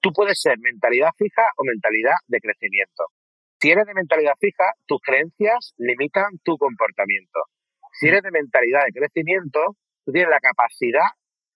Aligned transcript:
tú 0.00 0.12
puedes 0.12 0.40
ser 0.40 0.58
mentalidad 0.58 1.10
fija 1.16 1.42
o 1.56 1.64
mentalidad 1.64 2.14
de 2.26 2.40
crecimiento. 2.40 3.04
Si 3.60 3.70
eres 3.70 3.86
de 3.86 3.94
mentalidad 3.94 4.34
fija, 4.38 4.72
tus 4.86 5.00
creencias 5.00 5.74
limitan 5.78 6.38
tu 6.44 6.56
comportamiento. 6.56 7.40
Si 7.98 8.08
eres 8.08 8.22
de 8.22 8.30
mentalidad 8.30 8.84
de 8.86 8.92
crecimiento, 8.92 9.76
tú 10.04 10.12
tienes 10.12 10.30
la 10.30 10.40
capacidad 10.40 11.10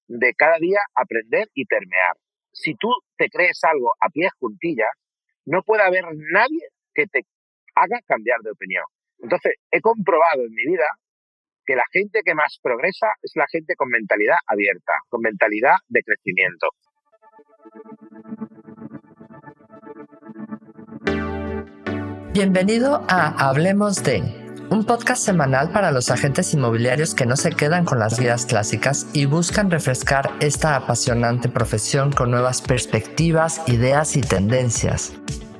de 0.08 0.34
cada 0.34 0.58
día 0.58 0.80
aprender 0.94 1.48
y 1.54 1.64
termear. 1.66 2.16
Si 2.52 2.74
tú 2.74 2.88
te 3.16 3.28
crees 3.28 3.62
algo 3.62 3.92
a 4.00 4.08
pies 4.08 4.32
juntillas, 4.38 4.90
no 5.46 5.62
puede 5.62 5.82
haber 5.82 6.04
nadie 6.32 6.68
que 6.94 7.06
te 7.06 7.20
haga 7.74 8.00
cambiar 8.06 8.40
de 8.40 8.50
opinión. 8.50 8.84
Entonces, 9.18 9.54
he 9.70 9.80
comprobado 9.80 10.42
en 10.42 10.52
mi 10.52 10.66
vida 10.66 10.86
que 11.64 11.76
la 11.76 11.84
gente 11.92 12.22
que 12.24 12.34
más 12.34 12.58
progresa 12.60 13.06
es 13.22 13.32
la 13.36 13.46
gente 13.50 13.76
con 13.76 13.88
mentalidad 13.88 14.36
abierta, 14.46 14.94
con 15.08 15.20
mentalidad 15.20 15.76
de 15.88 16.02
crecimiento. 16.02 16.68
Bienvenido 22.32 23.04
a 23.08 23.48
Hablemos 23.48 24.02
de, 24.02 24.22
un 24.70 24.84
podcast 24.84 25.22
semanal 25.22 25.70
para 25.70 25.92
los 25.92 26.10
agentes 26.10 26.54
inmobiliarios 26.54 27.14
que 27.14 27.26
no 27.26 27.36
se 27.36 27.50
quedan 27.50 27.84
con 27.84 27.98
las 27.98 28.18
guías 28.18 28.46
clásicas 28.46 29.06
y 29.12 29.26
buscan 29.26 29.70
refrescar 29.70 30.32
esta 30.40 30.76
apasionante 30.76 31.50
profesión 31.50 32.10
con 32.10 32.30
nuevas 32.30 32.62
perspectivas, 32.62 33.60
ideas 33.66 34.16
y 34.16 34.22
tendencias. 34.22 35.12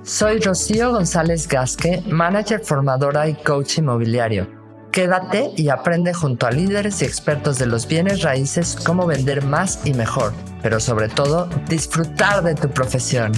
Soy 0.03 0.41
Rocío 0.41 0.93
González 0.93 1.47
Gasque, 1.47 2.03
manager 2.09 2.61
formadora 2.65 3.29
y 3.29 3.35
coach 3.35 3.77
inmobiliario. 3.77 4.62
Quédate 4.93 5.53
y 5.57 5.71
aprende 5.71 6.13
junto 6.13 6.47
a 6.47 6.51
líderes 6.51 7.01
y 7.01 7.07
expertos 7.07 7.59
de 7.59 7.65
los 7.65 7.89
bienes 7.89 8.21
raíces 8.21 8.77
cómo 8.85 9.07
vender 9.07 9.43
más 9.43 9.87
y 9.87 9.95
mejor, 9.95 10.35
pero 10.63 10.81
sobre 10.81 11.09
todo 11.09 11.47
disfrutar 11.67 12.43
de 12.43 12.55
tu 12.55 12.69
profesión. 12.69 13.33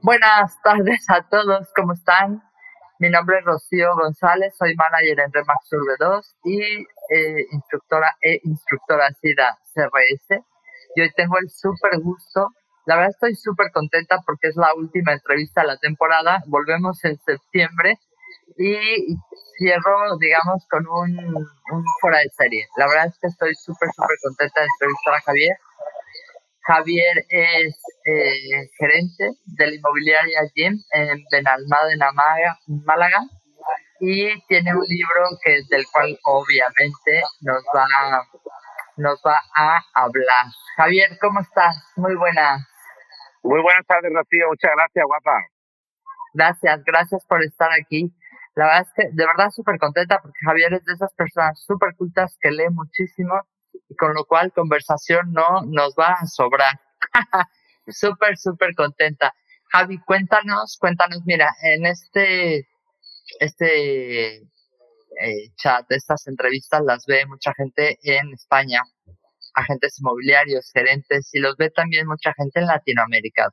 Buenas 0.00 0.58
tardes 0.62 1.04
a 1.10 1.20
todos, 1.28 1.68
¿cómo 1.76 1.92
están? 1.92 2.42
Mi 2.98 3.10
nombre 3.10 3.40
es 3.40 3.44
Rocío 3.44 3.94
González, 3.94 4.54
soy 4.56 4.74
manager 4.74 5.20
en 5.20 5.30
Remax 5.30 5.70
Urbe 5.70 5.96
2 5.98 6.36
y 6.44 6.62
eh, 7.14 7.46
instructora 7.52 8.16
e 8.22 8.40
instructora 8.44 9.10
SIDA 9.20 9.58
CRS. 9.74 10.42
Y 10.96 11.02
hoy 11.02 11.10
tengo 11.14 11.36
el 11.36 11.50
súper 11.50 12.00
gusto 12.00 12.54
la 12.86 12.96
verdad 12.96 13.10
estoy 13.10 13.34
súper 13.36 13.70
contenta 13.72 14.18
porque 14.26 14.48
es 14.48 14.56
la 14.56 14.74
última 14.74 15.12
entrevista 15.12 15.60
de 15.60 15.68
la 15.68 15.76
temporada. 15.76 16.42
Volvemos 16.46 17.04
en 17.04 17.18
septiembre 17.18 17.98
y 18.60 19.16
cierro, 19.56 20.18
digamos, 20.18 20.66
con 20.68 20.86
un, 20.86 21.34
un 21.72 21.84
fuera 22.00 22.18
de 22.18 22.28
serie. 22.36 22.66
La 22.76 22.86
verdad 22.86 23.06
es 23.06 23.18
que 23.18 23.28
estoy 23.28 23.54
súper, 23.54 23.88
súper 23.96 24.16
contenta 24.22 24.60
de 24.60 24.66
entrevistar 24.66 25.14
a 25.14 25.20
Javier. 25.22 25.56
Javier 26.66 27.24
es 27.30 27.82
eh, 28.04 28.68
gerente 28.78 29.30
de 29.46 29.66
la 29.66 29.74
inmobiliaria 29.74 30.40
Jim 30.54 30.78
en 30.92 31.24
Benalmádena, 31.32 32.10
Málaga, 32.84 33.22
y 33.98 34.38
tiene 34.46 34.74
un 34.74 34.84
libro 34.86 35.38
que 35.42 35.62
del 35.70 35.86
cual 35.90 36.18
obviamente 36.24 37.22
nos 37.40 37.62
va, 37.74 37.86
nos 38.98 39.22
va 39.26 39.40
a 39.56 39.80
hablar. 39.94 40.46
Javier, 40.76 41.18
¿cómo 41.18 41.40
estás? 41.40 41.76
Muy 41.96 42.14
buena. 42.14 42.58
Muy 43.42 43.62
buenas 43.62 43.86
tardes, 43.86 44.12
Rocío. 44.12 44.48
Muchas 44.48 44.72
gracias, 44.76 45.06
guapa. 45.06 45.46
Gracias, 46.34 46.84
gracias 46.84 47.26
por 47.26 47.42
estar 47.42 47.70
aquí. 47.72 48.14
La 48.54 48.66
verdad 48.66 48.82
es 48.82 48.92
que 48.94 49.10
de 49.12 49.26
verdad 49.26 49.50
súper 49.50 49.78
contenta 49.78 50.20
porque 50.20 50.38
Javier 50.44 50.74
es 50.74 50.84
de 50.84 50.94
esas 50.94 51.14
personas 51.14 51.62
súper 51.64 51.94
cultas 51.96 52.36
que 52.40 52.50
lee 52.50 52.68
muchísimo 52.70 53.34
y 53.88 53.94
con 53.94 54.14
lo 54.14 54.24
cual 54.24 54.52
conversación 54.52 55.32
no 55.32 55.62
nos 55.66 55.94
va 55.94 56.14
a 56.20 56.26
sobrar. 56.26 56.78
súper, 57.88 58.36
súper 58.36 58.74
contenta. 58.74 59.32
Javi, 59.72 59.98
cuéntanos, 60.00 60.76
cuéntanos, 60.80 61.22
mira, 61.24 61.54
en 61.62 61.86
este, 61.86 62.68
este 63.38 64.36
eh, 64.36 65.50
chat, 65.56 65.86
estas 65.90 66.26
entrevistas 66.26 66.82
las 66.84 67.06
ve 67.06 67.24
mucha 67.26 67.54
gente 67.54 67.98
en 68.02 68.32
España 68.32 68.82
agentes 69.54 69.98
inmobiliarios, 70.00 70.70
gerentes, 70.72 71.30
y 71.32 71.40
los 71.40 71.56
ve 71.56 71.70
también 71.70 72.06
mucha 72.06 72.32
gente 72.34 72.60
en 72.60 72.66
Latinoamérica, 72.66 73.50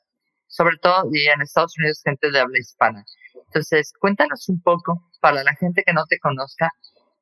sobre 0.48 0.78
todo 0.78 1.10
y 1.12 1.28
en 1.28 1.42
Estados 1.42 1.74
Unidos, 1.78 2.02
gente 2.04 2.32
de 2.32 2.40
habla 2.40 2.60
hispana. 2.60 3.04
Entonces, 3.34 3.94
cuéntanos 4.00 4.48
un 4.50 4.62
poco, 4.62 5.10
para 5.20 5.44
la 5.44 5.56
gente 5.56 5.84
que 5.86 5.94
no 5.94 6.06
te 6.06 6.20
conozca, 6.20 6.72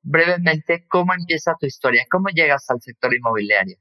brevemente, 0.01 0.85
cómo 0.87 1.13
empieza 1.13 1.55
tu 1.59 1.65
historia, 1.65 2.05
cómo 2.09 2.29
llegas 2.29 2.69
al 2.69 2.81
sector 2.81 3.13
inmobiliario. 3.13 3.77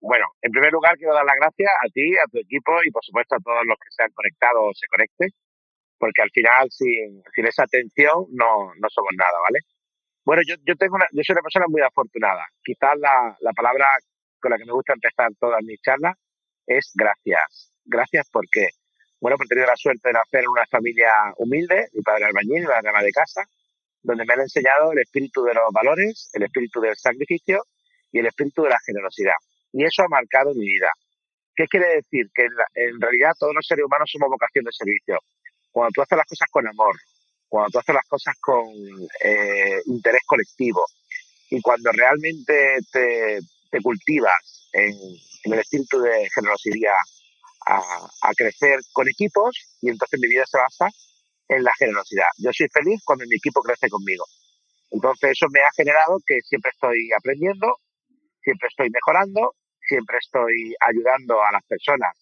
Bueno, 0.00 0.26
en 0.42 0.52
primer 0.52 0.72
lugar, 0.72 0.96
quiero 0.96 1.14
dar 1.14 1.24
las 1.24 1.36
gracias 1.36 1.70
a 1.84 1.88
ti, 1.88 2.16
a 2.16 2.28
tu 2.30 2.38
equipo 2.38 2.72
y, 2.84 2.90
por 2.90 3.04
supuesto, 3.04 3.36
a 3.36 3.40
todos 3.40 3.64
los 3.66 3.76
que 3.78 3.88
se 3.90 4.02
han 4.04 4.12
conectado 4.12 4.62
o 4.62 4.74
se 4.74 4.86
conecten, 4.88 5.30
porque 5.98 6.22
al 6.22 6.30
final, 6.30 6.68
sin, 6.70 7.22
esa 7.34 7.64
atención, 7.64 8.26
no, 8.30 8.72
no 8.76 8.88
somos 8.90 9.12
nada, 9.16 9.38
¿vale? 9.42 9.60
Bueno, 10.24 10.42
yo, 10.46 10.56
yo, 10.66 10.76
tengo 10.76 10.96
una, 10.96 11.06
yo 11.12 11.22
soy 11.24 11.34
una 11.34 11.42
persona 11.42 11.66
muy 11.68 11.80
afortunada. 11.80 12.46
Quizás 12.62 12.98
la, 12.98 13.36
la 13.40 13.52
palabra 13.52 13.86
con 14.40 14.50
la 14.50 14.58
que 14.58 14.66
me 14.66 14.72
gusta 14.72 14.92
empezar 14.92 15.30
todas 15.40 15.62
mis 15.62 15.80
charlas 15.80 16.14
es 16.66 16.92
gracias. 16.94 17.75
Gracias 17.86 18.28
porque, 18.30 18.68
bueno, 19.20 19.36
he 19.42 19.48
tenido 19.48 19.66
la 19.66 19.76
suerte 19.76 20.08
de 20.08 20.12
nacer 20.12 20.40
en 20.40 20.48
una 20.48 20.66
familia 20.66 21.10
humilde, 21.38 21.88
mi 21.92 22.02
padre 22.02 22.26
albañil, 22.26 22.60
mi 22.60 22.66
madre 22.66 22.90
ama 22.90 23.02
de 23.02 23.12
casa, 23.12 23.42
donde 24.02 24.24
me 24.24 24.34
han 24.34 24.40
enseñado 24.40 24.92
el 24.92 24.98
espíritu 24.98 25.42
de 25.44 25.54
los 25.54 25.72
valores, 25.72 26.30
el 26.34 26.42
espíritu 26.44 26.80
del 26.80 26.96
sacrificio 26.96 27.64
y 28.12 28.18
el 28.18 28.26
espíritu 28.26 28.62
de 28.62 28.70
la 28.70 28.78
generosidad. 28.84 29.34
Y 29.72 29.84
eso 29.84 30.02
ha 30.02 30.08
marcado 30.08 30.54
mi 30.54 30.66
vida. 30.66 30.90
¿Qué 31.54 31.66
quiere 31.66 31.96
decir? 31.96 32.26
Que 32.34 32.42
en, 32.42 32.52
en 32.74 33.00
realidad 33.00 33.32
todos 33.38 33.54
los 33.54 33.66
seres 33.66 33.84
humanos 33.84 34.10
somos 34.12 34.28
vocación 34.28 34.64
de 34.64 34.72
servicio. 34.72 35.18
Cuando 35.72 35.90
tú 35.92 36.02
haces 36.02 36.18
las 36.18 36.26
cosas 36.26 36.48
con 36.50 36.66
amor, 36.68 36.96
cuando 37.48 37.70
tú 37.70 37.78
haces 37.78 37.94
las 37.94 38.06
cosas 38.06 38.34
con 38.40 38.66
eh, 39.22 39.80
interés 39.86 40.22
colectivo 40.26 40.84
y 41.50 41.60
cuando 41.60 41.92
realmente 41.92 42.78
te, 42.92 43.38
cultivas 43.82 44.68
en, 44.72 44.94
el 45.44 45.58
espíritu 45.58 46.00
de 46.00 46.28
generosidad 46.34 46.96
a, 47.66 48.32
crecer 48.36 48.80
con 48.92 49.08
equipos 49.08 49.56
y 49.80 49.90
entonces 49.90 50.20
mi 50.20 50.28
vida 50.28 50.44
se 50.46 50.58
basa 50.58 50.88
en 51.48 51.64
la 51.64 51.72
generosidad. 51.78 52.28
Yo 52.38 52.50
soy 52.52 52.68
feliz 52.68 53.00
cuando 53.04 53.24
mi 53.26 53.36
equipo 53.36 53.60
crece 53.60 53.88
conmigo. 53.88 54.24
Entonces 54.90 55.32
eso 55.32 55.46
me 55.50 55.60
ha 55.60 55.70
generado 55.76 56.18
que 56.26 56.40
siempre 56.42 56.70
estoy 56.72 57.10
aprendiendo, 57.12 57.78
siempre 58.42 58.68
estoy 58.68 58.90
mejorando, 58.90 59.54
siempre 59.88 60.18
estoy 60.18 60.74
ayudando 60.80 61.42
a 61.42 61.52
las 61.52 61.64
personas, 61.64 62.14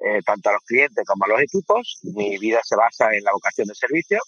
eh, 0.00 0.20
tanto 0.24 0.50
a 0.50 0.52
los 0.54 0.62
clientes 0.64 1.04
como 1.06 1.24
a 1.24 1.28
los 1.28 1.40
equipos. 1.40 1.98
Mi 2.02 2.38
vida 2.38 2.60
se 2.64 2.76
basa 2.76 3.14
en 3.14 3.24
la 3.24 3.32
vocación 3.32 3.68
de 3.68 3.74
servicio 3.74 4.18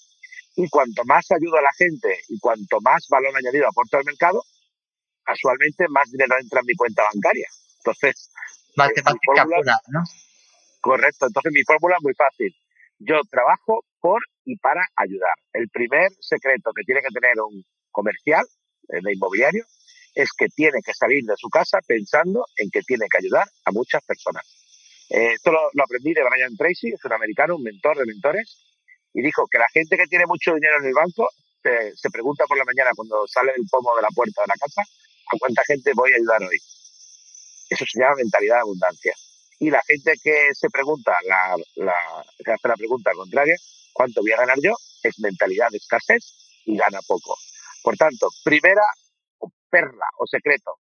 y 0.56 0.68
cuanto 0.68 1.04
más 1.04 1.30
ayudo 1.30 1.58
a 1.58 1.62
la 1.62 1.72
gente 1.76 2.20
y 2.28 2.38
cuanto 2.38 2.80
más 2.80 3.06
valor 3.08 3.36
añadido 3.36 3.68
aporto 3.68 3.98
al 3.98 4.04
mercado, 4.04 4.42
casualmente 5.24 5.86
más 5.88 6.10
dinero 6.10 6.36
entra 6.40 6.60
en 6.60 6.66
mi 6.66 6.74
cuenta 6.74 7.02
bancaria. 7.12 7.48
Entonces, 7.78 8.30
matemática 8.76 9.44
pura, 9.44 9.80
¿no? 9.88 10.02
Correcto. 10.80 11.26
Entonces, 11.26 11.52
mi 11.52 11.62
fórmula 11.64 11.96
es 11.96 12.02
muy 12.02 12.14
fácil. 12.14 12.54
Yo 12.98 13.20
trabajo 13.30 13.84
por 14.00 14.20
y 14.44 14.56
para 14.56 14.82
ayudar. 14.96 15.34
El 15.52 15.68
primer 15.68 16.10
secreto 16.20 16.72
que 16.74 16.82
tiene 16.84 17.00
que 17.00 17.12
tener 17.12 17.34
un 17.40 17.64
comercial 17.90 18.44
eh, 18.88 18.98
de 19.02 19.12
inmobiliario 19.12 19.64
es 20.14 20.30
que 20.36 20.48
tiene 20.48 20.80
que 20.84 20.94
salir 20.94 21.24
de 21.24 21.34
su 21.36 21.48
casa 21.48 21.78
pensando 21.86 22.44
en 22.56 22.70
que 22.70 22.82
tiene 22.82 23.06
que 23.10 23.18
ayudar 23.18 23.46
a 23.64 23.70
muchas 23.70 24.02
personas. 24.04 24.44
Eh, 25.10 25.32
esto 25.34 25.52
lo, 25.52 25.82
aprendí 25.82 26.12
de 26.12 26.22
Brian 26.28 26.56
Tracy, 26.56 26.88
es 26.88 27.04
un 27.04 27.12
americano, 27.12 27.56
un 27.56 27.62
mentor 27.62 27.96
de 27.96 28.06
mentores, 28.06 28.66
y 29.14 29.22
dijo 29.22 29.46
que 29.50 29.58
la 29.58 29.68
gente 29.68 29.96
que 29.96 30.06
tiene 30.06 30.26
mucho 30.26 30.54
dinero 30.54 30.78
en 30.80 30.86
el 30.86 30.94
banco 30.94 31.28
se, 31.62 32.10
pregunta 32.10 32.44
por 32.46 32.56
la 32.56 32.64
mañana 32.64 32.90
cuando 32.94 33.26
sale 33.26 33.52
del 33.52 33.66
pomo 33.70 33.94
de 33.96 34.02
la 34.02 34.08
puerta 34.14 34.42
de 34.42 34.48
la 34.48 34.54
casa 34.54 34.82
a 34.82 35.38
cuánta 35.38 35.62
gente 35.66 35.92
voy 35.94 36.12
a 36.12 36.16
ayudar 36.16 36.42
hoy. 36.42 36.58
Eso 37.68 37.84
se 37.86 38.00
llama 38.00 38.16
mentalidad 38.16 38.56
de 38.56 38.60
abundancia. 38.60 39.14
Y 39.58 39.70
la 39.70 39.82
gente 39.86 40.12
que 40.22 40.54
se 40.54 40.68
pregunta, 40.70 41.16
la, 41.26 41.56
la, 41.76 42.24
que 42.44 42.52
hace 42.52 42.68
la 42.68 42.76
pregunta 42.76 43.10
contraria, 43.14 43.56
¿cuánto 43.92 44.20
voy 44.20 44.32
a 44.32 44.38
ganar 44.38 44.58
yo? 44.62 44.72
Es 45.02 45.18
mentalidad 45.18 45.68
de 45.70 45.78
escasez 45.78 46.62
y 46.64 46.76
gana 46.76 47.00
poco. 47.06 47.36
Por 47.82 47.96
tanto, 47.96 48.28
primera 48.44 48.82
perla 49.70 50.06
o 50.18 50.26
secreto, 50.26 50.76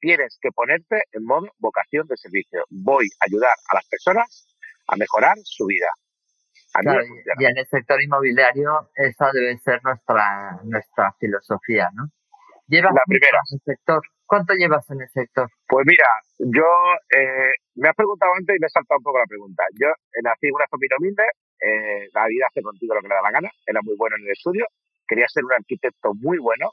tienes 0.00 0.38
que 0.40 0.50
ponerte 0.50 1.02
en 1.12 1.24
modo 1.24 1.48
vocación 1.58 2.06
de 2.08 2.16
servicio. 2.16 2.64
Voy 2.70 3.06
a 3.20 3.26
ayudar 3.26 3.54
a 3.70 3.76
las 3.76 3.86
personas 3.88 4.46
a 4.86 4.96
mejorar 4.96 5.36
su 5.44 5.66
vida 5.66 5.88
y 7.38 7.44
en 7.44 7.58
el 7.58 7.66
sector 7.66 8.02
inmobiliario 8.02 8.90
esa 8.94 9.30
debe 9.32 9.58
ser 9.58 9.80
nuestra 9.82 10.60
nuestra 10.64 11.12
filosofía, 11.18 11.88
¿no? 11.94 12.08
Llevas 12.66 12.92
la 12.94 13.02
primera. 13.06 13.40
En 13.50 13.56
el 13.56 13.60
sector. 13.64 14.02
¿Cuánto 14.28 14.52
llevas 14.52 14.84
en 14.90 15.00
el? 15.00 15.08
Pues 15.66 15.86
mira, 15.86 16.04
yo 16.38 16.68
eh, 17.16 17.52
me 17.76 17.88
has 17.88 17.96
preguntado 17.96 18.30
antes 18.36 18.54
y 18.54 18.60
me 18.60 18.66
he 18.66 18.70
saltado 18.70 18.98
un 18.98 19.04
poco 19.04 19.18
la 19.18 19.24
pregunta. 19.26 19.64
Yo 19.80 19.88
nací 20.22 20.48
en 20.48 20.54
una 20.54 20.68
familia 20.68 20.96
humilde, 21.00 21.24
eh, 21.64 22.08
la 22.12 22.26
vida 22.26 22.44
hace 22.46 22.60
contigo 22.60 22.94
lo 22.94 23.00
que 23.00 23.08
le 23.08 23.14
da 23.14 23.22
la 23.22 23.30
gana, 23.30 23.50
era 23.64 23.80
muy 23.80 23.96
bueno 23.96 24.16
en 24.16 24.24
el 24.24 24.32
estudio, 24.32 24.66
quería 25.08 25.26
ser 25.28 25.44
un 25.46 25.54
arquitecto 25.54 26.12
muy 26.20 26.36
bueno, 26.36 26.68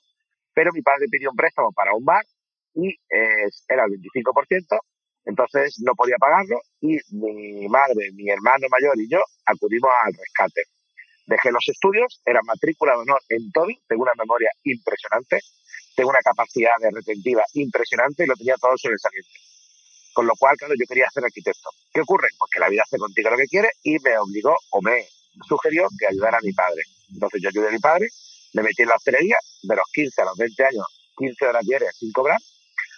pero 0.53 0.71
mi 0.73 0.81
padre 0.81 1.07
pidió 1.09 1.31
un 1.31 1.37
préstamo 1.37 1.71
para 1.71 1.93
un 1.93 2.03
bar 2.03 2.25
y 2.73 2.89
eh, 2.91 3.47
era 3.69 3.85
el 3.85 3.91
25% 4.03 4.77
Entonces 5.23 5.79
no 5.79 5.95
podía 5.95 6.17
pagarlo 6.19 6.59
y 6.81 6.99
mi 7.15 7.69
madre, 7.69 8.11
mi 8.15 8.29
hermano 8.29 8.67
mayor 8.69 8.99
y 8.99 9.07
yo 9.09 9.19
acudimos 9.45 9.91
al 10.03 10.11
rescate. 10.13 10.74
Dejé 11.25 11.51
los 11.51 11.67
estudios, 11.67 12.21
era 12.25 12.39
matrícula 12.43 12.93
de 12.93 12.99
honor 12.99 13.21
en 13.29 13.51
todo, 13.51 13.67
tengo 13.87 14.03
una 14.03 14.13
memoria 14.17 14.49
impresionante, 14.63 15.39
tengo 15.95 16.09
una 16.09 16.19
capacidad 16.19 16.73
de 16.79 16.91
retentiva 16.91 17.43
impresionante 17.53 18.23
y 18.23 18.27
lo 18.27 18.35
tenía 18.35 18.55
todo 18.57 18.77
sobresaliente. 18.77 19.31
Con 20.13 20.27
lo 20.27 20.33
cual, 20.37 20.55
claro, 20.55 20.75
yo 20.79 20.85
quería 20.87 21.09
ser 21.09 21.25
arquitecto. 21.25 21.69
¿Qué 21.91 22.01
ocurre? 22.01 22.29
Pues 22.37 22.49
que 22.51 22.59
la 22.59 22.69
vida 22.69 22.83
hace 22.83 22.97
contigo 22.97 23.29
lo 23.29 23.37
que 23.37 23.47
quiere 23.47 23.69
y 23.83 23.97
me 23.99 24.17
obligó 24.17 24.55
o 24.71 24.81
me 24.81 25.07
sugirió 25.47 25.87
que 25.99 26.07
ayudara 26.07 26.37
a 26.37 26.41
mi 26.41 26.53
padre. 26.53 26.83
Entonces 27.11 27.41
yo 27.41 27.49
ayudé 27.49 27.67
a 27.69 27.71
mi 27.71 27.79
padre, 27.79 28.07
me 28.53 28.63
metí 28.63 28.83
en 28.83 28.89
la 28.89 28.95
hostelería, 28.95 29.37
de 29.63 29.75
los 29.75 29.85
15 29.91 30.21
a 30.21 30.25
los 30.25 30.37
20 30.37 30.65
años, 30.65 30.85
15 31.17 31.45
horas 31.45 31.65
diarias 31.65 31.95
sin 31.97 32.11
cobrar, 32.11 32.39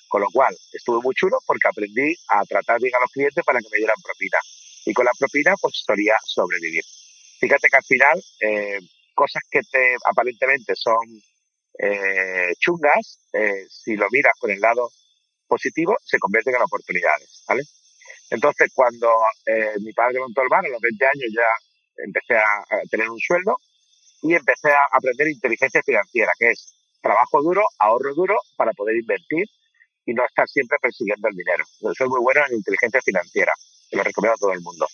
con 0.08 0.22
lo 0.22 0.28
cual 0.32 0.56
estuve 0.74 1.02
muy 1.02 1.16
chulo 1.16 1.38
porque 1.46 1.68
aprendí 1.68 2.14
a 2.30 2.44
tratar 2.46 2.80
bien 2.80 2.94
a 2.96 3.00
los 3.00 3.12
clientes 3.12 3.44
para 3.44 3.60
que 3.60 3.68
me 3.72 3.78
dieran 3.78 3.96
propina. 4.04 4.38
Y 4.86 4.94
con 4.94 5.06
la 5.06 5.12
propina 5.18 5.56
pues 5.60 5.84
solía 5.86 6.16
sobrevivir. 6.24 6.84
Fíjate 7.40 7.68
que 7.70 7.78
al 7.78 7.84
final 7.84 8.24
eh, 8.42 8.80
cosas 9.14 9.44
que 9.50 9.62
te 9.72 9.96
aparentemente 10.06 10.74
son 10.76 11.06
eh, 11.80 12.54
chungas, 12.60 13.20
eh, 13.34 13.66
si 13.70 13.96
lo 13.96 14.08
miras 14.12 14.34
con 14.40 14.52
el 14.52 14.60
lado 14.60 14.90
positivo, 15.48 15.96
se 16.04 16.20
convierten 16.20 16.56
en 16.56 16.62
oportunidades, 16.62 17.44
¿vale? 17.48 17.64
Entonces, 18.30 18.72
cuando 18.74 19.10
mi 19.80 19.94
padre 19.94 20.20
montó 20.20 20.42
el 20.42 20.50
bar, 20.50 20.66
a 20.66 20.68
los 20.68 20.82
20 20.82 21.06
años 21.06 21.32
ya 21.34 22.04
empecé 22.04 22.36
a, 22.36 22.66
tener 22.90 23.10
un 23.10 23.20
sueldo 23.20 23.56
y 24.22 24.34
empecé 24.34 24.70
a 24.70 24.84
aprender 24.92 25.30
inteligencia 25.30 25.82
financiera, 25.84 26.34
que 26.38 26.50
es 26.52 26.74
trabajo 27.02 27.42
duro, 27.42 27.64
ahorro 27.80 28.14
duro 28.16 28.36
para 28.58 28.74
poder 28.74 28.98
invertir 28.98 29.46
y 30.06 30.14
no 30.14 30.26
estar 30.26 30.48
siempre 30.48 30.78
persiguiendo 30.82 31.28
el 31.30 31.36
dinero. 31.36 31.64
Yo 31.80 31.94
soy 31.94 32.10
muy 32.10 32.20
bueno 32.20 32.42
en 32.50 32.56
inteligencia 32.56 33.02
financiera, 33.02 33.54
lo 33.92 34.04
recomiendo 34.04 34.36
a 34.36 34.38
todo 34.38 34.54
el 34.54 34.62
mundo. 34.62 34.88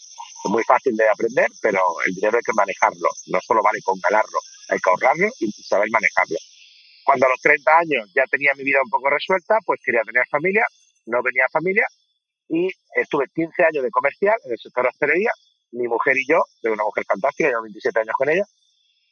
Es 0.43 0.49
muy 0.51 0.63
fácil 0.63 0.95
de 0.95 1.07
aprender, 1.07 1.47
pero 1.61 1.79
el 2.05 2.13
dinero 2.13 2.37
hay 2.37 2.43
que 2.43 2.53
manejarlo. 2.53 3.09
No 3.27 3.39
solo 3.41 3.61
vale 3.63 3.79
con 3.81 3.99
ganarlo, 3.99 4.39
hay 4.69 4.79
que 4.79 4.89
ahorrarlo 4.89 5.29
y 5.39 5.51
saber 5.63 5.89
manejarlo. 5.89 6.37
Cuando 7.03 7.25
a 7.25 7.29
los 7.29 7.41
30 7.41 7.77
años 7.77 8.11
ya 8.15 8.23
tenía 8.29 8.53
mi 8.55 8.63
vida 8.63 8.79
un 8.83 8.89
poco 8.89 9.09
resuelta, 9.09 9.57
pues 9.65 9.79
quería 9.83 10.01
tener 10.03 10.25
familia, 10.27 10.65
no 11.05 11.21
venía 11.21 11.45
familia 11.51 11.85
y 12.49 12.69
estuve 12.95 13.25
15 13.33 13.63
años 13.63 13.83
de 13.83 13.91
comercial 13.91 14.35
en 14.45 14.51
el 14.51 14.59
sector 14.59 14.83
de 14.83 14.89
hostelería. 14.89 15.31
Mi 15.71 15.87
mujer 15.87 16.17
y 16.17 16.27
yo, 16.27 16.43
de 16.61 16.69
una 16.69 16.83
mujer 16.83 17.03
fantástica, 17.05 17.49
llevo 17.49 17.63
27 17.63 17.99
años 17.99 18.13
con 18.15 18.29
ella, 18.29 18.45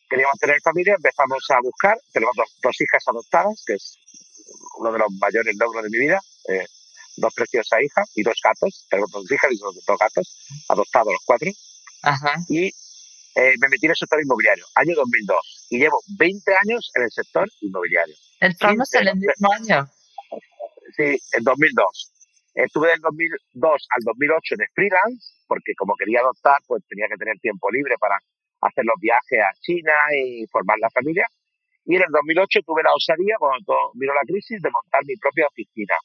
queríamos 0.10 0.38
tener 0.40 0.62
familia, 0.62 0.94
empezamos 0.96 1.44
a 1.50 1.60
buscar, 1.64 1.98
tenemos 2.12 2.36
dos 2.36 2.82
hijas 2.82 3.04
adoptadas, 3.08 3.64
que 3.66 3.74
es 3.74 3.98
uno 4.78 4.92
de 4.92 5.00
los 5.00 5.12
mayores 5.20 5.56
logros 5.58 5.84
de 5.84 5.90
mi 5.90 5.98
vida. 5.98 6.20
Eh, 6.50 6.66
dos 7.18 7.34
preciosas 7.34 7.82
hijas 7.82 8.10
y 8.16 8.24
dos 8.24 8.40
gatos, 8.44 8.88
tengo 8.90 9.06
dos 9.12 9.32
hijas 9.32 9.52
y 9.52 9.58
dos, 9.58 9.76
gatos, 10.00 10.48
adoptados 10.70 11.14
los 11.14 11.24
cuatro. 11.26 11.50
Y 12.50 12.68
eh, 12.68 13.54
me 13.60 13.70
metí 13.70 13.86
en 13.86 13.92
el 13.92 13.96
sector 13.96 14.22
inmobiliario, 14.22 14.66
año 14.76 14.96
2002. 14.96 15.68
Y 15.70 15.80
llevo 15.80 16.00
20 16.18 16.52
años 16.66 16.92
en 16.96 17.04
el 17.04 17.12
sector 17.12 17.50
inmobiliario. 17.62 18.16
¿Entramos 18.40 18.94
en 18.96 19.08
el 19.08 19.16
mismo 19.16 19.52
año? 19.54 19.88
Sí, 20.98 21.18
en 21.34 21.44
2002. 21.44 22.12
Estuve 22.54 22.90
del 22.90 23.00
2002 23.00 23.88
al 23.96 24.04
2008 24.04 24.56
en 24.56 24.68
freelance, 24.76 25.40
porque 25.48 25.74
como 25.78 25.96
quería 25.96 26.20
adoptar, 26.20 26.58
pues 26.68 26.84
tenía 26.88 27.08
que 27.08 27.16
tener 27.16 27.40
tiempo 27.40 27.72
libre 27.72 27.96
para 27.98 28.20
hacer 28.62 28.84
los 28.84 29.00
viajes 29.00 29.40
a 29.40 29.56
China 29.62 29.94
y 30.12 30.46
formar 30.48 30.78
la 30.80 30.90
familia. 30.90 31.26
Y 31.86 31.96
en 31.96 32.04
el 32.04 32.12
2008 32.12 32.60
tuve 32.66 32.84
la 32.84 32.94
osadía, 32.94 33.36
cuando 33.40 33.92
vino 33.96 34.14
la 34.14 34.28
crisis, 34.28 34.62
de 34.62 34.70
montar 34.70 35.02
mi 35.06 35.16
propia 35.16 35.48
oficina. 35.48 35.96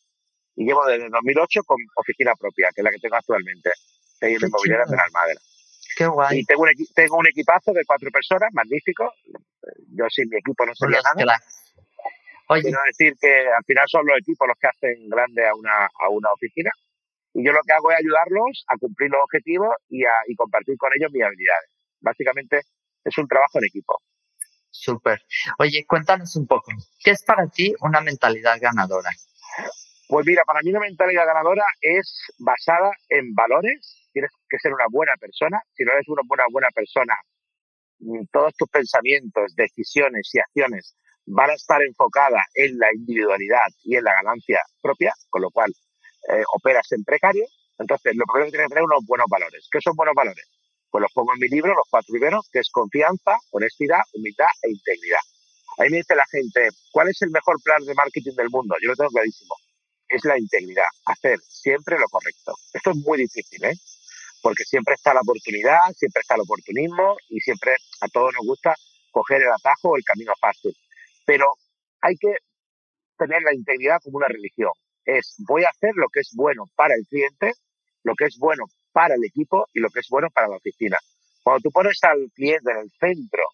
Y 0.56 0.64
llevo 0.64 0.84
desde 0.86 1.06
el 1.06 1.10
2008 1.10 1.62
con 1.64 1.76
oficina 1.96 2.32
propia, 2.34 2.70
que 2.74 2.80
es 2.80 2.84
la 2.84 2.90
que 2.90 2.98
tengo 2.98 3.16
actualmente, 3.16 3.70
que 4.18 4.34
es 4.34 4.42
inmobiliaria 4.42 4.86
de 4.86 4.96
Almadera. 4.96 5.40
Qué 5.96 6.06
guay. 6.06 6.38
Y 6.40 6.44
tengo 6.44 6.62
un, 6.62 6.70
tengo 6.94 7.16
un 7.16 7.26
equipazo 7.26 7.72
de 7.72 7.84
cuatro 7.84 8.10
personas, 8.10 8.50
magnífico. 8.52 9.12
Yo 9.92 10.04
sin 10.08 10.28
mi 10.28 10.36
equipo 10.36 10.64
no 10.66 10.74
sería 10.74 11.00
nada. 11.16 11.38
Oye. 12.48 12.62
Quiero 12.62 12.80
decir 12.86 13.14
que 13.20 13.48
al 13.48 13.64
final 13.64 13.84
son 13.88 14.06
los 14.06 14.18
equipos 14.18 14.46
los 14.48 14.56
que 14.58 14.68
hacen 14.68 15.08
grande 15.08 15.46
a 15.46 15.54
una, 15.54 15.86
a 15.86 16.08
una 16.10 16.32
oficina. 16.32 16.70
Y 17.34 17.44
yo 17.44 17.52
lo 17.52 17.60
que 17.66 17.72
hago 17.72 17.90
es 17.90 17.98
ayudarlos 17.98 18.64
a 18.68 18.78
cumplir 18.78 19.10
los 19.10 19.20
objetivos 19.22 19.74
y, 19.88 20.04
a, 20.04 20.12
y 20.26 20.34
compartir 20.36 20.76
con 20.78 20.90
ellos 20.96 21.12
mis 21.12 21.22
habilidades. 21.22 21.70
Básicamente 22.00 22.60
es 23.04 23.18
un 23.18 23.28
trabajo 23.28 23.58
en 23.58 23.64
equipo. 23.66 24.00
Súper. 24.70 25.20
Oye, 25.58 25.84
cuéntanos 25.86 26.36
un 26.36 26.46
poco, 26.46 26.70
¿qué 27.02 27.12
es 27.12 27.22
para 27.24 27.46
ti 27.48 27.74
una 27.80 28.00
mentalidad 28.00 28.58
ganadora? 28.60 29.10
Pues 30.08 30.24
mira, 30.24 30.42
para 30.46 30.60
mí 30.62 30.70
una 30.70 30.80
mentalidad 30.80 31.26
ganadora 31.26 31.64
es 31.80 32.26
basada 32.38 32.92
en 33.08 33.34
valores. 33.34 34.08
Tienes 34.12 34.30
que 34.48 34.58
ser 34.58 34.72
una 34.72 34.86
buena 34.90 35.12
persona. 35.18 35.60
Si 35.74 35.84
no 35.84 35.92
eres 35.92 36.08
una 36.08 36.22
buena, 36.26 36.44
buena 36.50 36.68
persona, 36.74 37.14
mm, 37.98 38.26
todos 38.32 38.54
tus 38.56 38.68
pensamientos, 38.68 39.54
decisiones 39.56 40.30
y 40.32 40.38
acciones 40.38 40.96
van 41.26 41.50
a 41.50 41.54
estar 41.54 41.82
enfocadas 41.82 42.44
en 42.54 42.78
la 42.78 42.92
individualidad 42.94 43.66
y 43.82 43.96
en 43.96 44.04
la 44.04 44.14
ganancia 44.14 44.60
propia, 44.80 45.12
con 45.28 45.42
lo 45.42 45.50
cual 45.50 45.72
eh, 46.30 46.42
operas 46.54 46.86
en 46.92 47.02
precario. 47.02 47.44
Entonces, 47.78 48.14
lo 48.14 48.24
primero 48.26 48.46
que 48.46 48.52
tienes 48.52 48.68
que 48.68 48.74
tener 48.74 48.84
unos 48.84 49.04
buenos 49.06 49.26
valores. 49.28 49.68
¿Qué 49.70 49.80
son 49.80 49.96
buenos 49.96 50.14
valores? 50.14 50.46
Pues 50.88 51.02
los 51.02 51.12
pongo 51.12 51.34
en 51.34 51.40
mi 51.40 51.48
libro, 51.48 51.74
los 51.74 51.88
cuatro 51.90 52.12
primeros, 52.12 52.48
que 52.52 52.60
es 52.60 52.70
confianza, 52.70 53.36
honestidad, 53.50 54.00
humildad 54.12 54.46
e 54.62 54.70
integridad. 54.70 55.20
Ahí 55.78 55.90
me 55.90 55.98
dice 55.98 56.14
la 56.14 56.24
gente, 56.30 56.68
¿cuál 56.92 57.08
es 57.08 57.20
el 57.22 57.30
mejor 57.30 57.60
plan 57.62 57.84
de 57.84 57.94
marketing 57.94 58.34
del 58.36 58.50
mundo? 58.50 58.76
Yo 58.80 58.90
lo 58.90 58.96
tengo 58.96 59.10
clarísimo. 59.10 59.54
Es 60.08 60.24
la 60.24 60.38
integridad, 60.38 60.86
hacer 61.06 61.38
siempre 61.40 61.98
lo 61.98 62.06
correcto. 62.08 62.54
Esto 62.72 62.90
es 62.90 62.96
muy 62.96 63.18
difícil, 63.18 63.64
¿eh? 63.64 63.74
Porque 64.42 64.64
siempre 64.64 64.94
está 64.94 65.12
la 65.12 65.20
oportunidad, 65.20 65.80
siempre 65.96 66.20
está 66.20 66.36
el 66.36 66.42
oportunismo 66.42 67.16
y 67.28 67.40
siempre 67.40 67.74
a 68.00 68.08
todos 68.08 68.32
nos 68.34 68.46
gusta 68.46 68.74
coger 69.10 69.42
el 69.42 69.52
atajo 69.52 69.90
o 69.90 69.96
el 69.96 70.04
camino 70.04 70.32
fácil. 70.40 70.76
Pero 71.24 71.46
hay 72.00 72.14
que 72.16 72.34
tener 73.18 73.42
la 73.42 73.54
integridad 73.54 73.98
como 74.02 74.18
una 74.18 74.28
religión. 74.28 74.70
Es 75.04 75.34
voy 75.38 75.64
a 75.64 75.70
hacer 75.70 75.92
lo 75.94 76.08
que 76.08 76.20
es 76.20 76.30
bueno 76.34 76.64
para 76.76 76.94
el 76.94 77.06
cliente, 77.06 77.52
lo 78.04 78.14
que 78.14 78.26
es 78.26 78.36
bueno 78.38 78.64
para 78.92 79.14
el 79.14 79.24
equipo 79.24 79.66
y 79.72 79.80
lo 79.80 79.88
que 79.90 80.00
es 80.00 80.08
bueno 80.08 80.28
para 80.30 80.48
la 80.48 80.56
oficina. 80.56 80.98
Cuando 81.42 81.60
tú 81.62 81.70
pones 81.70 81.98
al 82.02 82.30
cliente 82.34 82.70
en 82.70 82.78
el 82.78 82.90
centro 82.98 83.44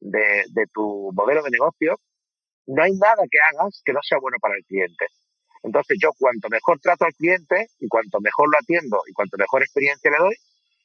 de, 0.00 0.66
tu 0.72 1.10
modelo 1.14 1.42
de 1.42 1.50
negocio, 1.50 1.98
no 2.66 2.82
hay 2.82 2.92
nada 2.92 3.22
que 3.30 3.38
hagas 3.38 3.82
que 3.84 3.92
no 3.92 4.00
sea 4.02 4.18
bueno 4.18 4.36
para 4.40 4.56
el 4.56 4.64
cliente. 4.64 5.06
Entonces 5.62 5.98
yo 6.00 6.10
cuanto 6.18 6.48
mejor 6.48 6.80
trato 6.80 7.04
al 7.04 7.14
cliente 7.14 7.68
y 7.78 7.88
cuanto 7.88 8.20
mejor 8.20 8.48
lo 8.50 8.56
atiendo 8.60 9.02
y 9.06 9.12
cuanto 9.12 9.36
mejor 9.36 9.62
experiencia 9.62 10.10
le 10.10 10.18
doy, 10.18 10.34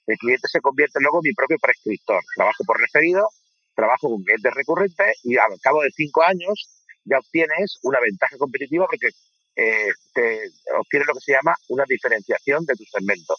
el 0.07 0.17
cliente 0.17 0.47
se 0.47 0.61
convierte 0.61 0.99
luego 1.01 1.19
en 1.19 1.29
mi 1.29 1.33
propio 1.33 1.57
prescriptor. 1.59 2.21
Trabajo 2.35 2.63
por 2.65 2.79
referido, 2.79 3.27
trabajo 3.75 4.09
con 4.09 4.23
clientes 4.23 4.53
recurrentes 4.53 5.19
y 5.23 5.37
al 5.37 5.59
cabo 5.61 5.81
de 5.81 5.91
cinco 5.91 6.23
años 6.23 6.69
ya 7.05 7.19
obtienes 7.19 7.79
una 7.83 7.99
ventaja 7.99 8.37
competitiva 8.37 8.85
porque 8.87 9.09
eh, 9.55 9.91
te 10.13 10.51
obtienes 10.77 11.07
lo 11.07 11.13
que 11.13 11.21
se 11.21 11.31
llama 11.31 11.55
una 11.69 11.85
diferenciación 11.87 12.65
de 12.65 12.75
tu 12.75 12.83
segmento. 12.85 13.35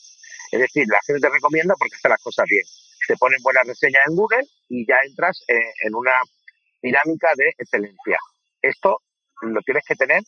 Es 0.50 0.60
decir, 0.60 0.86
la 0.88 1.00
gente 1.06 1.20
te 1.20 1.28
recomienda 1.28 1.74
porque 1.78 1.96
hace 1.96 2.08
las 2.08 2.22
cosas 2.22 2.46
bien. 2.48 2.64
Te 3.06 3.16
ponen 3.16 3.42
buenas 3.42 3.66
reseñas 3.66 4.02
en 4.08 4.16
Google 4.16 4.46
y 4.68 4.86
ya 4.86 4.96
entras 5.04 5.44
eh, 5.48 5.72
en 5.82 5.94
una 5.94 6.12
dinámica 6.82 7.28
de 7.36 7.50
excelencia. 7.58 8.18
Esto 8.62 9.02
lo 9.42 9.60
tienes 9.62 9.84
que 9.86 9.94
tener 9.94 10.22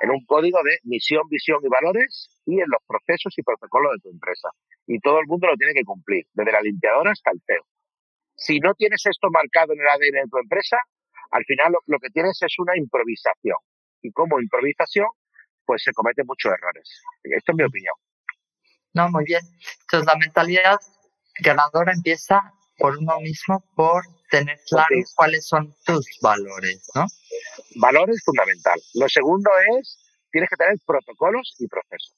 en 0.00 0.10
un 0.10 0.24
código 0.26 0.58
de 0.62 0.78
misión, 0.84 1.28
visión 1.28 1.60
y 1.62 1.68
valores 1.68 2.40
y 2.44 2.60
en 2.60 2.68
los 2.68 2.80
procesos 2.86 3.34
y 3.36 3.42
protocolos 3.42 3.92
de 3.94 4.00
tu 4.00 4.10
empresa. 4.10 4.48
Y 4.86 5.00
todo 5.00 5.20
el 5.20 5.26
mundo 5.26 5.48
lo 5.48 5.56
tiene 5.56 5.74
que 5.74 5.84
cumplir, 5.84 6.26
desde 6.32 6.52
la 6.52 6.60
limpiadora 6.60 7.12
hasta 7.12 7.30
el 7.30 7.40
CEO. 7.46 7.64
Si 8.36 8.60
no 8.60 8.74
tienes 8.74 9.04
esto 9.06 9.28
marcado 9.30 9.72
en 9.72 9.80
el 9.80 9.88
ADN 9.88 10.24
de 10.24 10.30
tu 10.30 10.38
empresa, 10.38 10.76
al 11.30 11.44
final 11.44 11.72
lo, 11.86 11.98
que 11.98 12.10
tienes 12.10 12.40
es 12.42 12.54
una 12.58 12.76
improvisación. 12.76 13.56
Y 14.02 14.12
como 14.12 14.40
improvisación, 14.40 15.08
pues 15.64 15.82
se 15.82 15.92
cometen 15.92 16.26
muchos 16.26 16.52
errores. 16.52 17.02
Esto 17.24 17.52
es 17.52 17.56
mi 17.56 17.64
opinión. 17.64 17.94
No, 18.92 19.10
muy 19.10 19.24
bien. 19.24 19.42
Entonces 19.80 20.06
la 20.06 20.18
mentalidad 20.18 20.76
ganadora 21.40 21.92
empieza 21.92 22.52
por 22.78 22.96
uno 22.98 23.20
mismo, 23.20 23.64
por 23.74 24.04
tener 24.30 24.58
claro 24.68 24.96
cuáles 25.14 25.46
son 25.46 25.74
tus 25.84 26.06
valores, 26.20 26.88
¿no? 26.94 27.06
Valores 27.76 28.22
fundamental. 28.24 28.78
Lo 28.94 29.08
segundo 29.08 29.50
es, 29.78 29.98
tienes 30.30 30.50
que 30.50 30.56
tener 30.56 30.76
protocolos 30.84 31.54
y 31.58 31.66
procesos. 31.66 32.16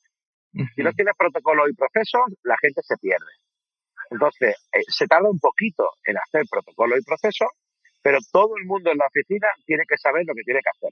Si 0.75 0.83
no 0.83 0.93
tienes 0.93 1.15
protocolos 1.17 1.69
y 1.71 1.75
procesos, 1.75 2.23
la 2.43 2.57
gente 2.61 2.81
se 2.83 2.97
pierde. 2.97 3.33
Entonces, 4.11 4.57
eh, 4.73 4.83
se 4.89 5.07
tarda 5.07 5.31
un 5.31 5.39
poquito 5.39 5.91
en 6.05 6.17
hacer 6.17 6.45
protocolo 6.51 6.97
y 6.97 7.03
proceso, 7.03 7.47
pero 8.03 8.19
todo 8.33 8.57
el 8.57 8.65
mundo 8.65 8.91
en 8.91 8.99
la 8.99 9.07
oficina 9.07 9.47
tiene 9.67 9.85
que 9.87 9.99
saber 9.99 10.25
lo 10.27 10.35
que 10.35 10.43
tiene 10.43 10.61
que 10.63 10.71
hacer. 10.71 10.91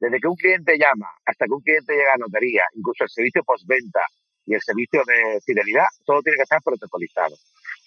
Desde 0.00 0.18
que 0.18 0.28
un 0.28 0.36
cliente 0.36 0.78
llama 0.78 1.10
hasta 1.24 1.44
que 1.44 1.52
un 1.52 1.62
cliente 1.62 1.94
llega 1.94 2.14
a 2.14 2.18
notaría, 2.18 2.64
incluso 2.74 3.04
el 3.04 3.10
servicio 3.10 3.44
postventa, 3.44 4.00
y 4.46 4.54
el 4.54 4.62
servicio 4.62 5.02
de 5.04 5.40
fidelidad, 5.44 5.86
todo 6.04 6.22
tiene 6.22 6.36
que 6.36 6.44
estar 6.44 6.62
protocolizado. 6.62 7.36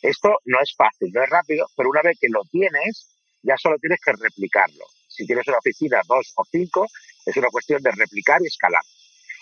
Esto 0.01 0.37
no 0.45 0.61
es 0.61 0.73
fácil, 0.75 1.11
no 1.13 1.23
es 1.23 1.29
rápido, 1.29 1.67
pero 1.75 1.89
una 1.89 2.01
vez 2.01 2.17
que 2.19 2.29
lo 2.29 2.43
tienes, 2.51 3.07
ya 3.43 3.55
solo 3.57 3.77
tienes 3.79 3.99
que 4.03 4.13
replicarlo. 4.13 4.85
Si 5.07 5.25
tienes 5.25 5.47
una 5.47 5.57
oficina, 5.57 6.01
dos 6.07 6.31
o 6.35 6.43
cinco, 6.49 6.87
es 7.25 7.35
una 7.35 7.49
cuestión 7.49 7.81
de 7.81 7.91
replicar 7.91 8.41
y 8.41 8.47
escalar. 8.47 8.83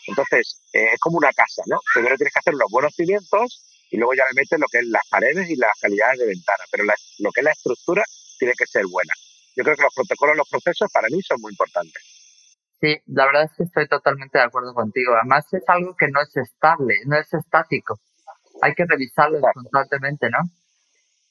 Entonces, 0.07 0.61
eh, 0.73 0.89
es 0.93 0.99
como 0.99 1.17
una 1.17 1.31
casa, 1.33 1.61
¿no? 1.67 1.79
Primero 1.93 2.15
tienes 2.15 2.33
que 2.33 2.39
hacer 2.39 2.53
los 2.53 2.71
buenos 2.71 2.95
cimientos 2.95 3.63
y 3.91 3.97
luego 3.97 4.13
ya 4.13 4.23
le 4.29 4.41
metes 4.41 4.59
lo 4.59 4.67
que 4.67 4.79
es 4.79 4.87
las 4.87 5.07
paredes 5.09 5.49
y 5.49 5.55
las 5.55 5.77
calidades 5.79 6.19
de 6.19 6.25
ventana, 6.27 6.63
pero 6.71 6.85
lo 6.85 7.31
que 7.31 7.41
es 7.41 7.45
la 7.45 7.51
estructura 7.51 8.03
tiene 8.39 8.53
que 8.57 8.65
ser 8.65 8.85
buena. 8.87 9.13
Yo 9.55 9.63
creo 9.63 9.75
que 9.75 9.83
los 9.83 9.93
protocolos, 9.93 10.37
los 10.37 10.49
procesos 10.49 10.89
para 10.91 11.07
mí 11.09 11.21
son 11.21 11.41
muy 11.41 11.51
importantes. 11.51 12.03
Sí, 12.79 12.95
la 13.07 13.25
verdad 13.25 13.45
es 13.45 13.51
que 13.57 13.63
estoy 13.63 13.87
totalmente 13.87 14.37
de 14.37 14.43
acuerdo 14.43 14.73
contigo. 14.73 15.13
Además 15.15 15.45
es 15.51 15.63
algo 15.67 15.95
que 15.95 16.07
no 16.09 16.21
es 16.21 16.35
estable, 16.37 16.95
no 17.05 17.17
es 17.17 17.33
estático. 17.33 17.99
Hay 18.61 18.73
que 18.73 18.85
revisarlo 18.85 19.39
constantemente, 19.53 20.29
¿no? 20.29 20.39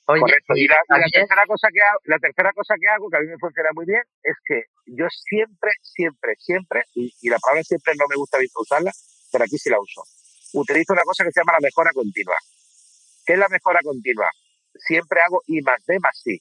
Correcto. 0.06 0.54
Y, 0.54 0.68
la, 0.68 0.76
tercera 1.10 1.42
cosa 1.46 1.66
que 1.74 1.82
hago, 1.82 1.98
la 2.04 2.18
tercera 2.18 2.52
cosa 2.52 2.74
que 2.80 2.86
hago, 2.86 3.10
que 3.10 3.16
a 3.16 3.20
mí 3.20 3.26
me 3.26 3.38
funciona 3.38 3.70
muy 3.74 3.86
bien, 3.86 4.02
es 4.22 4.36
que 4.46 4.62
yo 4.86 5.06
siempre, 5.10 5.72
siempre, 5.82 6.34
siempre, 6.38 6.82
y, 6.94 7.10
la 7.28 7.38
palabra 7.38 7.64
siempre 7.64 7.94
no 7.98 8.06
me 8.08 8.14
gusta 8.14 8.38
usarla, 8.54 8.92
pero 9.32 9.44
aquí 9.44 9.58
sí 9.58 9.68
la 9.68 9.80
uso, 9.80 10.04
utilizo 10.52 10.92
una 10.92 11.02
cosa 11.02 11.24
que 11.24 11.32
se 11.32 11.40
llama 11.40 11.54
la 11.54 11.66
mejora 11.66 11.90
continua. 11.92 12.36
¿Qué 13.26 13.32
es 13.32 13.38
la 13.38 13.48
mejora 13.48 13.80
continua? 13.82 14.30
Siempre 14.78 15.20
hago 15.26 15.42
I 15.48 15.60
más 15.62 15.84
D 15.84 15.98
más 15.98 16.22
I. 16.24 16.38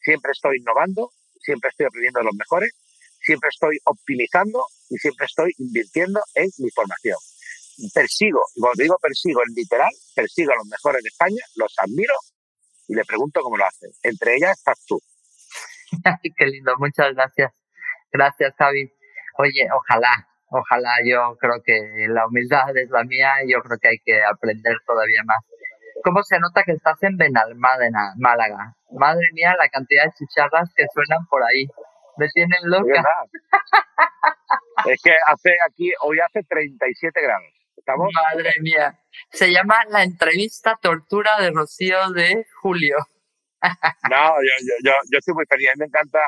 Siempre 0.00 0.32
estoy 0.32 0.56
innovando, 0.56 1.10
siempre 1.38 1.68
estoy 1.68 1.86
aprendiendo 1.86 2.20
de 2.20 2.24
los 2.24 2.34
mejores, 2.34 2.72
siempre 3.20 3.50
estoy 3.50 3.78
optimizando 3.84 4.64
y 4.88 4.96
siempre 4.96 5.26
estoy 5.26 5.52
invirtiendo 5.58 6.20
en 6.34 6.48
mi 6.58 6.70
formación. 6.70 7.18
Persigo, 7.90 8.40
y 8.54 8.60
cuando 8.60 8.82
digo 8.82 8.96
persigo 9.00 9.40
en 9.46 9.54
literal, 9.54 9.90
persigo 10.14 10.52
a 10.52 10.56
los 10.56 10.66
mejores 10.66 11.02
de 11.02 11.08
España, 11.08 11.42
los 11.56 11.74
admiro 11.78 12.14
y 12.88 12.94
le 12.94 13.04
pregunto 13.04 13.40
cómo 13.42 13.56
lo 13.56 13.66
hacen. 13.66 13.90
Entre 14.02 14.36
ellas 14.36 14.58
estás 14.58 14.84
tú. 14.86 15.00
Qué 16.36 16.46
lindo, 16.46 16.74
muchas 16.78 17.14
gracias. 17.14 17.52
Gracias, 18.12 18.54
Javi. 18.56 18.92
Oye, 19.38 19.66
ojalá, 19.74 20.28
ojalá, 20.50 20.90
yo 21.04 21.36
creo 21.40 21.62
que 21.64 22.06
la 22.08 22.26
humildad 22.26 22.76
es 22.76 22.90
la 22.90 23.02
mía 23.04 23.42
y 23.44 23.52
yo 23.52 23.60
creo 23.60 23.78
que 23.78 23.88
hay 23.88 23.98
que 24.04 24.22
aprender 24.22 24.76
todavía 24.86 25.22
más. 25.24 25.44
¿Cómo 26.04 26.22
se 26.22 26.38
nota 26.38 26.62
que 26.64 26.72
estás 26.72 27.02
en 27.02 27.16
Benalmádena, 27.16 28.14
Málaga? 28.16 28.74
Madre 28.90 29.26
mía, 29.32 29.54
la 29.56 29.68
cantidad 29.68 30.04
de 30.04 30.12
chicharras 30.12 30.68
que 30.74 30.84
suenan 30.92 31.26
por 31.26 31.42
ahí. 31.42 31.66
Me 32.16 32.28
tienen 32.28 32.60
loca. 32.64 33.02
Es, 34.86 35.00
que 35.02 35.14
hace 35.26 35.50
aquí, 35.68 35.92
hoy 36.02 36.18
hace 36.18 36.42
37 36.42 37.20
grados. 37.22 37.61
Madre 37.86 38.52
mía. 38.60 38.98
Se 39.30 39.50
llama 39.50 39.84
La 39.90 40.02
entrevista 40.02 40.78
tortura 40.80 41.30
de 41.40 41.50
Rocío 41.50 42.10
de 42.10 42.46
Julio. 42.60 42.96
no, 44.10 44.34
yo, 44.42 44.54
yo, 44.60 44.74
yo, 44.84 44.92
yo 45.10 45.18
estoy 45.18 45.34
muy 45.34 45.44
feliz. 45.46 45.70
Me 45.76 45.86
encanta, 45.86 46.20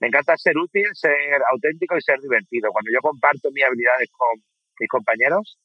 me 0.00 0.08
encanta 0.08 0.36
ser 0.36 0.56
útil, 0.56 0.86
ser 0.92 1.42
auténtico 1.50 1.96
y 1.96 2.02
ser 2.02 2.18
divertido. 2.20 2.70
Cuando 2.72 2.90
yo 2.92 3.00
comparto 3.00 3.50
mis 3.52 3.64
habilidades 3.64 4.08
con 4.16 4.42
mis 4.78 4.88
compañeros, 4.88 5.58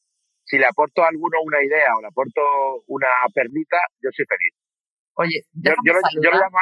si 0.44 0.58
le 0.58 0.66
aporto 0.66 1.04
a 1.04 1.10
alguno 1.10 1.38
una 1.44 1.64
idea 1.64 1.96
o 1.96 2.02
le 2.02 2.08
aporto 2.08 2.42
una 2.88 3.08
perlita, 3.34 3.78
yo 4.02 4.10
soy 4.12 4.26
feliz. 4.26 4.54
Oye, 5.16 5.42
yo, 5.54 5.74
yo, 5.86 5.94
lo, 5.94 6.40
llamo, 6.40 6.58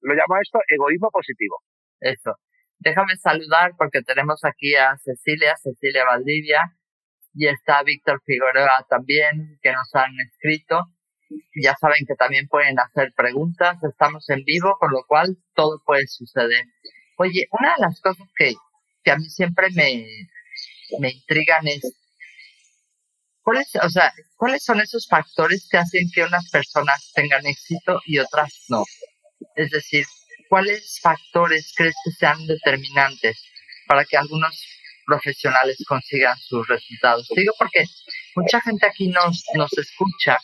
lo 0.00 0.14
llamo 0.14 0.34
a 0.34 0.40
esto 0.40 0.60
egoísmo 0.68 1.10
positivo. 1.10 1.62
Eso. 2.00 2.36
Déjame 2.78 3.16
saludar 3.16 3.72
porque 3.76 4.00
tenemos 4.02 4.42
aquí 4.44 4.74
a 4.74 4.96
Cecilia, 4.96 5.54
Cecilia 5.56 6.04
Valdivia, 6.04 6.60
y 7.34 7.46
está 7.46 7.82
Víctor 7.82 8.20
Figueroa 8.24 8.86
también, 8.88 9.58
que 9.62 9.72
nos 9.72 9.94
han 9.94 10.12
escrito. 10.20 10.86
Ya 11.54 11.76
saben 11.80 12.04
que 12.06 12.14
también 12.16 12.48
pueden 12.48 12.78
hacer 12.80 13.12
preguntas, 13.16 13.76
estamos 13.84 14.28
en 14.30 14.44
vivo, 14.44 14.76
con 14.78 14.90
lo 14.90 15.04
cual 15.06 15.36
todo 15.54 15.80
puede 15.84 16.06
suceder. 16.08 16.64
Oye, 17.16 17.46
una 17.52 17.74
de 17.74 17.82
las 17.82 18.00
cosas 18.00 18.26
que, 18.36 18.54
que 19.04 19.10
a 19.12 19.16
mí 19.16 19.28
siempre 19.28 19.68
me, 19.70 20.04
me 20.98 21.10
intrigan 21.10 21.68
es, 21.68 21.82
¿cuáles, 23.42 23.68
o 23.80 23.90
sea, 23.90 24.12
¿cuáles 24.36 24.64
son 24.64 24.80
esos 24.80 25.06
factores 25.08 25.68
que 25.70 25.78
hacen 25.78 26.10
que 26.12 26.24
unas 26.24 26.50
personas 26.50 27.12
tengan 27.14 27.46
éxito 27.46 28.00
y 28.06 28.18
otras 28.18 28.64
no? 28.68 28.84
Es 29.54 29.70
decir, 29.70 30.04
¿cuáles 30.48 30.98
factores 31.00 31.72
crees 31.76 31.94
que 32.04 32.10
sean 32.10 32.44
determinantes 32.46 33.40
para 33.86 34.04
que 34.04 34.16
algunos 34.16 34.79
profesionales 35.10 35.76
consigan 35.86 36.36
sus 36.38 36.66
resultados. 36.68 37.28
Digo 37.34 37.52
porque 37.58 37.84
mucha 38.36 38.60
gente 38.60 38.86
aquí 38.86 39.08
nos, 39.08 39.42
nos 39.54 39.72
escucha 39.76 40.38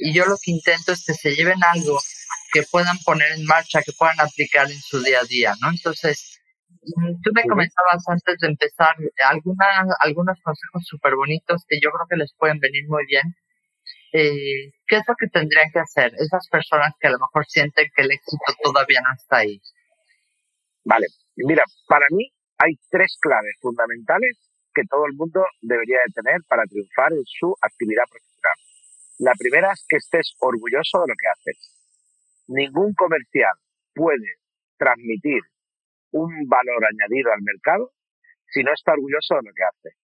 y 0.00 0.12
yo 0.14 0.24
lo 0.26 0.36
que 0.42 0.52
intento 0.52 0.92
es 0.92 1.04
que 1.04 1.14
se 1.14 1.34
lleven 1.34 1.62
algo 1.64 1.98
que 2.52 2.62
puedan 2.70 2.96
poner 3.04 3.32
en 3.32 3.44
marcha, 3.44 3.82
que 3.82 3.92
puedan 3.98 4.18
aplicar 4.20 4.70
en 4.70 4.80
su 4.80 5.02
día 5.02 5.20
a 5.20 5.24
día, 5.24 5.52
¿no? 5.60 5.70
Entonces, 5.70 6.40
tú 7.22 7.30
me 7.34 7.42
comentabas 7.42 8.02
antes 8.06 8.38
de 8.40 8.48
empezar 8.48 8.94
alguna, 9.24 9.66
algunos 9.98 10.40
consejos 10.40 10.84
súper 10.86 11.16
bonitos 11.16 11.64
que 11.68 11.80
yo 11.82 11.90
creo 11.90 12.06
que 12.08 12.16
les 12.16 12.32
pueden 12.38 12.60
venir 12.60 12.84
muy 12.88 13.04
bien. 13.06 13.24
Eh, 14.12 14.70
¿Qué 14.86 14.96
es 14.96 15.04
lo 15.08 15.14
que 15.18 15.26
tendrían 15.26 15.70
que 15.72 15.80
hacer 15.80 16.12
esas 16.18 16.46
personas 16.48 16.92
que 17.00 17.08
a 17.08 17.10
lo 17.10 17.18
mejor 17.18 17.44
sienten 17.46 17.88
que 17.94 18.02
el 18.02 18.12
éxito 18.12 18.44
todavía 18.62 19.00
no 19.00 19.12
está 19.16 19.38
ahí? 19.38 19.60
Vale, 20.84 21.06
mira, 21.36 21.64
para 21.88 22.06
mí 22.10 22.30
hay 22.58 22.74
tres 22.90 23.16
claves 23.20 23.54
fundamentales 23.60 24.38
que 24.74 24.82
todo 24.88 25.06
el 25.06 25.14
mundo 25.14 25.44
debería 25.60 25.98
de 26.06 26.12
tener 26.12 26.40
para 26.48 26.64
triunfar 26.64 27.12
en 27.12 27.24
su 27.24 27.54
actividad 27.60 28.04
profesional. 28.10 28.58
La 29.18 29.32
primera 29.38 29.72
es 29.72 29.84
que 29.88 29.96
estés 29.96 30.34
orgulloso 30.40 31.00
de 31.02 31.08
lo 31.08 31.14
que 31.14 31.28
haces. 31.28 31.58
Ningún 32.48 32.92
comercial 32.94 33.54
puede 33.94 34.42
transmitir 34.76 35.40
un 36.10 36.48
valor 36.48 36.84
añadido 36.84 37.32
al 37.32 37.42
mercado 37.42 37.92
si 38.50 38.62
no 38.62 38.72
está 38.72 38.92
orgulloso 38.92 39.36
de 39.36 39.42
lo 39.48 39.54
que 39.54 39.64
hace. 39.64 39.96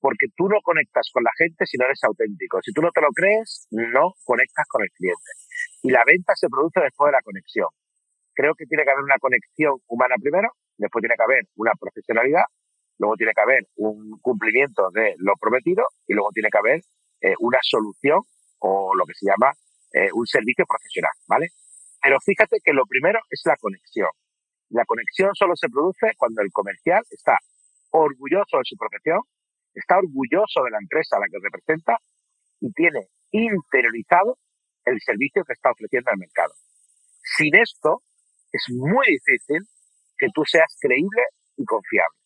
Porque 0.00 0.26
tú 0.36 0.48
no 0.48 0.60
conectas 0.62 1.10
con 1.12 1.24
la 1.24 1.32
gente 1.36 1.66
si 1.66 1.76
no 1.76 1.86
eres 1.86 2.02
auténtico. 2.04 2.60
Si 2.62 2.72
tú 2.72 2.82
no 2.82 2.90
te 2.90 3.00
lo 3.00 3.08
crees, 3.10 3.66
no 3.70 4.14
conectas 4.24 4.66
con 4.68 4.82
el 4.82 4.90
cliente. 4.90 5.30
Y 5.82 5.90
la 5.90 6.04
venta 6.06 6.34
se 6.36 6.48
produce 6.48 6.80
después 6.80 7.08
de 7.08 7.18
la 7.18 7.22
conexión. 7.22 7.68
Creo 8.38 8.54
que 8.54 8.66
tiene 8.66 8.84
que 8.84 8.92
haber 8.92 9.02
una 9.02 9.18
conexión 9.18 9.74
humana 9.88 10.14
primero 10.22 10.48
después 10.78 11.02
tiene 11.02 11.16
que 11.16 11.24
haber 11.24 11.42
una 11.56 11.72
profesionalidad, 11.74 12.44
luego 12.98 13.16
tiene 13.16 13.32
que 13.34 13.40
haber 13.40 13.66
un 13.76 14.16
cumplimiento 14.22 14.90
de 14.92 15.14
lo 15.18 15.34
prometido 15.40 15.82
y 16.06 16.14
luego 16.14 16.30
tiene 16.32 16.48
que 16.48 16.58
haber 16.58 16.80
eh, 17.20 17.34
una 17.40 17.58
solución 17.62 18.20
o 18.60 18.94
lo 18.94 19.04
que 19.06 19.14
se 19.14 19.26
llama 19.26 19.50
eh, 19.92 20.10
un 20.14 20.24
servicio 20.24 20.64
profesional, 20.66 21.10
¿vale? 21.26 21.48
Pero 22.00 22.18
fíjate 22.24 22.58
que 22.62 22.72
lo 22.72 22.86
primero 22.86 23.18
es 23.28 23.42
la 23.44 23.56
conexión. 23.56 24.08
La 24.70 24.84
conexión 24.84 25.34
solo 25.34 25.56
se 25.56 25.68
produce 25.68 26.12
cuando 26.16 26.40
el 26.40 26.52
comercial 26.52 27.02
está 27.10 27.36
orgulloso 27.90 28.58
de 28.58 28.64
su 28.70 28.76
profesión, 28.76 29.18
está 29.74 29.98
orgulloso 29.98 30.62
de 30.62 30.70
la 30.70 30.78
empresa 30.78 31.16
a 31.16 31.20
la 31.20 31.26
que 31.26 31.42
representa 31.42 31.98
y 32.60 32.70
tiene 32.72 33.08
interiorizado 33.32 34.38
el 34.84 35.00
servicio 35.00 35.42
que 35.44 35.54
está 35.54 35.72
ofreciendo 35.72 36.12
al 36.12 36.18
mercado. 36.18 36.54
Sin 37.36 37.56
esto, 37.56 38.02
es 38.52 38.64
muy 38.70 39.06
difícil 39.06 39.62
que 40.16 40.28
tú 40.34 40.42
seas 40.44 40.68
creíble 40.80 41.22
y 41.56 41.64
confiable. 41.64 42.16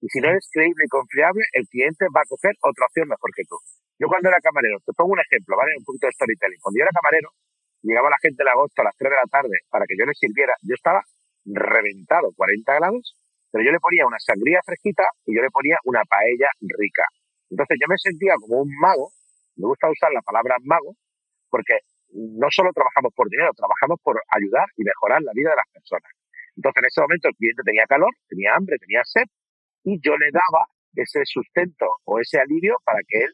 Y 0.00 0.08
si 0.08 0.20
no 0.20 0.28
eres 0.28 0.48
creíble 0.50 0.84
y 0.84 0.88
confiable, 0.88 1.42
el 1.52 1.66
cliente 1.68 2.06
va 2.14 2.22
a 2.22 2.28
coger 2.28 2.52
otra 2.60 2.86
opción 2.86 3.08
mejor 3.08 3.30
que 3.34 3.44
tú. 3.46 3.56
Yo 3.98 4.08
cuando 4.08 4.28
era 4.28 4.42
camarero, 4.42 4.78
te 4.84 4.92
pongo 4.92 5.12
un 5.14 5.22
ejemplo, 5.22 5.56
¿vale? 5.56 5.78
Un 5.78 5.84
punto 5.84 6.06
de 6.06 6.12
storytelling. 6.12 6.58
Cuando 6.58 6.78
yo 6.78 6.82
era 6.82 6.90
camarero, 6.90 7.30
llegaba 7.82 8.10
la 8.10 8.18
gente 8.20 8.42
de 8.42 8.50
agosto 8.50 8.82
a 8.82 8.90
las 8.90 8.96
3 8.98 9.10
de 9.10 9.16
la 9.16 9.30
tarde 9.30 9.56
para 9.70 9.86
que 9.86 9.94
yo 9.94 10.04
les 10.04 10.18
sirviera. 10.18 10.54
Yo 10.62 10.74
estaba 10.74 11.02
reventado, 11.46 12.34
40 12.34 12.66
grados, 12.74 13.14
pero 13.50 13.62
yo 13.62 13.70
le 13.70 13.78
ponía 13.78 14.06
una 14.06 14.18
sangría 14.18 14.60
fresquita 14.64 15.06
y 15.26 15.36
yo 15.36 15.42
le 15.42 15.50
ponía 15.50 15.78
una 15.84 16.02
paella 16.04 16.50
rica. 16.58 17.06
Entonces 17.50 17.78
yo 17.80 17.86
me 17.86 17.98
sentía 17.98 18.34
como 18.40 18.62
un 18.62 18.70
mago, 18.80 19.12
me 19.56 19.68
gusta 19.68 19.90
usar 19.90 20.10
la 20.10 20.22
palabra 20.22 20.56
mago, 20.64 20.96
porque 21.50 21.78
no 22.12 22.48
solo 22.50 22.70
trabajamos 22.72 23.12
por 23.14 23.28
dinero, 23.28 23.52
trabajamos 23.56 23.98
por 24.02 24.20
ayudar 24.28 24.66
y 24.76 24.84
mejorar 24.84 25.22
la 25.22 25.32
vida 25.34 25.50
de 25.50 25.56
las 25.56 25.68
personas. 25.72 26.12
Entonces, 26.56 26.82
en 26.82 26.86
ese 26.86 27.00
momento 27.00 27.28
el 27.28 27.36
cliente 27.36 27.62
tenía 27.64 27.86
calor, 27.86 28.12
tenía 28.28 28.54
hambre, 28.54 28.76
tenía 28.78 29.02
sed, 29.04 29.24
y 29.84 29.98
yo 30.00 30.16
le 30.16 30.30
daba 30.30 30.68
ese 30.94 31.24
sustento 31.24 31.86
o 32.04 32.20
ese 32.20 32.38
alivio 32.38 32.76
para 32.84 33.00
que 33.08 33.24
él 33.24 33.32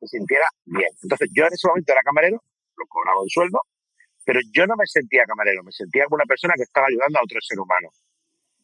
se 0.00 0.18
sintiera 0.18 0.46
bien. 0.64 0.90
Entonces, 1.02 1.30
yo 1.32 1.46
en 1.46 1.52
ese 1.54 1.68
momento 1.68 1.92
era 1.92 2.02
camarero, 2.02 2.42
lo 2.76 2.84
cobraba 2.88 3.22
un 3.22 3.30
sueldo, 3.30 3.60
pero 4.24 4.40
yo 4.52 4.66
no 4.66 4.74
me 4.76 4.86
sentía 4.86 5.24
camarero, 5.24 5.62
me 5.62 5.72
sentía 5.72 6.04
como 6.04 6.16
una 6.16 6.26
persona 6.26 6.54
que 6.56 6.64
estaba 6.64 6.88
ayudando 6.88 7.18
a 7.18 7.22
otro 7.22 7.38
ser 7.40 7.58
humano. 7.58 7.88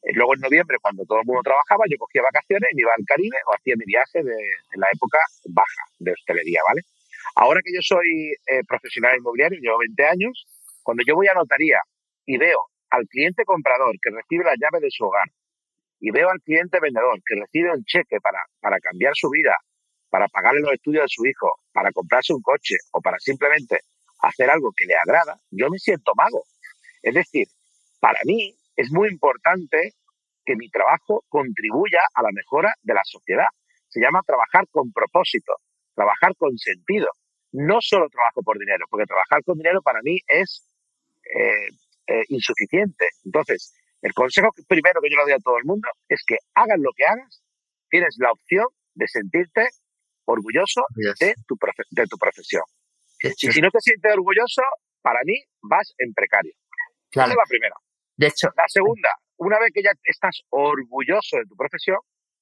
Eh, 0.02 0.12
luego 0.14 0.34
en 0.34 0.40
noviembre, 0.40 0.78
cuando 0.82 1.04
todo 1.06 1.20
el 1.20 1.26
mundo 1.26 1.42
trabajaba, 1.42 1.84
yo 1.88 1.96
cogía 1.96 2.22
vacaciones 2.22 2.68
me 2.74 2.82
iba 2.82 2.90
al 2.90 3.06
Caribe 3.06 3.38
o 3.46 3.54
hacía 3.54 3.74
mi 3.78 3.86
viaje 3.86 4.22
de, 4.22 4.34
en 4.74 4.80
la 4.80 4.88
época 4.92 5.18
baja 5.46 5.82
de 6.00 6.10
hostelería, 6.10 6.60
¿vale? 6.66 6.82
Ahora 7.34 7.60
que 7.64 7.72
yo 7.74 7.80
soy 7.82 8.32
eh, 8.46 8.62
profesional 8.66 9.16
inmobiliario, 9.16 9.58
llevo 9.60 9.78
20 9.78 10.04
años, 10.04 10.46
cuando 10.82 11.02
yo 11.06 11.14
voy 11.14 11.28
a 11.28 11.34
notaría 11.34 11.78
y 12.26 12.36
veo 12.36 12.66
al 12.90 13.06
cliente 13.08 13.44
comprador 13.44 13.94
que 14.02 14.10
recibe 14.10 14.44
la 14.44 14.54
llave 14.58 14.80
de 14.80 14.90
su 14.90 15.04
hogar 15.04 15.26
y 16.00 16.10
veo 16.10 16.28
al 16.28 16.40
cliente 16.40 16.78
vendedor 16.80 17.18
que 17.24 17.40
recibe 17.40 17.72
un 17.72 17.84
cheque 17.84 18.18
para, 18.20 18.44
para 18.60 18.78
cambiar 18.80 19.12
su 19.14 19.30
vida, 19.30 19.54
para 20.10 20.28
pagarle 20.28 20.60
los 20.60 20.72
estudios 20.72 21.04
de 21.04 21.08
su 21.08 21.24
hijo, 21.24 21.48
para 21.72 21.90
comprarse 21.92 22.34
un 22.34 22.42
coche 22.42 22.76
o 22.92 23.00
para 23.00 23.18
simplemente 23.18 23.80
hacer 24.20 24.50
algo 24.50 24.72
que 24.76 24.86
le 24.86 24.94
agrada, 24.94 25.36
yo 25.50 25.70
me 25.70 25.78
siento 25.78 26.12
mago. 26.16 26.44
Es 27.02 27.14
decir, 27.14 27.46
para 28.00 28.20
mí 28.24 28.54
es 28.76 28.90
muy 28.92 29.08
importante 29.08 29.94
que 30.44 30.56
mi 30.56 30.68
trabajo 30.70 31.24
contribuya 31.28 32.00
a 32.14 32.22
la 32.22 32.30
mejora 32.32 32.74
de 32.82 32.94
la 32.94 33.02
sociedad. 33.04 33.46
se 33.88 34.00
llama 34.00 34.22
trabajar 34.26 34.66
con 34.70 34.90
propósito, 34.90 35.52
trabajar 35.94 36.34
con 36.36 36.56
sentido. 36.58 37.08
No 37.52 37.78
solo 37.80 38.08
trabajo 38.08 38.42
por 38.42 38.58
dinero, 38.58 38.86
porque 38.88 39.06
trabajar 39.06 39.42
con 39.44 39.58
dinero 39.58 39.82
para 39.82 40.00
mí 40.02 40.18
es 40.26 40.68
eh, 41.24 41.68
eh, 42.06 42.24
insuficiente. 42.28 43.08
Entonces, 43.24 43.74
el 44.00 44.12
consejo 44.14 44.48
primero 44.68 45.00
que 45.00 45.10
yo 45.10 45.16
le 45.16 45.22
doy 45.24 45.32
a 45.32 45.38
todo 45.38 45.58
el 45.58 45.64
mundo 45.64 45.88
es 46.08 46.22
que 46.26 46.36
hagas 46.54 46.78
lo 46.78 46.90
que 46.96 47.04
hagas, 47.04 47.42
tienes 47.88 48.16
la 48.18 48.32
opción 48.32 48.66
de 48.94 49.06
sentirte 49.06 49.68
orgulloso 50.24 50.82
de 50.94 51.34
tu, 51.46 51.56
de 51.90 52.06
tu 52.06 52.16
profesión. 52.16 52.64
Y 53.22 53.52
si 53.52 53.60
no 53.60 53.70
te 53.70 53.80
sientes 53.80 54.12
orgulloso, 54.12 54.62
para 55.02 55.20
mí 55.24 55.34
vas 55.62 55.94
en 55.98 56.12
precario. 56.12 56.52
Esa 57.10 57.24
es 57.24 57.36
la 57.36 57.44
primera. 57.48 57.74
De 58.16 58.26
hecho, 58.28 58.48
la 58.56 58.64
segunda, 58.66 59.08
una 59.36 59.58
vez 59.58 59.70
que 59.72 59.82
ya 59.82 59.92
estás 60.04 60.42
orgulloso 60.50 61.36
de 61.36 61.44
tu 61.44 61.56
profesión, 61.56 61.98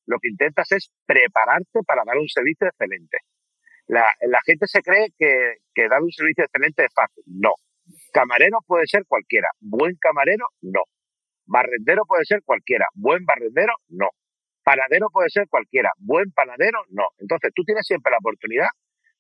lo 0.07 0.19
que 0.19 0.29
intentas 0.29 0.71
es 0.73 0.91
prepararte 1.07 1.81
para 1.87 2.03
dar 2.05 2.17
un 2.17 2.29
servicio 2.29 2.67
excelente. 2.67 3.19
La, 3.91 4.41
gente 4.47 4.67
se 4.69 4.83
cree 4.83 5.09
que, 5.19 5.57
que 5.75 5.89
dar 5.89 6.01
un 6.01 6.13
servicio 6.13 6.45
excelente 6.45 6.85
es 6.85 6.95
fácil. 6.95 7.25
No. 7.27 7.51
Camarero 8.13 8.59
puede 8.67 8.87
ser 8.87 9.05
cualquiera. 9.07 9.49
Buen 9.61 9.97
camarero, 9.97 10.47
no. 10.63 10.83
Barrendero 11.47 12.05
puede 12.07 12.25
ser 12.25 12.43
cualquiera. 12.45 12.87
Buen 12.95 13.25
barrendero, 13.25 13.75
no. 13.89 14.09
Panadero 14.63 15.09
puede 15.11 15.29
ser 15.31 15.49
cualquiera. 15.49 15.91
Buen 15.99 16.31
panadero, 16.31 16.79
no. 16.91 17.09
Entonces 17.19 17.51
tú 17.55 17.65
tienes 17.65 17.85
siempre 17.85 18.13
la 18.13 18.19
oportunidad 18.19 18.69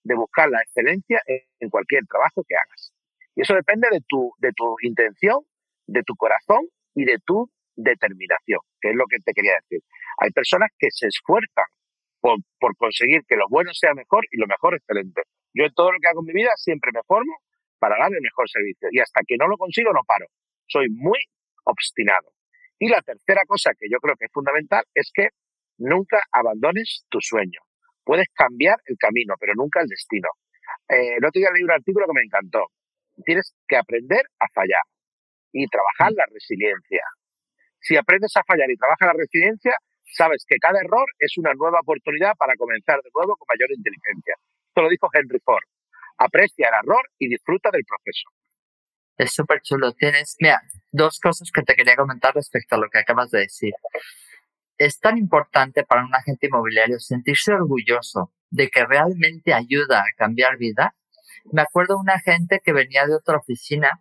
de 0.04 0.14
buscar 0.14 0.48
la 0.48 0.60
excelencia 0.62 1.20
en, 1.26 1.68
cualquier 1.70 2.04
trabajo 2.06 2.44
que 2.46 2.54
hagas. 2.54 2.92
Y 3.34 3.42
eso 3.42 3.54
depende 3.54 3.88
de 3.90 4.00
tu, 4.06 4.32
de 4.38 4.52
tu 4.52 4.76
intención, 4.82 5.40
de 5.86 6.02
tu 6.04 6.14
corazón 6.14 6.68
y 6.94 7.04
de 7.04 7.18
tu 7.24 7.50
determinación, 7.74 8.60
que 8.80 8.90
es 8.90 8.94
lo 8.94 9.06
que 9.06 9.18
te 9.18 9.32
quería 9.32 9.54
decir. 9.54 9.80
Hay 10.18 10.30
personas 10.30 10.70
que 10.78 10.88
se 10.90 11.08
esfuerzan 11.08 11.66
por, 12.20 12.38
por 12.58 12.76
conseguir 12.76 13.22
que 13.26 13.36
lo 13.36 13.46
bueno 13.48 13.72
sea 13.72 13.94
mejor 13.94 14.24
y 14.30 14.38
lo 14.38 14.46
mejor 14.46 14.74
excelente. 14.74 15.22
Yo 15.52 15.64
en 15.64 15.74
todo 15.74 15.92
lo 15.92 15.98
que 16.00 16.08
hago 16.08 16.20
en 16.20 16.26
mi 16.26 16.32
vida 16.32 16.50
siempre 16.56 16.90
me 16.94 17.02
formo 17.06 17.38
para 17.78 17.96
dar 17.98 18.12
el 18.12 18.20
mejor 18.20 18.48
servicio 18.48 18.88
y 18.92 19.00
hasta 19.00 19.22
que 19.26 19.36
no 19.36 19.48
lo 19.48 19.56
consigo 19.56 19.92
no 19.92 20.00
paro. 20.06 20.26
Soy 20.66 20.88
muy 20.90 21.18
obstinado. 21.64 22.32
Y 22.78 22.88
la 22.88 23.02
tercera 23.02 23.42
cosa 23.46 23.72
que 23.78 23.88
yo 23.90 23.98
creo 23.98 24.16
que 24.16 24.26
es 24.26 24.32
fundamental 24.32 24.84
es 24.94 25.10
que 25.12 25.28
nunca 25.78 26.22
abandones 26.32 27.04
tu 27.08 27.20
sueño. 27.20 27.60
Puedes 28.04 28.28
cambiar 28.34 28.76
el 28.86 28.96
camino, 28.96 29.34
pero 29.38 29.54
nunca 29.54 29.80
el 29.80 29.88
destino. 29.88 30.28
Eh, 30.88 31.16
el 31.16 31.24
otro 31.24 31.40
día 31.40 31.50
leí 31.52 31.62
un 31.62 31.70
artículo 31.70 32.06
que 32.06 32.14
me 32.14 32.24
encantó. 32.24 32.68
Tienes 33.24 33.54
que 33.66 33.76
aprender 33.76 34.22
a 34.38 34.46
fallar 34.54 34.82
y 35.52 35.66
trabajar 35.66 36.12
la 36.12 36.24
resiliencia. 36.32 37.04
Si 37.80 37.96
aprendes 37.96 38.36
a 38.36 38.44
fallar 38.44 38.70
y 38.70 38.76
trabajas 38.76 39.06
la 39.06 39.18
resiliencia, 39.18 39.74
sabes 40.16 40.44
que 40.46 40.56
cada 40.58 40.80
error 40.80 41.06
es 41.18 41.36
una 41.38 41.52
nueva 41.54 41.80
oportunidad 41.80 42.34
para 42.36 42.56
comenzar 42.56 43.00
de 43.02 43.10
nuevo 43.14 43.36
con 43.36 43.46
mayor 43.48 43.70
inteligencia. 43.72 44.34
Esto 44.68 44.82
lo 44.82 44.88
dijo 44.88 45.08
Henry 45.12 45.40
Ford. 45.44 45.64
Aprecia 46.18 46.68
el 46.68 46.74
error 46.84 47.02
y 47.18 47.28
disfruta 47.28 47.70
del 47.70 47.84
proceso. 47.84 48.28
Es 49.16 49.32
súper 49.32 49.60
chulo. 49.62 49.92
Tienes, 49.92 50.36
mira, 50.40 50.62
dos 50.90 51.18
cosas 51.20 51.50
que 51.52 51.62
te 51.62 51.74
quería 51.74 51.96
comentar 51.96 52.34
respecto 52.34 52.74
a 52.74 52.78
lo 52.78 52.88
que 52.88 52.98
acabas 52.98 53.30
de 53.30 53.40
decir. 53.40 53.74
Es 54.78 54.98
tan 54.98 55.18
importante 55.18 55.84
para 55.84 56.04
un 56.04 56.14
agente 56.14 56.46
inmobiliario 56.46 56.98
sentirse 56.98 57.52
orgulloso 57.52 58.32
de 58.50 58.68
que 58.70 58.84
realmente 58.84 59.52
ayuda 59.52 60.00
a 60.00 60.16
cambiar 60.16 60.56
vida. 60.56 60.94
Me 61.52 61.62
acuerdo 61.62 61.96
de 61.96 62.00
un 62.00 62.10
agente 62.10 62.60
que 62.64 62.72
venía 62.72 63.06
de 63.06 63.14
otra 63.14 63.36
oficina 63.36 64.00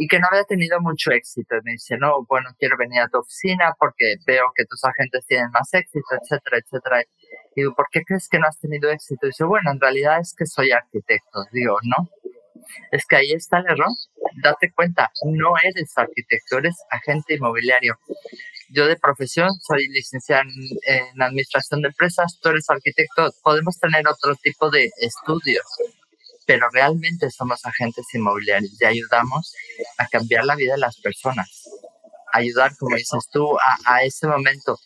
y 0.00 0.08
que 0.08 0.18
no 0.18 0.28
había 0.30 0.44
tenido 0.44 0.80
mucho 0.80 1.10
éxito. 1.10 1.56
Y 1.56 1.60
me 1.62 1.72
dice, 1.72 1.98
no, 1.98 2.24
bueno, 2.26 2.48
quiero 2.58 2.78
venir 2.78 3.02
a 3.02 3.08
tu 3.08 3.18
oficina 3.18 3.74
porque 3.78 4.16
veo 4.26 4.44
que 4.56 4.64
tus 4.64 4.82
agentes 4.82 5.26
tienen 5.26 5.50
más 5.50 5.74
éxito, 5.74 6.06
etcétera, 6.18 6.56
etcétera. 6.56 7.02
Y 7.54 7.60
digo, 7.60 7.74
¿por 7.74 7.86
qué 7.92 8.00
crees 8.02 8.26
que 8.30 8.38
no 8.38 8.46
has 8.46 8.58
tenido 8.58 8.88
éxito? 8.90 9.26
Y 9.26 9.28
dice, 9.28 9.44
bueno, 9.44 9.70
en 9.70 9.78
realidad 9.78 10.18
es 10.18 10.34
que 10.34 10.46
soy 10.46 10.70
arquitecto. 10.70 11.44
Digo, 11.52 11.76
no, 11.82 12.08
es 12.92 13.04
que 13.04 13.16
ahí 13.16 13.32
está 13.32 13.58
el 13.58 13.66
error. 13.66 13.90
Date 14.42 14.72
cuenta, 14.72 15.10
no 15.22 15.52
eres 15.62 15.92
arquitecto, 15.94 16.56
eres 16.56 16.76
agente 16.88 17.34
inmobiliario. 17.34 17.98
Yo 18.70 18.86
de 18.86 18.96
profesión 18.96 19.50
soy 19.60 19.86
licenciada 19.88 20.44
en, 20.44 21.04
en 21.10 21.20
administración 21.20 21.82
de 21.82 21.88
empresas, 21.88 22.38
tú 22.40 22.48
eres 22.48 22.70
arquitecto, 22.70 23.28
podemos 23.42 23.78
tener 23.78 24.08
otro 24.08 24.34
tipo 24.36 24.70
de 24.70 24.88
estudios, 24.96 25.66
pero 26.50 26.68
realmente 26.68 27.30
somos 27.30 27.64
agentes 27.64 28.06
inmobiliarios 28.12 28.72
y 28.80 28.84
ayudamos 28.84 29.54
a 29.98 30.08
cambiar 30.08 30.44
la 30.44 30.56
vida 30.56 30.72
de 30.72 30.80
las 30.80 31.00
personas, 31.00 31.70
ayudar, 32.32 32.76
como 32.76 32.96
dices 32.96 33.28
tú, 33.30 33.56
a, 33.56 33.94
a 33.94 34.02
ese 34.02 34.26
momento. 34.26 34.76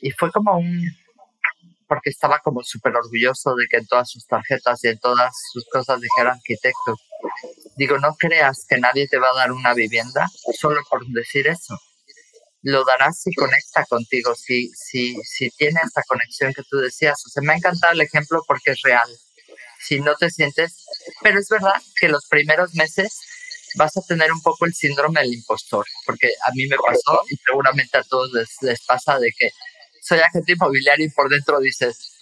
Y 0.00 0.10
fue 0.10 0.32
como 0.32 0.58
un, 0.58 0.84
porque 1.86 2.10
estaba 2.10 2.40
como 2.40 2.64
súper 2.64 2.96
orgulloso 2.96 3.54
de 3.54 3.68
que 3.70 3.76
en 3.76 3.86
todas 3.86 4.10
sus 4.10 4.26
tarjetas 4.26 4.82
y 4.82 4.88
en 4.88 4.98
todas 4.98 5.32
sus 5.52 5.64
cosas 5.66 6.00
dijera 6.00 6.32
arquitecto. 6.32 6.96
Digo, 7.76 7.98
no 7.98 8.16
creas 8.16 8.66
que 8.68 8.78
nadie 8.78 9.06
te 9.06 9.18
va 9.18 9.30
a 9.30 9.36
dar 9.36 9.52
una 9.52 9.74
vivienda 9.74 10.26
solo 10.58 10.80
por 10.90 11.06
decir 11.06 11.46
eso. 11.46 11.78
Lo 12.62 12.84
darás 12.84 13.22
si 13.22 13.32
conecta 13.32 13.84
contigo, 13.84 14.34
si, 14.34 14.70
si, 14.70 15.14
si 15.22 15.50
tiene 15.50 15.82
esa 15.84 16.02
conexión 16.02 16.52
que 16.52 16.64
tú 16.68 16.78
decías. 16.78 17.24
O 17.24 17.28
sea, 17.28 17.44
me 17.44 17.52
ha 17.52 17.56
encantado 17.58 17.92
el 17.92 18.00
ejemplo 18.00 18.42
porque 18.44 18.72
es 18.72 18.82
real 18.82 19.08
si 19.82 20.00
no 20.00 20.14
te 20.14 20.30
sientes, 20.30 20.81
pero 21.22 21.38
es 21.38 21.48
verdad 21.48 21.80
que 22.00 22.08
los 22.08 22.26
primeros 22.28 22.74
meses 22.74 23.20
vas 23.76 23.96
a 23.96 24.02
tener 24.02 24.32
un 24.32 24.40
poco 24.42 24.66
el 24.66 24.74
síndrome 24.74 25.20
del 25.20 25.34
impostor, 25.34 25.86
porque 26.04 26.28
a 26.46 26.50
mí 26.52 26.66
me 26.66 26.76
pasó 26.76 27.22
y 27.28 27.36
seguramente 27.36 27.98
a 27.98 28.02
todos 28.02 28.30
les, 28.60 28.84
pasa 28.84 29.18
de 29.18 29.30
que 29.38 29.50
soy 30.02 30.18
agente 30.18 30.52
inmobiliario 30.52 31.06
y 31.06 31.10
por 31.10 31.28
dentro 31.28 31.60
dices, 31.60 32.18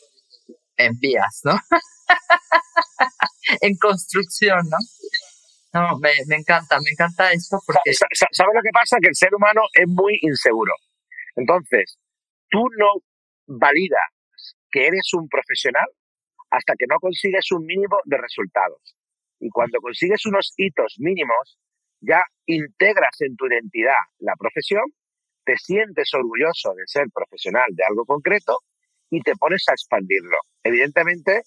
envías, 0.76 1.40
¿no? 1.44 1.58
en 3.60 3.76
construcción, 3.76 4.60
¿no? 4.68 4.78
No, 5.72 5.98
me, 5.98 6.12
me, 6.26 6.36
encanta, 6.36 6.78
me 6.80 6.90
encanta 6.90 7.32
esto 7.32 7.58
porque... 7.64 7.92
¿Sabes 7.94 8.54
lo 8.54 8.62
que 8.62 8.70
pasa? 8.72 8.96
Que 9.00 9.08
el 9.08 9.14
ser 9.14 9.34
humano 9.34 9.62
es 9.72 9.86
muy 9.86 10.18
inseguro. 10.20 10.72
Entonces, 11.36 11.96
tú 12.50 12.58
no 12.76 12.88
validas 13.46 14.00
que 14.70 14.86
eres 14.86 15.12
un 15.14 15.28
profesional 15.28 15.86
hasta 16.50 16.74
que 16.78 16.86
no 16.88 16.98
consigues 16.98 17.50
un 17.52 17.64
mínimo 17.64 17.98
de 18.04 18.18
resultados. 18.18 18.96
Y 19.38 19.48
cuando 19.50 19.80
consigues 19.80 20.26
unos 20.26 20.52
hitos 20.56 20.96
mínimos, 20.98 21.58
ya 22.00 22.22
integras 22.46 23.20
en 23.20 23.36
tu 23.36 23.46
identidad 23.46 24.02
la 24.18 24.34
profesión, 24.36 24.84
te 25.44 25.56
sientes 25.56 26.12
orgulloso 26.12 26.74
de 26.74 26.82
ser 26.86 27.06
profesional 27.12 27.66
de 27.70 27.84
algo 27.84 28.04
concreto 28.04 28.58
y 29.10 29.20
te 29.22 29.34
pones 29.36 29.64
a 29.68 29.72
expandirlo. 29.72 30.38
Evidentemente, 30.62 31.42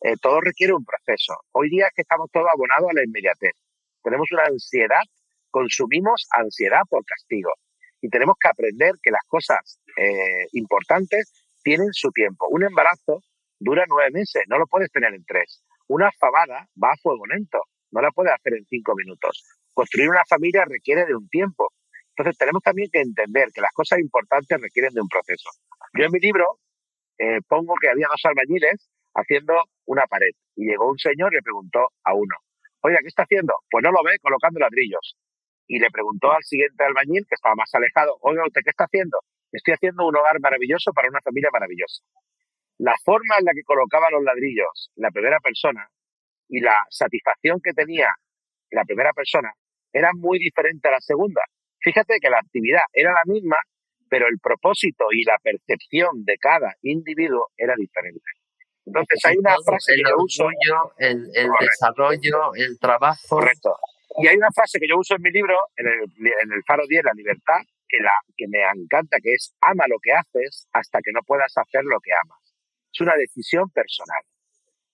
eh, 0.00 0.14
todo 0.20 0.40
requiere 0.40 0.74
un 0.74 0.84
proceso. 0.84 1.34
Hoy 1.52 1.70
día 1.70 1.86
es 1.86 1.92
que 1.94 2.02
estamos 2.02 2.30
todos 2.32 2.46
abonados 2.52 2.90
a 2.90 2.94
la 2.94 3.04
inmediatez. 3.04 3.54
Tenemos 4.02 4.30
una 4.32 4.44
ansiedad, 4.44 5.02
consumimos 5.50 6.26
ansiedad 6.30 6.82
por 6.88 7.04
castigo. 7.04 7.52
Y 8.00 8.08
tenemos 8.08 8.36
que 8.40 8.48
aprender 8.48 8.92
que 9.02 9.10
las 9.10 9.24
cosas 9.26 9.80
eh, 9.96 10.46
importantes 10.52 11.32
tienen 11.64 11.92
su 11.92 12.10
tiempo. 12.10 12.46
Un 12.50 12.64
embarazo 12.64 13.22
dura 13.58 13.84
nueve 13.88 14.10
meses, 14.12 14.44
no 14.48 14.58
lo 14.58 14.66
puedes 14.66 14.90
tener 14.90 15.14
en 15.14 15.24
tres. 15.24 15.62
Una 15.88 16.10
fabada 16.18 16.68
va 16.82 16.92
a 16.92 16.96
fuego 16.96 17.26
lento, 17.26 17.60
no 17.90 18.00
la 18.00 18.10
puedes 18.10 18.32
hacer 18.32 18.54
en 18.54 18.64
cinco 18.66 18.94
minutos. 18.94 19.44
Construir 19.72 20.10
una 20.10 20.22
familia 20.28 20.64
requiere 20.64 21.06
de 21.06 21.14
un 21.14 21.28
tiempo. 21.28 21.72
Entonces 22.16 22.36
tenemos 22.36 22.62
también 22.62 22.90
que 22.92 23.00
entender 23.00 23.48
que 23.54 23.60
las 23.60 23.72
cosas 23.72 23.98
importantes 24.00 24.60
requieren 24.60 24.92
de 24.92 25.00
un 25.00 25.08
proceso. 25.08 25.48
Yo 25.94 26.04
en 26.04 26.12
mi 26.12 26.18
libro 26.18 26.58
eh, 27.18 27.40
pongo 27.48 27.74
que 27.80 27.88
había 27.88 28.08
dos 28.08 28.20
albañiles 28.24 28.90
haciendo 29.14 29.54
una 29.86 30.06
pared 30.06 30.30
y 30.56 30.66
llegó 30.66 30.90
un 30.90 30.98
señor 30.98 31.32
y 31.32 31.36
le 31.36 31.42
preguntó 31.42 31.88
a 32.04 32.14
uno, 32.14 32.36
oiga, 32.82 32.98
¿qué 33.00 33.08
está 33.08 33.22
haciendo? 33.22 33.54
Pues 33.70 33.82
no 33.82 33.90
lo 33.90 34.02
ve, 34.04 34.18
colocando 34.20 34.60
ladrillos. 34.60 35.16
Y 35.66 35.78
le 35.78 35.90
preguntó 35.90 36.32
al 36.32 36.42
siguiente 36.42 36.82
albañil, 36.84 37.26
que 37.28 37.34
estaba 37.34 37.54
más 37.54 37.72
alejado, 37.74 38.16
oiga, 38.20 38.42
¿usted 38.46 38.62
qué 38.64 38.70
está 38.70 38.84
haciendo? 38.84 39.18
Estoy 39.52 39.74
haciendo 39.74 40.06
un 40.06 40.16
hogar 40.16 40.40
maravilloso 40.40 40.92
para 40.92 41.08
una 41.08 41.20
familia 41.20 41.50
maravillosa 41.52 42.02
la 42.78 42.94
forma 43.04 43.36
en 43.38 43.44
la 43.44 43.52
que 43.52 43.62
colocaba 43.62 44.10
los 44.10 44.22
ladrillos 44.22 44.90
la 44.96 45.10
primera 45.10 45.38
persona 45.40 45.88
y 46.48 46.60
la 46.60 46.84
satisfacción 46.88 47.60
que 47.62 47.72
tenía 47.72 48.08
la 48.70 48.84
primera 48.84 49.12
persona 49.12 49.52
era 49.92 50.10
muy 50.14 50.38
diferente 50.38 50.88
a 50.88 50.92
la 50.92 51.00
segunda. 51.00 51.40
Fíjate 51.80 52.18
que 52.20 52.30
la 52.30 52.38
actividad 52.38 52.82
era 52.92 53.12
la 53.12 53.22
misma, 53.24 53.56
pero 54.08 54.26
el 54.28 54.38
propósito 54.38 55.06
y 55.12 55.24
la 55.24 55.38
percepción 55.42 56.24
de 56.24 56.36
cada 56.38 56.74
individuo 56.82 57.48
era 57.56 57.74
diferente. 57.76 58.24
Entonces 58.84 59.24
hay 59.24 59.36
una 59.36 59.56
frase 59.64 59.94
que 59.96 60.02
yo 60.08 60.16
uso. 60.18 60.48
El, 60.98 61.28
el 61.34 61.50
desarrollo, 61.60 62.54
el 62.54 62.78
trabajo. 62.78 63.20
Correcto. 63.28 63.76
Y 64.18 64.26
hay 64.28 64.36
una 64.36 64.50
frase 64.54 64.78
que 64.78 64.88
yo 64.88 64.98
uso 64.98 65.14
en 65.16 65.22
mi 65.22 65.30
libro, 65.30 65.56
en 65.76 65.86
el, 65.86 66.02
en 66.42 66.52
el 66.52 66.62
Faro 66.66 66.86
10, 66.86 67.04
La 67.04 67.12
Libertad, 67.12 67.60
que, 67.86 67.98
la, 67.98 68.12
que 68.36 68.46
me 68.48 68.60
encanta, 68.62 69.18
que 69.22 69.32
es 69.32 69.54
ama 69.60 69.84
lo 69.88 69.98
que 70.02 70.12
haces 70.12 70.66
hasta 70.72 71.00
que 71.02 71.12
no 71.12 71.20
puedas 71.22 71.52
hacer 71.56 71.84
lo 71.84 72.00
que 72.00 72.12
amas 72.12 72.47
es 72.98 73.06
una 73.06 73.16
decisión 73.16 73.70
personal. 73.70 74.22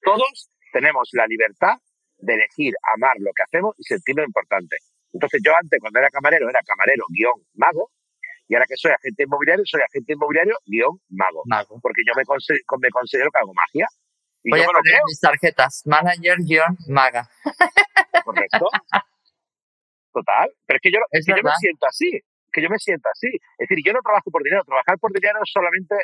Todos 0.02 0.50
tenemos 0.72 1.08
la 1.12 1.26
libertad 1.26 1.76
de 2.18 2.34
elegir 2.34 2.74
amar 2.94 3.16
lo 3.18 3.32
que 3.34 3.42
hacemos 3.42 3.74
y 3.78 3.84
sentirlo 3.84 4.24
importante. 4.24 4.76
Entonces 5.12 5.40
yo 5.44 5.52
antes, 5.56 5.80
cuando 5.80 5.98
era 5.98 6.10
camarero, 6.10 6.48
era 6.48 6.60
camarero 6.62 7.04
guion 7.08 7.40
mago, 7.54 7.90
Y 8.46 8.54
ahora 8.54 8.66
que 8.66 8.76
soy 8.76 8.92
agente 8.92 9.22
inmobiliario, 9.22 9.64
soy 9.64 9.80
agente 9.80 10.12
inmobiliario 10.12 10.58
guion 10.66 11.00
mago. 11.08 11.42
Mago. 11.46 11.80
Porque 11.80 12.02
yo 12.06 12.12
me, 12.16 12.24
me 12.24 12.90
considero 12.90 13.30
que 13.30 13.38
hago 13.38 13.54
magia. 13.54 13.86
Y 14.42 14.50
Voy 14.50 14.60
a 14.60 14.66
poner 14.66 15.00
mis 15.06 15.20
tarjetas, 15.20 15.82
manager 15.86 16.36
guion 16.44 16.76
maga. 16.88 17.28
Correcto. 18.24 18.68
Total. 20.12 20.50
Pero 20.66 20.76
es 20.76 20.82
que 20.82 20.92
yo, 20.92 20.98
yo 21.00 21.42
me 21.42 21.56
siento 21.58 21.86
así. 21.86 22.20
Que 22.52 22.62
yo 22.62 22.68
me 22.68 22.78
siento 22.78 23.08
así. 23.10 23.28
Es 23.58 23.68
decir, 23.68 23.82
yo 23.84 23.92
no 23.92 24.00
trabajo 24.02 24.30
por 24.30 24.42
dinero. 24.42 24.62
Trabajar 24.64 24.98
por 24.98 25.12
dinero 25.12 25.40
solamente 25.44 25.96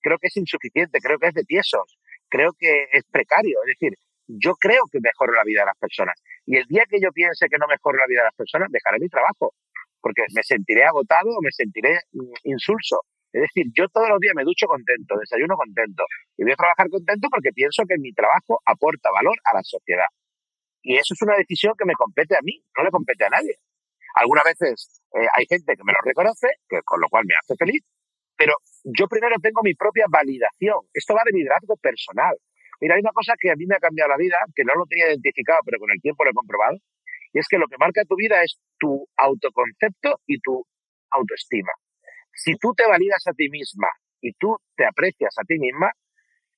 creo 0.00 0.18
que 0.18 0.28
es 0.28 0.36
insuficiente, 0.36 0.98
creo 1.00 1.18
que 1.18 1.28
es 1.28 1.34
de 1.34 1.44
tiesos, 1.44 1.98
creo 2.28 2.52
que 2.58 2.86
es 2.92 3.04
precario. 3.10 3.58
Es 3.66 3.78
decir, 3.78 3.96
yo 4.26 4.54
creo 4.54 4.82
que 4.90 5.00
mejoro 5.00 5.32
la 5.32 5.44
vida 5.44 5.60
de 5.60 5.66
las 5.66 5.78
personas. 5.78 6.16
Y 6.46 6.56
el 6.56 6.66
día 6.66 6.84
que 6.88 7.00
yo 7.00 7.10
piense 7.12 7.48
que 7.48 7.58
no 7.58 7.66
mejoro 7.66 7.98
la 7.98 8.06
vida 8.06 8.20
de 8.20 8.26
las 8.26 8.36
personas, 8.36 8.70
dejaré 8.70 8.98
mi 8.98 9.08
trabajo, 9.08 9.54
porque 10.00 10.22
me 10.34 10.42
sentiré 10.42 10.84
agotado 10.84 11.30
o 11.30 11.42
me 11.42 11.50
sentiré 11.50 11.98
mm, 12.12 12.32
insulso. 12.44 13.02
Es 13.32 13.42
decir, 13.42 13.66
yo 13.76 13.88
todos 13.88 14.08
los 14.08 14.18
días 14.18 14.34
me 14.34 14.42
ducho 14.42 14.66
contento, 14.66 15.16
desayuno 15.18 15.56
contento 15.56 16.04
y 16.36 16.42
voy 16.42 16.52
a 16.52 16.56
trabajar 16.56 16.88
contento 16.90 17.28
porque 17.30 17.52
pienso 17.52 17.84
que 17.88 17.96
mi 17.96 18.12
trabajo 18.12 18.60
aporta 18.64 19.08
valor 19.12 19.36
a 19.44 19.54
la 19.54 19.62
sociedad. 19.62 20.10
Y 20.82 20.96
eso 20.96 21.14
es 21.14 21.22
una 21.22 21.36
decisión 21.36 21.74
que 21.78 21.84
me 21.84 21.94
compete 21.94 22.34
a 22.34 22.42
mí, 22.42 22.60
no 22.76 22.82
le 22.82 22.90
compete 22.90 23.24
a 23.24 23.28
nadie. 23.28 23.54
Algunas 24.16 24.42
veces 24.44 25.02
eh, 25.14 25.26
hay 25.36 25.46
gente 25.46 25.76
que 25.76 25.84
me 25.84 25.92
lo 25.92 25.98
reconoce, 26.02 26.48
que, 26.68 26.82
con 26.82 27.00
lo 27.00 27.08
cual 27.08 27.24
me 27.26 27.34
hace 27.38 27.54
feliz, 27.54 27.84
pero 28.40 28.54
yo 28.84 29.06
primero 29.06 29.36
tengo 29.36 29.60
mi 29.62 29.74
propia 29.74 30.06
validación. 30.08 30.80
Esto 30.94 31.12
va 31.12 31.20
de 31.26 31.36
liderazgo 31.36 31.76
personal. 31.76 32.32
Mira, 32.80 32.94
hay 32.94 33.02
una 33.02 33.12
cosa 33.12 33.34
que 33.38 33.50
a 33.50 33.54
mí 33.54 33.66
me 33.66 33.76
ha 33.76 33.78
cambiado 33.78 34.08
la 34.08 34.16
vida, 34.16 34.38
que 34.56 34.64
no 34.64 34.72
lo 34.74 34.86
tenía 34.86 35.12
identificado, 35.12 35.60
pero 35.62 35.78
con 35.78 35.90
el 35.90 36.00
tiempo 36.00 36.24
lo 36.24 36.30
he 36.30 36.32
comprobado, 36.32 36.78
y 37.34 37.38
es 37.38 37.46
que 37.46 37.58
lo 37.58 37.68
que 37.68 37.76
marca 37.76 38.00
tu 38.08 38.16
vida 38.16 38.42
es 38.42 38.58
tu 38.78 39.06
autoconcepto 39.18 40.20
y 40.26 40.40
tu 40.40 40.64
autoestima. 41.10 41.68
Si 42.32 42.56
tú 42.56 42.72
te 42.72 42.86
validas 42.86 43.22
a 43.26 43.34
ti 43.34 43.50
misma 43.50 43.88
y 44.22 44.32
tú 44.32 44.56
te 44.74 44.86
aprecias 44.86 45.36
a 45.36 45.44
ti 45.44 45.58
misma, 45.58 45.92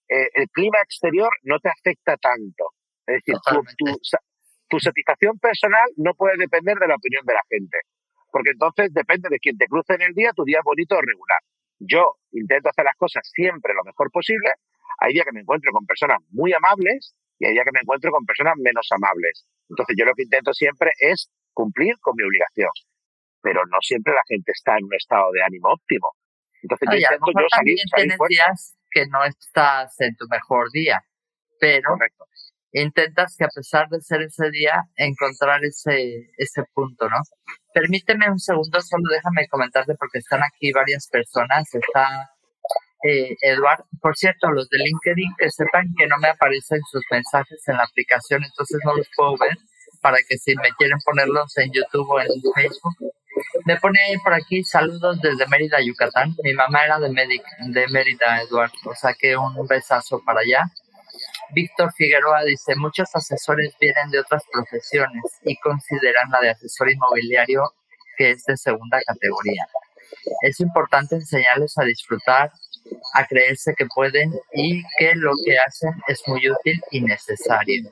eh, 0.09 0.29
el 0.35 0.47
clima 0.51 0.79
exterior 0.85 1.33
no 1.42 1.59
te 1.59 1.68
afecta 1.68 2.16
tanto. 2.16 2.79
Es 3.05 3.25
decir, 3.25 3.35
tu, 4.71 4.79
satisfacción 4.79 5.37
personal 5.40 5.90
no 5.97 6.14
puede 6.14 6.37
depender 6.38 6.79
de 6.79 6.87
la 6.87 6.95
opinión 6.95 7.27
de 7.27 7.35
la 7.35 7.42
gente, 7.51 7.79
porque 8.31 8.51
entonces 8.51 8.95
depende 8.95 9.29
de 9.29 9.40
quien 9.40 9.59
te 9.59 9.66
cruce 9.66 9.95
en 9.95 10.03
el 10.03 10.14
día, 10.14 10.31
tu 10.31 10.45
día 10.45 10.59
es 10.59 10.64
bonito 10.64 10.95
o 10.97 11.01
regular. 11.01 11.40
Yo 11.85 12.18
intento 12.33 12.68
hacer 12.68 12.85
las 12.85 12.97
cosas 12.97 13.29
siempre 13.33 13.75
lo 13.75 13.85
mejor 13.85 14.11
posible. 14.11 14.51
Hay 14.99 15.12
días 15.12 15.25
que 15.25 15.33
me 15.33 15.40
encuentro 15.40 15.73
con 15.73 15.85
personas 15.87 16.18
muy 16.31 16.53
amables 16.53 17.14
y 17.38 17.47
hay 17.47 17.53
días 17.53 17.64
que 17.64 17.73
me 17.73 17.81
encuentro 17.81 18.11
con 18.11 18.25
personas 18.25 18.55
menos 18.57 18.87
amables. 18.92 19.47
Entonces 19.68 19.97
yo 19.99 20.05
lo 20.05 20.14
que 20.14 20.23
intento 20.23 20.53
siempre 20.53 20.92
es 20.99 21.31
cumplir 21.53 21.99
con 22.01 22.14
mi 22.16 22.25
obligación. 22.25 22.71
Pero 23.40 23.66
no 23.66 23.79
siempre 23.81 24.14
la 24.14 24.23
gente 24.29 24.53
está 24.53 24.79
en 24.79 24.85
un 24.85 24.95
estado 24.95 25.33
de 25.33 25.42
ánimo 25.42 25.71
óptimo. 25.71 26.09
Entonces 26.62 26.88
yo 26.90 26.97
intento 26.97 27.33
yo 27.35 27.47
salir, 27.51 27.79
salir 27.90 28.16
días 28.29 28.77
que 28.90 29.07
no 29.07 29.25
estás 29.25 30.01
en 30.01 30.14
tu 30.14 30.27
mejor 30.29 30.71
día, 30.71 31.03
pero 31.59 31.97
intentas 32.72 33.37
que 33.37 33.44
a 33.44 33.48
pesar 33.54 33.88
de 33.88 34.00
ser 34.00 34.22
ese 34.22 34.50
día, 34.50 34.85
encontrar 34.96 35.64
ese, 35.64 36.30
ese 36.38 36.62
punto, 36.74 37.08
¿no? 37.08 37.18
Permíteme 37.74 38.30
un 38.30 38.38
segundo, 38.38 38.80
solo 38.80 39.11
déjame 39.11 39.46
comentarte 39.48 39.94
porque 39.94 40.18
están 40.18 40.42
aquí 40.42 40.72
varias 40.72 41.08
personas. 41.08 41.74
Está 41.74 42.30
eh, 43.04 43.35
Eduardo, 43.40 43.85
por 44.00 44.16
cierto, 44.16 44.50
los 44.50 44.68
de 44.68 44.78
LinkedIn 44.78 45.35
que 45.38 45.50
sepan 45.50 45.92
que 45.98 46.06
no 46.06 46.18
me 46.18 46.28
aparecen 46.28 46.80
sus 46.90 47.02
mensajes 47.11 47.61
en 47.66 47.76
la 47.76 47.85
aplicación, 47.85 48.44
entonces 48.44 48.78
no 48.85 48.96
los 48.96 49.08
puedo 49.16 49.37
ver 49.38 49.56
para 50.00 50.18
que 50.28 50.37
si 50.37 50.54
me 50.56 50.70
quieren 50.78 50.98
ponerlos 51.04 51.56
en 51.58 51.72
YouTube 51.72 52.08
o 52.08 52.20
en 52.20 52.28
Facebook. 52.54 53.12
Me 53.64 53.76
pone 53.78 53.98
por 54.22 54.35
aquí 54.35 54.62
saludos 54.62 55.20
desde 55.20 55.46
Mérida, 55.46 55.78
Yucatán. 55.80 56.35
Mi 56.42 56.52
mamá 56.52 56.85
era 56.85 56.98
de, 56.98 57.08
de 57.08 57.88
Mérida, 57.88 58.42
Eduardo, 58.42 58.74
o 58.85 58.94
sea 58.94 59.14
que 59.18 59.37
un 59.37 59.66
besazo 59.66 60.22
para 60.24 60.40
allá. 60.40 60.64
Víctor 61.50 61.92
Figueroa 61.92 62.44
dice, 62.44 62.74
muchos 62.76 63.09
asesores 63.14 63.74
vienen 63.81 64.11
de 64.11 64.20
otras 64.20 64.42
profesiones 64.52 65.22
y 65.42 65.57
consideran 65.57 66.31
la 66.31 66.40
de 66.40 66.50
asesor 66.50 66.90
inmobiliario 66.90 67.62
que 68.16 68.31
es 68.31 68.44
de 68.44 68.57
segunda 68.57 69.00
categoría. 69.07 69.66
Es 70.42 70.61
importante 70.61 71.16
enseñarles 71.16 71.76
a 71.78 71.85
disfrutar, 71.85 72.50
a 73.14 73.26
creerse 73.26 73.74
que 73.76 73.87
pueden 73.87 74.33
y 74.52 74.83
que 74.98 75.14
lo 75.14 75.33
que 75.44 75.59
hacen 75.59 75.92
es 76.09 76.22
muy 76.26 76.48
útil 76.50 76.81
y 76.90 77.00
necesario. 77.00 77.90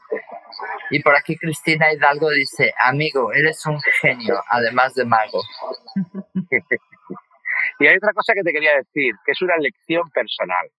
Y 0.91 1.03
por 1.03 1.17
aquí 1.17 1.37
Cristina 1.37 1.93
Hidalgo 1.93 2.31
dice, 2.31 2.75
amigo, 2.79 3.33
eres 3.33 3.65
un 3.67 3.81
genio, 4.01 4.43
además 4.51 4.95
de 4.95 5.05
mago. 5.05 5.43
y 7.79 7.87
hay 7.87 7.97
otra 7.97 8.13
cosa 8.13 8.35
que 8.35 8.43
te 8.43 8.53
quería 8.53 8.77
decir, 8.77 9.15
que 9.25 9.33
es 9.33 9.43
una 9.43 9.57
lección 9.57 10.11
personal. 10.11 10.71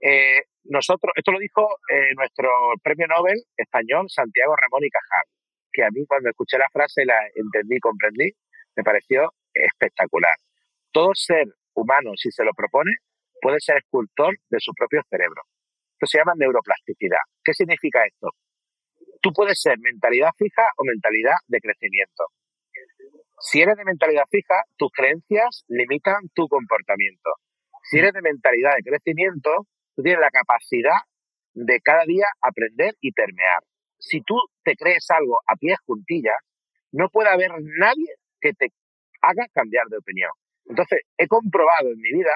Eh, 0.00 0.42
nosotros, 0.68 1.12
esto 1.14 1.32
lo 1.32 1.38
dijo 1.38 1.66
eh, 1.90 2.14
nuestro 2.16 2.48
premio 2.82 3.06
Nobel 3.06 3.36
español 3.56 4.06
Santiago 4.08 4.54
Ramón 4.56 4.84
y 4.84 4.90
Cajal, 4.90 5.26
que 5.72 5.84
a 5.84 5.90
mí 5.90 6.04
cuando 6.06 6.30
escuché 6.30 6.58
la 6.58 6.68
frase 6.72 7.04
la 7.04 7.18
entendí, 7.34 7.78
comprendí, 7.78 8.30
me 8.76 8.82
pareció 8.82 9.32
espectacular. 9.52 10.34
Todo 10.92 11.10
ser 11.14 11.46
humano, 11.74 12.12
si 12.16 12.30
se 12.30 12.44
lo 12.44 12.52
propone, 12.52 12.92
puede 13.40 13.60
ser 13.60 13.78
escultor 13.78 14.34
de 14.50 14.58
su 14.60 14.72
propio 14.74 15.02
cerebro. 15.08 15.42
Esto 15.94 16.06
se 16.06 16.18
llama 16.18 16.32
neuroplasticidad. 16.36 17.20
¿Qué 17.42 17.54
significa 17.54 18.04
esto? 18.04 18.30
Tú 19.20 19.32
puedes 19.32 19.60
ser 19.60 19.78
mentalidad 19.78 20.30
fija 20.36 20.62
o 20.76 20.84
mentalidad 20.84 21.36
de 21.48 21.60
crecimiento. 21.60 22.24
Si 23.40 23.60
eres 23.60 23.76
de 23.76 23.84
mentalidad 23.84 24.24
fija, 24.30 24.62
tus 24.76 24.90
creencias 24.92 25.64
limitan 25.68 26.28
tu 26.34 26.48
comportamiento. 26.48 27.30
Si 27.90 27.98
eres 27.98 28.12
de 28.12 28.22
mentalidad 28.22 28.76
de 28.76 28.82
crecimiento, 28.82 29.66
Tú 29.96 30.02
tienes 30.02 30.20
la 30.20 30.30
capacidad 30.30 31.00
de 31.54 31.80
cada 31.80 32.04
día 32.04 32.26
aprender 32.42 32.94
y 33.00 33.12
permear. 33.12 33.62
Si 33.98 34.20
tú 34.20 34.36
te 34.62 34.76
crees 34.76 35.10
algo 35.10 35.40
a 35.46 35.56
pies 35.56 35.78
juntillas, 35.86 36.36
no 36.92 37.08
puede 37.08 37.30
haber 37.30 37.50
nadie 37.78 38.14
que 38.40 38.52
te 38.52 38.68
haga 39.22 39.46
cambiar 39.54 39.86
de 39.86 39.96
opinión. 39.96 40.30
Entonces, 40.66 41.00
he 41.16 41.26
comprobado 41.26 41.90
en 41.90 41.98
mi 41.98 42.12
vida 42.12 42.32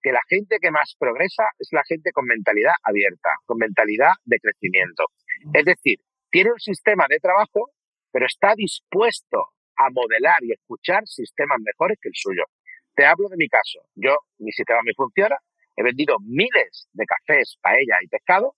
que 0.00 0.12
la 0.12 0.20
gente 0.28 0.58
que 0.60 0.70
más 0.70 0.94
progresa 0.98 1.44
es 1.58 1.68
la 1.72 1.82
gente 1.88 2.12
con 2.12 2.26
mentalidad 2.26 2.74
abierta, 2.84 3.30
con 3.44 3.58
mentalidad 3.58 4.12
de 4.24 4.38
crecimiento. 4.38 5.06
Es 5.52 5.64
decir, 5.64 5.98
tiene 6.30 6.52
un 6.52 6.60
sistema 6.60 7.06
de 7.08 7.18
trabajo, 7.18 7.72
pero 8.12 8.26
está 8.26 8.54
dispuesto 8.54 9.48
a 9.76 9.90
modelar 9.90 10.42
y 10.42 10.52
escuchar 10.52 11.02
sistemas 11.06 11.58
mejores 11.60 11.98
que 12.00 12.10
el 12.10 12.14
suyo. 12.14 12.44
Te 12.94 13.04
hablo 13.04 13.28
de 13.28 13.36
mi 13.36 13.48
caso. 13.48 13.80
Yo, 13.94 14.16
mi 14.38 14.52
sistema 14.52 14.80
me 14.84 14.94
funciona, 14.94 15.36
He 15.76 15.82
vendido 15.82 16.16
miles 16.20 16.88
de 16.92 17.04
cafés, 17.04 17.58
paella 17.60 17.98
y 18.02 18.08
pescado. 18.08 18.54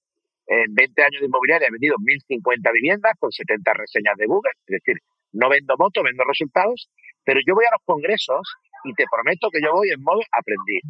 En 0.46 0.72
20 0.74 1.02
años 1.02 1.20
de 1.20 1.26
inmobiliaria 1.26 1.68
he 1.68 1.70
vendido 1.70 1.96
1.050 1.96 2.72
viviendas 2.72 3.12
con 3.18 3.31
70 3.31 3.72
reseñas 3.74 4.16
de 4.16 4.26
Google. 4.26 4.52
Es 4.66 4.81
decir, 4.81 4.96
no 5.33 5.48
vendo 5.48 5.74
moto, 5.78 6.02
vendo 6.02 6.24
resultados. 6.24 6.88
Pero 7.24 7.40
yo 7.46 7.54
voy 7.54 7.64
a 7.66 7.74
los 7.74 7.83
congresos 7.85 8.48
y 8.85 8.94
te 8.94 9.04
prometo 9.11 9.50
que 9.50 9.61
yo 9.62 9.72
voy 9.72 9.90
en 9.90 10.02
modo 10.02 10.20
aprendiz. 10.33 10.83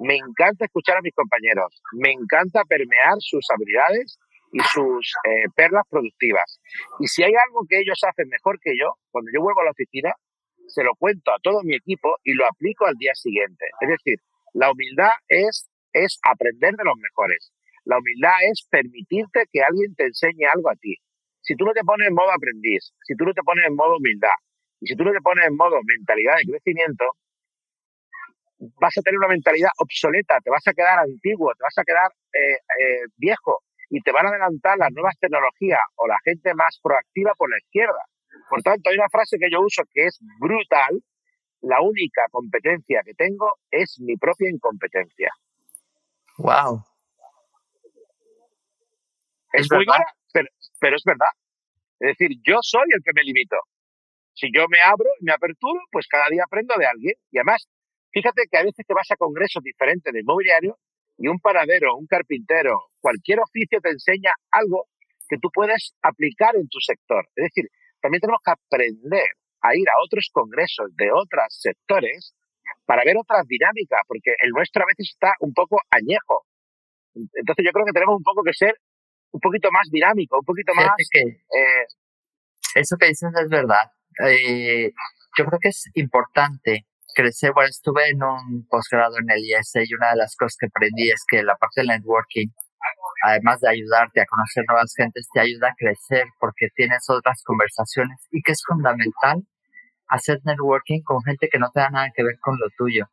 Me 0.00 0.16
encanta 0.16 0.64
escuchar 0.64 0.96
a 0.96 1.02
mis 1.02 1.14
compañeros. 1.14 1.82
Me 1.92 2.12
encanta 2.12 2.64
permear 2.64 3.16
sus 3.18 3.44
habilidades 3.50 4.18
y 4.52 4.60
sus 4.72 5.12
eh, 5.26 5.50
perlas 5.54 5.84
productivas. 5.90 6.60
Y 7.00 7.08
si 7.08 7.24
hay 7.24 7.32
algo 7.34 7.66
que 7.68 7.80
ellos 7.80 7.98
hacen 8.06 8.28
mejor 8.28 8.58
que 8.60 8.72
yo, 8.78 8.94
cuando 9.10 9.30
yo 9.34 9.42
vuelvo 9.42 9.60
a 9.60 9.64
la 9.64 9.72
oficina, 9.72 10.14
se 10.68 10.82
lo 10.82 10.94
cuento 10.94 11.32
a 11.32 11.38
todo 11.42 11.62
mi 11.62 11.74
equipo 11.74 12.16
y 12.22 12.32
lo 12.32 12.46
aplico 12.46 12.86
al 12.86 12.94
día 12.94 13.14
siguiente. 13.14 13.66
Es 13.80 13.88
decir, 13.88 14.18
la 14.54 14.70
humildad 14.70 15.12
es, 15.28 15.68
es 15.92 16.18
aprender 16.22 16.74
de 16.74 16.84
los 16.84 16.96
mejores. 16.96 17.52
La 17.84 17.98
humildad 17.98 18.32
es 18.50 18.66
permitirte 18.70 19.44
que 19.52 19.60
alguien 19.60 19.94
te 19.94 20.04
enseñe 20.04 20.46
algo 20.52 20.70
a 20.70 20.76
ti. 20.76 20.96
Si 21.42 21.54
tú 21.54 21.64
no 21.66 21.72
te 21.72 21.84
pones 21.84 22.08
en 22.08 22.14
modo 22.14 22.30
aprendiz, 22.30 22.94
si 23.02 23.14
tú 23.14 23.24
no 23.24 23.34
te 23.34 23.42
pones 23.42 23.66
en 23.66 23.76
modo 23.76 23.96
humildad, 23.98 24.38
y 24.80 24.86
si 24.86 24.96
tú 24.96 25.04
no 25.04 25.12
te 25.12 25.20
pones 25.20 25.46
en 25.46 25.56
modo 25.56 25.76
mentalidad 25.84 26.36
de 26.38 26.50
crecimiento, 26.50 27.04
vas 28.80 28.96
a 28.96 29.02
tener 29.02 29.18
una 29.18 29.28
mentalidad 29.28 29.70
obsoleta, 29.78 30.38
te 30.40 30.50
vas 30.50 30.66
a 30.66 30.72
quedar 30.72 30.98
antiguo, 30.98 31.52
te 31.54 31.62
vas 31.62 31.76
a 31.76 31.84
quedar 31.84 32.08
eh, 32.32 32.54
eh, 32.54 33.04
viejo 33.16 33.60
y 33.90 34.00
te 34.00 34.12
van 34.12 34.26
a 34.26 34.30
adelantar 34.30 34.78
las 34.78 34.92
nuevas 34.92 35.18
tecnologías 35.18 35.80
o 35.96 36.06
la 36.06 36.16
gente 36.24 36.54
más 36.54 36.78
proactiva 36.82 37.32
por 37.36 37.50
la 37.50 37.58
izquierda. 37.58 38.00
Por 38.48 38.62
tanto, 38.62 38.90
hay 38.90 38.96
una 38.96 39.08
frase 39.08 39.36
que 39.38 39.50
yo 39.50 39.60
uso 39.60 39.82
que 39.92 40.06
es 40.06 40.18
brutal, 40.40 41.02
la 41.64 41.80
única 41.80 42.22
competencia 42.30 43.02
que 43.04 43.14
tengo 43.14 43.58
es 43.70 43.98
mi 44.00 44.16
propia 44.16 44.50
incompetencia. 44.50 45.30
Wow. 46.38 46.84
Es, 49.52 49.68
muy 49.70 49.86
pero, 50.32 50.96
es 50.96 51.04
verdad. 51.04 51.32
Es 52.00 52.18
decir, 52.18 52.36
yo 52.42 52.58
soy 52.60 52.86
el 52.94 53.02
que 53.02 53.12
me 53.14 53.22
limito. 53.22 53.56
Si 54.34 54.48
yo 54.52 54.66
me 54.68 54.80
abro 54.80 55.08
y 55.20 55.24
me 55.24 55.32
aperturo, 55.32 55.80
pues 55.92 56.06
cada 56.08 56.28
día 56.28 56.42
aprendo 56.44 56.74
de 56.76 56.86
alguien. 56.86 57.14
Y 57.30 57.38
además, 57.38 57.68
fíjate 58.10 58.42
que 58.50 58.58
a 58.58 58.64
veces 58.64 58.84
te 58.86 58.92
vas 58.92 59.08
a 59.10 59.16
congresos 59.16 59.62
diferentes 59.62 60.12
de 60.12 60.20
inmobiliario 60.20 60.76
y 61.16 61.28
un 61.28 61.38
paradero, 61.38 61.96
un 61.96 62.06
carpintero, 62.06 62.80
cualquier 63.00 63.38
oficio 63.38 63.80
te 63.80 63.90
enseña 63.90 64.32
algo 64.50 64.88
que 65.28 65.38
tú 65.38 65.48
puedes 65.54 65.94
aplicar 66.02 66.56
en 66.56 66.68
tu 66.68 66.80
sector. 66.80 67.24
Es 67.36 67.44
decir, 67.44 67.70
también 68.00 68.20
tenemos 68.20 68.40
que 68.44 68.50
aprender 68.50 69.28
a 69.64 69.74
ir 69.74 69.88
a 69.88 69.96
otros 70.04 70.28
congresos 70.30 70.92
de 70.94 71.08
otros 71.10 71.48
sectores 71.48 72.36
para 72.84 73.02
ver 73.04 73.16
otras 73.16 73.46
dinámicas, 73.48 74.00
porque 74.06 74.36
el 74.42 74.50
nuestro 74.50 74.84
a 74.84 74.86
veces 74.86 75.08
está 75.12 75.32
un 75.40 75.52
poco 75.52 75.80
añejo. 75.90 76.44
Entonces 77.14 77.64
yo 77.64 77.72
creo 77.72 77.86
que 77.86 77.96
tenemos 77.96 78.16
un 78.16 78.22
poco 78.22 78.42
que 78.44 78.52
ser 78.52 78.76
un 79.32 79.40
poquito 79.40 79.70
más 79.72 79.88
dinámico, 79.90 80.38
un 80.38 80.44
poquito 80.44 80.74
más... 80.74 80.90
eh, 81.16 81.86
eso 82.74 82.96
que 82.98 83.08
dices 83.08 83.30
es 83.34 83.48
verdad. 83.48 83.90
Eh, 84.26 84.92
yo 85.36 85.44
creo 85.46 85.58
que 85.60 85.68
es 85.68 85.90
importante 85.94 86.86
crecer. 87.14 87.52
Bueno, 87.54 87.70
estuve 87.70 88.10
en 88.10 88.22
un 88.22 88.66
posgrado 88.68 89.16
en 89.18 89.30
el 89.30 89.44
IS 89.44 89.72
y 89.88 89.94
una 89.94 90.10
de 90.10 90.16
las 90.16 90.36
cosas 90.36 90.56
que 90.58 90.66
aprendí 90.66 91.10
es 91.10 91.24
que 91.26 91.42
la 91.42 91.56
parte 91.56 91.80
del 91.80 91.88
networking, 91.88 92.48
además 93.24 93.60
de 93.60 93.70
ayudarte 93.70 94.20
a 94.20 94.26
conocer 94.26 94.64
nuevas 94.68 94.92
gentes, 94.96 95.26
te 95.32 95.40
ayuda 95.40 95.68
a 95.68 95.74
crecer 95.76 96.26
porque 96.38 96.68
tienes 96.74 97.08
otras 97.08 97.42
conversaciones 97.44 98.20
y 98.30 98.42
que 98.42 98.52
es 98.52 98.62
fundamental 98.66 99.42
hacer 100.14 100.40
networking 100.44 101.02
con 101.02 101.22
gente 101.22 101.48
que 101.50 101.58
no 101.58 101.70
tenga 101.72 101.90
nada 101.90 102.08
que 102.14 102.22
ver 102.22 102.38
con 102.40 102.58
lo 102.58 102.66
tuyo. 102.76 103.06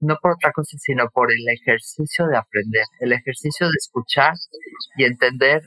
No 0.00 0.16
por 0.20 0.32
otra 0.32 0.50
cosa, 0.52 0.76
sino 0.78 1.08
por 1.10 1.30
el 1.30 1.48
ejercicio 1.48 2.26
de 2.26 2.36
aprender, 2.36 2.84
el 3.00 3.12
ejercicio 3.12 3.68
de 3.68 3.76
escuchar 3.78 4.34
y 4.96 5.04
entender 5.04 5.62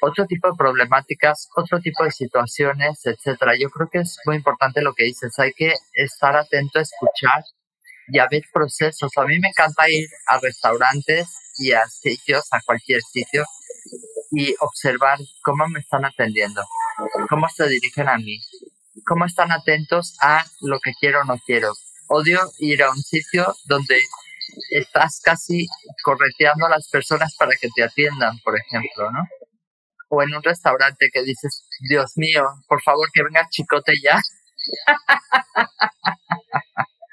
otro 0.00 0.26
tipo 0.26 0.48
de 0.48 0.56
problemáticas, 0.56 1.48
otro 1.56 1.80
tipo 1.80 2.04
de 2.04 2.12
situaciones, 2.12 3.00
etcétera. 3.04 3.54
Yo 3.58 3.68
creo 3.70 3.88
que 3.90 3.98
es 3.98 4.18
muy 4.26 4.36
importante 4.36 4.80
lo 4.80 4.94
que 4.94 5.04
dices. 5.04 5.36
Hay 5.40 5.52
que 5.52 5.74
estar 5.94 6.36
atento 6.36 6.78
a 6.78 6.82
escuchar 6.82 7.42
y 8.08 8.18
a 8.20 8.28
ver 8.30 8.42
procesos. 8.52 9.10
A 9.16 9.24
mí 9.24 9.40
me 9.40 9.48
encanta 9.48 9.90
ir 9.90 10.08
a 10.28 10.38
restaurantes 10.38 11.26
y 11.58 11.72
a 11.72 11.84
sitios, 11.86 12.46
a 12.52 12.60
cualquier 12.64 13.00
sitio, 13.00 13.44
y 14.30 14.54
observar 14.60 15.18
cómo 15.42 15.66
me 15.68 15.80
están 15.80 16.04
atendiendo, 16.04 16.62
cómo 17.28 17.48
se 17.48 17.68
dirigen 17.68 18.08
a 18.08 18.18
mí, 18.18 18.38
cómo 19.04 19.24
están 19.26 19.52
atentos 19.52 20.16
a 20.20 20.44
lo 20.60 20.80
que 20.80 20.92
quiero 21.00 21.20
o 21.20 21.24
no 21.24 21.38
quiero. 21.46 21.72
Odio 22.08 22.40
ir 22.58 22.82
a 22.82 22.90
un 22.90 22.96
sitio 22.96 23.54
donde 23.66 23.98
estás 24.70 25.20
casi 25.22 25.66
correteando 26.02 26.66
a 26.66 26.70
las 26.70 26.88
personas 26.88 27.34
para 27.36 27.52
que 27.60 27.68
te 27.74 27.82
atiendan, 27.82 28.38
por 28.40 28.58
ejemplo, 28.58 29.10
¿no? 29.10 29.24
O 30.08 30.22
en 30.22 30.34
un 30.34 30.42
restaurante 30.42 31.08
que 31.12 31.22
dices, 31.22 31.66
Dios 31.88 32.12
mío, 32.16 32.44
por 32.68 32.82
favor 32.82 33.08
que 33.12 33.22
venga 33.22 33.48
Chicote 33.48 33.94
ya. 34.02 34.20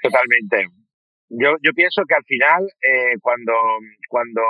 Totalmente. 0.03 0.67
Yo, 1.29 1.55
yo 1.63 1.71
pienso 1.73 2.03
que 2.07 2.15
al 2.15 2.25
final, 2.25 2.63
eh, 2.81 3.17
cuando, 3.21 3.53
cuando 4.09 4.41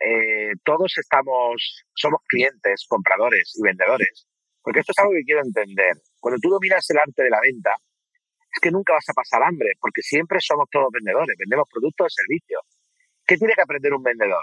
eh, 0.00 0.52
todos 0.64 0.96
estamos, 0.96 1.84
somos 1.94 2.20
clientes, 2.26 2.86
compradores 2.88 3.52
y 3.56 3.62
vendedores, 3.62 4.26
porque 4.62 4.80
esto 4.80 4.92
es 4.92 4.98
algo 4.98 5.12
que 5.12 5.24
quiero 5.24 5.42
entender. 5.42 5.94
Cuando 6.24 6.40
tú 6.40 6.48
dominas 6.48 6.88
el 6.88 6.96
arte 6.96 7.22
de 7.22 7.28
la 7.28 7.38
venta, 7.38 7.76
es 8.50 8.58
que 8.58 8.70
nunca 8.70 8.94
vas 8.94 9.06
a 9.10 9.12
pasar 9.12 9.42
hambre, 9.42 9.72
porque 9.78 10.00
siempre 10.00 10.38
somos 10.40 10.70
todos 10.72 10.88
vendedores, 10.90 11.36
vendemos 11.36 11.68
productos 11.70 12.06
o 12.06 12.08
servicios. 12.08 12.62
¿Qué 13.26 13.36
tiene 13.36 13.52
que 13.52 13.60
aprender 13.60 13.92
un 13.92 14.02
vendedor? 14.02 14.42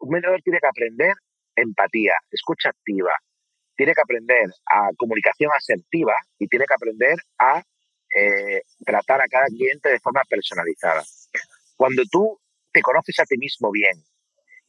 Un 0.00 0.10
vendedor 0.10 0.42
tiene 0.42 0.58
que 0.60 0.66
aprender 0.66 1.14
empatía, 1.56 2.12
escucha 2.30 2.68
activa, 2.68 3.16
tiene 3.74 3.94
que 3.94 4.02
aprender 4.02 4.50
a 4.66 4.90
comunicación 4.94 5.50
asertiva 5.56 6.12
y 6.38 6.48
tiene 6.48 6.66
que 6.66 6.74
aprender 6.74 7.16
a 7.38 7.62
eh, 8.14 8.60
tratar 8.84 9.22
a 9.22 9.26
cada 9.26 9.46
cliente 9.46 9.88
de 9.88 10.00
forma 10.00 10.20
personalizada. 10.28 11.02
Cuando 11.78 12.02
tú 12.12 12.38
te 12.70 12.82
conoces 12.82 13.18
a 13.20 13.24
ti 13.24 13.38
mismo 13.38 13.70
bien 13.70 13.96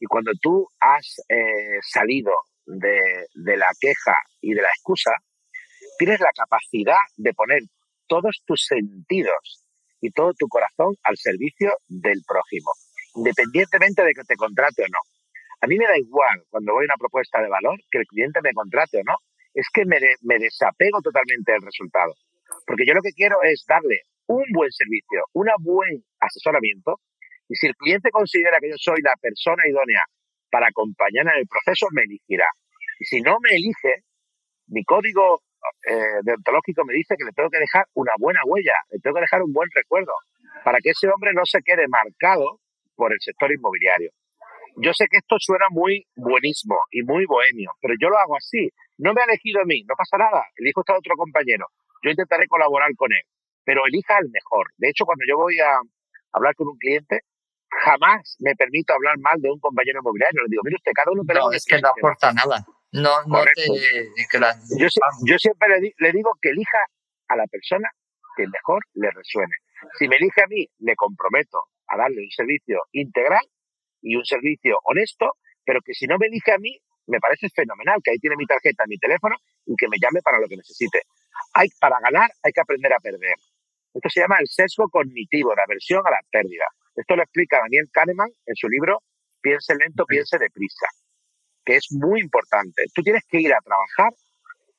y 0.00 0.06
cuando 0.06 0.32
tú 0.40 0.66
has 0.80 1.20
eh, 1.28 1.78
salido 1.82 2.32
de, 2.64 3.26
la 3.34 3.70
queja 3.78 4.16
y 4.40 4.54
de 4.54 4.62
la 4.62 4.68
excusa, 4.68 5.10
tienes 5.98 6.20
la 6.20 6.30
capacidad 6.34 7.02
de 7.16 7.32
poner 7.34 7.62
todos 8.06 8.42
tus 8.46 8.64
sentidos 8.64 9.64
y 10.00 10.10
todo 10.10 10.32
tu 10.38 10.48
corazón 10.48 10.94
al 11.02 11.16
servicio 11.16 11.72
del 11.88 12.22
prójimo, 12.26 12.70
independientemente 13.14 14.04
de 14.04 14.12
que 14.12 14.24
te 14.24 14.36
contrate 14.36 14.82
o 14.82 14.88
no. 14.88 14.98
A 15.64 15.66
mí 15.66 15.78
me 15.78 15.86
da 15.86 15.96
igual 15.96 16.44
cuando 16.50 16.74
voy 16.74 16.84
a 16.84 16.92
una 16.92 17.00
propuesta 17.00 17.40
de 17.40 17.48
valor 17.48 17.80
que 17.90 17.98
el 17.98 18.06
cliente 18.06 18.40
me 18.42 18.52
contrate 18.52 18.98
o 18.98 19.02
no. 19.04 19.16
Es 19.54 19.66
que 19.72 19.86
me, 19.86 19.98
desapego 20.38 21.00
totalmente 21.00 21.52
del 21.52 21.62
resultado. 21.62 22.12
Porque 22.66 22.84
yo 22.86 22.92
lo 22.92 23.00
que 23.00 23.12
quiero 23.12 23.38
es 23.42 23.64
darle 23.66 24.02
un 24.26 24.44
buen 24.52 24.70
servicio, 24.72 25.24
un 25.32 25.48
buen 25.60 26.04
asesoramiento. 26.20 27.00
Y 27.48 27.54
si 27.54 27.68
el 27.68 27.76
cliente 27.76 28.10
considera 28.10 28.58
que 28.60 28.70
yo 28.70 28.76
soy 28.76 29.00
la 29.00 29.14
persona 29.16 29.62
idónea 29.66 30.04
para 30.50 30.66
acompañar 30.66 31.26
en 31.32 31.40
el 31.40 31.46
proceso, 31.46 31.86
me 31.92 32.02
elegirá. 32.02 32.48
Y 33.00 33.06
si 33.06 33.22
no 33.22 33.38
me 33.40 33.56
elige, 33.56 34.04
mi 34.66 34.84
código 34.84 35.42
eh, 35.88 36.20
deontológico 36.22 36.84
me 36.84 36.94
dice 36.94 37.16
que 37.16 37.24
le 37.24 37.32
tengo 37.32 37.50
que 37.50 37.58
dejar 37.58 37.86
una 37.94 38.12
buena 38.18 38.40
huella, 38.44 38.74
le 38.90 38.98
tengo 39.00 39.16
que 39.16 39.22
dejar 39.22 39.42
un 39.42 39.52
buen 39.52 39.68
recuerdo, 39.74 40.12
para 40.64 40.78
que 40.78 40.90
ese 40.90 41.08
hombre 41.08 41.32
no 41.34 41.42
se 41.44 41.60
quede 41.62 41.86
marcado 41.88 42.60
por 42.96 43.12
el 43.12 43.18
sector 43.20 43.52
inmobiliario. 43.52 44.10
Yo 44.76 44.92
sé 44.92 45.06
que 45.08 45.18
esto 45.18 45.36
suena 45.38 45.66
muy 45.70 46.06
buenísimo 46.16 46.76
y 46.90 47.02
muy 47.02 47.26
bohemio, 47.26 47.70
pero 47.80 47.94
yo 48.00 48.08
lo 48.08 48.18
hago 48.18 48.36
así. 48.36 48.70
No 48.98 49.12
me 49.12 49.22
ha 49.22 49.24
elegido 49.24 49.60
a 49.60 49.64
mí, 49.64 49.84
no 49.88 49.94
pasa 49.94 50.18
nada, 50.18 50.44
elijo 50.56 50.82
a 50.86 50.98
otro 50.98 51.14
compañero. 51.16 51.66
Yo 52.02 52.10
intentaré 52.10 52.46
colaborar 52.48 52.90
con 52.96 53.12
él, 53.12 53.22
pero 53.64 53.86
elija 53.86 54.16
al 54.16 54.28
mejor. 54.30 54.66
De 54.78 54.88
hecho, 54.88 55.04
cuando 55.04 55.24
yo 55.28 55.36
voy 55.36 55.58
a 55.60 55.78
hablar 56.32 56.54
con 56.54 56.68
un 56.68 56.76
cliente, 56.76 57.20
jamás 57.70 58.36
me 58.40 58.54
permito 58.54 58.94
hablar 58.94 59.18
mal 59.18 59.40
de 59.40 59.50
un 59.50 59.60
compañero 59.60 60.00
inmobiliario. 60.00 60.42
Le 60.42 60.48
digo, 60.50 60.62
mire 60.64 60.76
usted, 60.76 60.92
cada 60.92 61.12
uno... 61.12 61.22
No, 61.22 61.52
es 61.52 61.64
que 61.64 61.80
no 61.80 61.88
aporta 61.88 62.32
nada. 62.32 62.66
No, 62.94 63.10
no 63.26 63.42
te... 63.54 63.66
Yo, 64.78 64.86
yo, 65.26 65.38
siempre 65.38 65.68
le, 65.98 66.12
digo 66.12 66.30
que 66.40 66.50
elija 66.50 66.78
a 67.28 67.36
la 67.36 67.46
persona 67.46 67.90
que 68.36 68.46
mejor 68.46 68.84
le 68.94 69.10
resuene. 69.10 69.56
Si 69.98 70.08
me 70.08 70.16
elige 70.16 70.42
a 70.42 70.46
mí, 70.46 70.66
le 70.78 70.94
comprometo 70.94 71.64
a 71.88 71.96
darle 71.96 72.22
un 72.22 72.30
servicio 72.30 72.82
integral 72.92 73.42
y 74.00 74.16
un 74.16 74.24
servicio 74.24 74.78
honesto, 74.84 75.32
pero 75.64 75.80
que 75.84 75.94
si 75.94 76.06
no 76.06 76.18
me 76.18 76.26
elige 76.26 76.52
a 76.52 76.58
mí, 76.58 76.78
me 77.06 77.18
parece 77.18 77.48
fenomenal, 77.50 78.00
que 78.02 78.12
ahí 78.12 78.18
tiene 78.18 78.36
mi 78.36 78.46
tarjeta, 78.46 78.84
mi 78.86 78.96
teléfono 78.96 79.36
y 79.66 79.74
que 79.76 79.88
me 79.88 79.98
llame 80.00 80.20
para 80.22 80.38
lo 80.38 80.48
que 80.48 80.56
necesite. 80.56 81.02
Hay, 81.52 81.68
para 81.80 81.98
ganar 82.00 82.30
hay 82.42 82.52
que 82.52 82.60
aprender 82.60 82.92
a 82.92 83.00
perder. 83.00 83.34
Esto 83.92 84.08
se 84.08 84.20
llama 84.20 84.38
el 84.40 84.46
sesgo 84.46 84.88
cognitivo, 84.88 85.54
la 85.54 85.64
aversión 85.64 86.02
a 86.06 86.10
la 86.10 86.20
pérdida. 86.30 86.64
Esto 86.94 87.16
lo 87.16 87.22
explica 87.22 87.58
Daniel 87.58 87.88
Kahneman 87.92 88.30
en 88.46 88.54
su 88.56 88.68
libro 88.68 89.02
Piense 89.44 89.74
lento, 89.74 90.06
piense 90.06 90.38
deprisa, 90.38 90.86
que 91.64 91.76
es 91.76 91.88
muy 91.90 92.20
importante. 92.20 92.84
Tú 92.94 93.02
tienes 93.02 93.24
que 93.28 93.40
ir 93.40 93.52
a 93.52 93.60
trabajar 93.64 94.12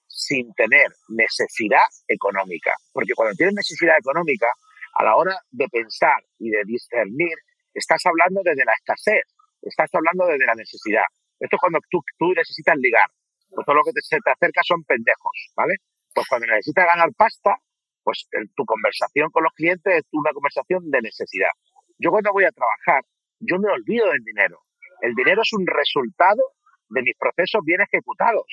sin 0.07 0.53
tener 0.53 0.87
necesidad 1.09 1.85
económica, 2.07 2.73
porque 2.93 3.13
cuando 3.15 3.35
tienes 3.35 3.55
necesidad 3.55 3.97
económica, 3.99 4.47
a 4.95 5.03
la 5.03 5.15
hora 5.15 5.37
de 5.51 5.67
pensar 5.67 6.23
y 6.39 6.49
de 6.49 6.63
discernir, 6.65 7.35
estás 7.73 8.01
hablando 8.05 8.41
desde 8.43 8.63
la 8.63 8.73
escasez, 8.73 9.23
estás 9.61 9.89
hablando 9.93 10.25
desde 10.25 10.45
la 10.45 10.55
necesidad. 10.55 11.03
Esto 11.37 11.57
es 11.57 11.59
cuando 11.59 11.79
tú, 11.89 11.99
tú 12.17 12.31
necesitas 12.31 12.77
ligar, 12.77 13.09
pues 13.49 13.65
todo 13.65 13.75
lo 13.75 13.83
que 13.83 13.91
te, 13.91 14.01
se 14.01 14.17
te 14.23 14.31
acerca 14.31 14.61
son 14.63 14.83
pendejos, 14.85 15.51
¿vale? 15.55 15.75
Pues 16.13 16.25
cuando 16.29 16.47
necesitas 16.47 16.85
ganar 16.85 17.09
pasta, 17.17 17.57
pues 18.03 18.25
tu 18.55 18.63
conversación 18.63 19.29
con 19.31 19.43
los 19.43 19.53
clientes 19.53 19.93
es 19.97 20.03
una 20.13 20.31
conversación 20.31 20.89
de 20.89 21.01
necesidad. 21.01 21.49
Yo 21.97 22.11
cuando 22.11 22.31
voy 22.31 22.45
a 22.45 22.51
trabajar, 22.51 23.03
yo 23.39 23.59
me 23.59 23.69
olvido 23.71 24.07
del 24.11 24.23
dinero. 24.23 24.61
El 25.01 25.13
dinero 25.13 25.41
es 25.41 25.51
un 25.51 25.67
resultado 25.67 26.54
de 26.89 27.01
mis 27.01 27.15
procesos 27.17 27.61
bien 27.65 27.81
ejecutados. 27.81 28.45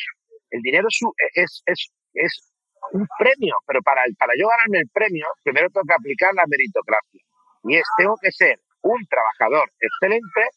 El 0.51 0.61
dinero 0.63 0.89
es, 0.89 1.63
es, 1.67 1.93
es, 2.15 2.49
un 2.93 3.07
premio, 3.17 3.57
pero 3.67 3.81
para, 3.81 4.03
para 4.19 4.33
yo 4.37 4.49
ganarme 4.49 4.81
el 4.81 4.91
premio, 4.93 5.27
primero 5.45 5.71
tengo 5.71 5.87
que 5.87 5.95
aplicar 5.95 6.35
la 6.35 6.45
meritocracia. 6.49 7.23
Y 7.65 7.77
es, 7.77 7.85
tengo 7.97 8.17
que 8.21 8.33
ser 8.33 8.59
un 8.83 9.07
trabajador 9.07 9.71
excelente, 9.79 10.51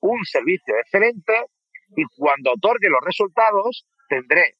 un 0.00 0.22
servicio 0.24 0.74
excelente, 0.76 1.46
y 1.96 2.04
cuando 2.16 2.52
otorgue 2.52 2.88
los 2.88 3.00
resultados, 3.02 3.86
tendré 4.08 4.56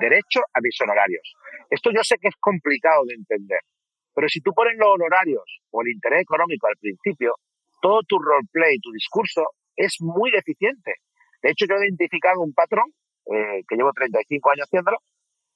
derecho 0.00 0.40
a 0.54 0.60
mis 0.60 0.80
honorarios. 0.80 1.34
Esto 1.68 1.90
yo 1.90 2.02
sé 2.02 2.16
que 2.20 2.28
es 2.28 2.36
complicado 2.38 3.04
de 3.06 3.14
entender, 3.14 3.60
pero 4.14 4.28
si 4.28 4.40
tú 4.40 4.52
pones 4.52 4.74
los 4.78 4.88
honorarios 4.88 5.44
o 5.70 5.82
el 5.82 5.88
interés 5.88 6.22
económico 6.22 6.66
al 6.66 6.76
principio, 6.76 7.34
todo 7.80 8.00
tu 8.06 8.18
roleplay, 8.18 8.78
tu 8.78 8.92
discurso 8.92 9.42
es 9.76 9.96
muy 10.00 10.30
deficiente. 10.30 10.94
De 11.42 11.50
hecho, 11.50 11.66
yo 11.66 11.74
he 11.76 11.86
identificado 11.86 12.40
un 12.40 12.52
patrón, 12.52 12.84
eh, 13.26 13.62
que 13.68 13.76
llevo 13.76 13.92
35 13.92 14.50
años 14.50 14.66
haciéndolo, 14.66 14.98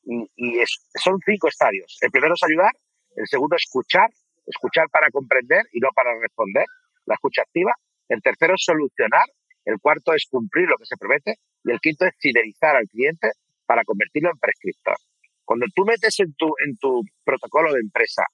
y, 0.05 0.63
son 0.95 1.19
cinco 1.25 1.49
estadios. 1.49 1.99
El 2.01 2.11
primero 2.11 2.35
es 2.35 2.43
ayudar, 2.43 2.73
el 3.17 3.27
segundo 3.27 3.57
es 3.57 3.63
escuchar, 3.63 4.09
escuchar 4.47 4.89
para 4.91 5.11
comprender 5.11 5.65
y 5.73 5.81
no 5.81 5.89
para 5.95 6.19
responder, 6.19 6.67
la 7.07 7.15
escucha 7.15 7.43
activa. 7.43 7.73
El 8.09 8.23
tercero 8.23 8.55
es 8.55 8.63
solucionar, 8.65 9.25
el 9.65 9.81
cuarto 9.81 10.13
es 10.15 10.27
cumplir 10.31 10.69
lo 10.69 10.77
que 10.77 10.87
se 10.87 10.97
promete 10.97 11.35
y 11.65 11.73
el 11.73 11.81
quinto 11.81 12.05
es 12.07 12.15
fidelizar 12.21 12.77
al 12.77 12.87
cliente 12.87 13.33
para 13.67 13.85
convertirlo 13.85 14.31
en 14.31 14.39
prescriptor. 14.39 14.97
Cuando 15.45 15.67
tú 15.75 15.85
metes 15.85 16.21
en 16.21 16.35
tu, 16.35 16.55
en 16.65 16.77
tu 16.77 17.03
protocolo 17.25 17.73
de 17.73 17.81
empresa 17.81 18.25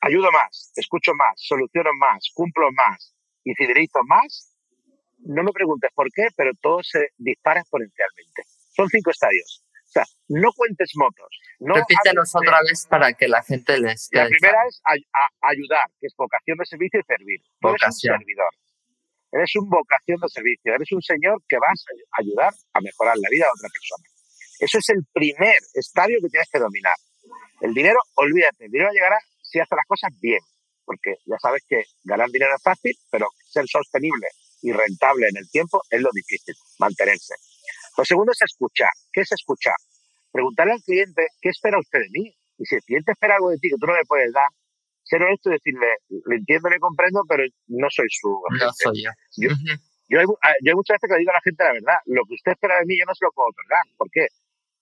ayudo 0.00 0.30
más, 0.32 0.72
escucho 0.76 1.12
más, 1.14 1.34
soluciono 1.36 1.90
más, 1.98 2.30
cumplo 2.34 2.70
más 2.72 3.14
y 3.44 3.54
fidelizo 3.54 4.00
más, 4.06 4.49
no 5.24 5.42
me 5.42 5.52
preguntes 5.52 5.90
por 5.94 6.08
qué, 6.12 6.28
pero 6.36 6.52
todo 6.60 6.82
se 6.82 7.08
dispara 7.18 7.60
exponencialmente. 7.60 8.42
Son 8.74 8.88
cinco 8.88 9.10
estadios. 9.10 9.64
O 9.90 9.92
sea, 9.92 10.04
no 10.28 10.52
cuentes 10.52 10.92
motos. 10.94 11.28
No 11.58 11.74
Repítelos 11.74 12.30
otra 12.34 12.60
vez 12.62 12.86
para 12.88 13.12
que 13.12 13.26
la 13.26 13.42
gente 13.42 13.78
les 13.78 14.08
La 14.12 14.28
primera 14.28 14.58
es 14.68 14.80
ayudar, 15.42 15.90
que 16.00 16.06
es 16.06 16.14
vocación 16.16 16.56
de 16.58 16.64
servicio 16.64 17.00
y 17.00 17.02
servir. 17.02 17.40
Tú 17.60 17.68
eres 17.68 17.82
un 17.82 17.92
servidor. 17.92 18.50
Eres 19.32 19.56
un 19.56 19.68
vocación 19.68 20.20
de 20.20 20.28
servicio. 20.28 20.74
Eres 20.74 20.92
un 20.92 21.02
señor 21.02 21.42
que 21.48 21.58
vas 21.58 21.84
a 21.88 22.22
ayudar 22.22 22.52
a 22.72 22.80
mejorar 22.80 23.16
la 23.18 23.28
vida 23.30 23.46
de 23.46 23.50
otra 23.50 23.68
persona. 23.68 24.06
Eso 24.60 24.78
es 24.78 24.88
el 24.90 25.04
primer 25.12 25.58
estadio 25.74 26.18
que 26.22 26.28
tienes 26.28 26.48
que 26.50 26.58
dominar. 26.58 26.96
El 27.60 27.74
dinero, 27.74 27.98
olvídate, 28.14 28.66
el 28.66 28.70
dinero 28.70 28.90
llegará 28.92 29.18
si 29.42 29.58
haces 29.58 29.76
las 29.76 29.86
cosas 29.86 30.10
bien. 30.20 30.40
Porque 30.84 31.16
ya 31.26 31.36
sabes 31.42 31.62
que 31.68 31.82
ganar 32.04 32.30
dinero 32.30 32.54
es 32.54 32.62
fácil, 32.62 32.94
pero 33.10 33.26
ser 33.50 33.66
sostenible 33.66 34.28
y 34.62 34.72
rentable 34.72 35.28
en 35.28 35.36
el 35.36 35.50
tiempo 35.50 35.82
es 35.90 36.00
lo 36.00 36.10
difícil, 36.12 36.54
mantenerse. 36.78 37.34
Lo 37.96 38.04
segundo 38.04 38.32
es 38.32 38.42
escuchar. 38.42 38.90
¿Qué 39.12 39.22
es 39.22 39.32
escuchar? 39.32 39.74
Preguntarle 40.32 40.72
al 40.74 40.82
cliente 40.82 41.26
qué 41.40 41.48
espera 41.48 41.78
usted 41.78 42.00
de 42.00 42.08
mí. 42.10 42.34
Y 42.58 42.64
si 42.66 42.74
el 42.76 42.82
cliente 42.82 43.12
espera 43.12 43.36
algo 43.36 43.50
de 43.50 43.58
ti 43.58 43.70
que 43.70 43.76
tú 43.80 43.86
no 43.86 43.96
le 43.96 44.04
puedes 44.04 44.32
dar, 44.32 44.48
ser 45.02 45.22
honesto 45.22 45.50
y 45.50 45.52
decirle, 45.54 45.86
le 46.08 46.36
entiendo, 46.36 46.68
le 46.68 46.78
comprendo, 46.78 47.22
pero 47.28 47.42
no 47.68 47.88
soy 47.90 48.06
su 48.10 48.28
No 48.58 48.70
soy 48.72 49.02
yo. 49.02 49.10
Yo, 49.36 50.20
ah, 50.42 50.54
yo, 50.62 50.70
hay, 50.70 50.74
muchas 50.74 50.96
veces 50.96 51.08
que 51.08 51.14
le 51.14 51.20
digo 51.20 51.30
a 51.30 51.34
la 51.34 51.40
gente 51.42 51.64
la 51.64 51.72
verdad. 51.72 51.98
Lo 52.06 52.22
que 52.24 52.34
usted 52.34 52.52
espera 52.52 52.78
de 52.78 52.86
mí 52.86 52.98
yo 52.98 53.04
no 53.06 53.14
se 53.14 53.24
lo 53.24 53.32
puedo 53.32 53.48
otorgar. 53.48 53.82
¿Por 53.96 54.10
qué? 54.10 54.26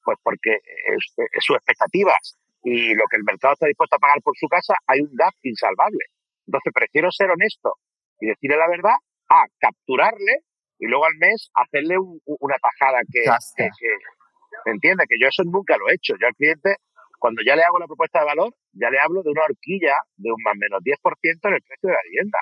Pues 0.04 0.18
porque 0.22 0.52
es, 0.54 1.14
sus 1.40 1.56
expectativas 1.56 2.38
y 2.64 2.94
lo 2.94 3.04
que 3.10 3.16
el 3.16 3.24
mercado 3.24 3.54
está 3.54 3.66
dispuesto 3.66 3.96
a 3.96 3.98
pagar 3.98 4.20
por 4.22 4.36
su 4.36 4.48
casa, 4.48 4.74
hay 4.86 5.00
un 5.00 5.14
gap 5.14 5.34
insalvable. 5.42 6.04
Entonces 6.46 6.72
prefiero 6.74 7.10
ser 7.10 7.30
honesto 7.30 7.74
y 8.20 8.26
decirle 8.26 8.56
la 8.56 8.68
verdad 8.68 8.96
a 9.28 9.44
capturarle 9.58 10.44
y 10.78 10.86
luego 10.86 11.04
al 11.04 11.16
mes 11.18 11.50
hacerle 11.54 11.96
una 11.98 12.56
tajada 12.58 13.00
que, 13.10 13.22
que, 13.56 14.70
entiende 14.70 15.04
que 15.08 15.18
yo 15.20 15.28
eso 15.28 15.42
nunca 15.44 15.76
lo 15.76 15.88
he 15.88 15.94
hecho. 15.94 16.14
Yo 16.20 16.26
al 16.26 16.34
cliente, 16.34 16.76
cuando 17.18 17.42
ya 17.44 17.56
le 17.56 17.62
hago 17.62 17.78
la 17.78 17.86
propuesta 17.86 18.20
de 18.20 18.26
valor, 18.26 18.54
ya 18.72 18.90
le 18.90 18.98
hablo 19.00 19.22
de 19.22 19.30
una 19.30 19.42
horquilla 19.42 19.94
de 20.16 20.30
un 20.30 20.40
más 20.42 20.54
o 20.54 20.58
menos 20.58 20.80
10% 20.82 21.48
en 21.48 21.54
el 21.54 21.62
precio 21.62 21.88
de 21.88 21.94
la 21.94 22.02
vivienda. 22.04 22.38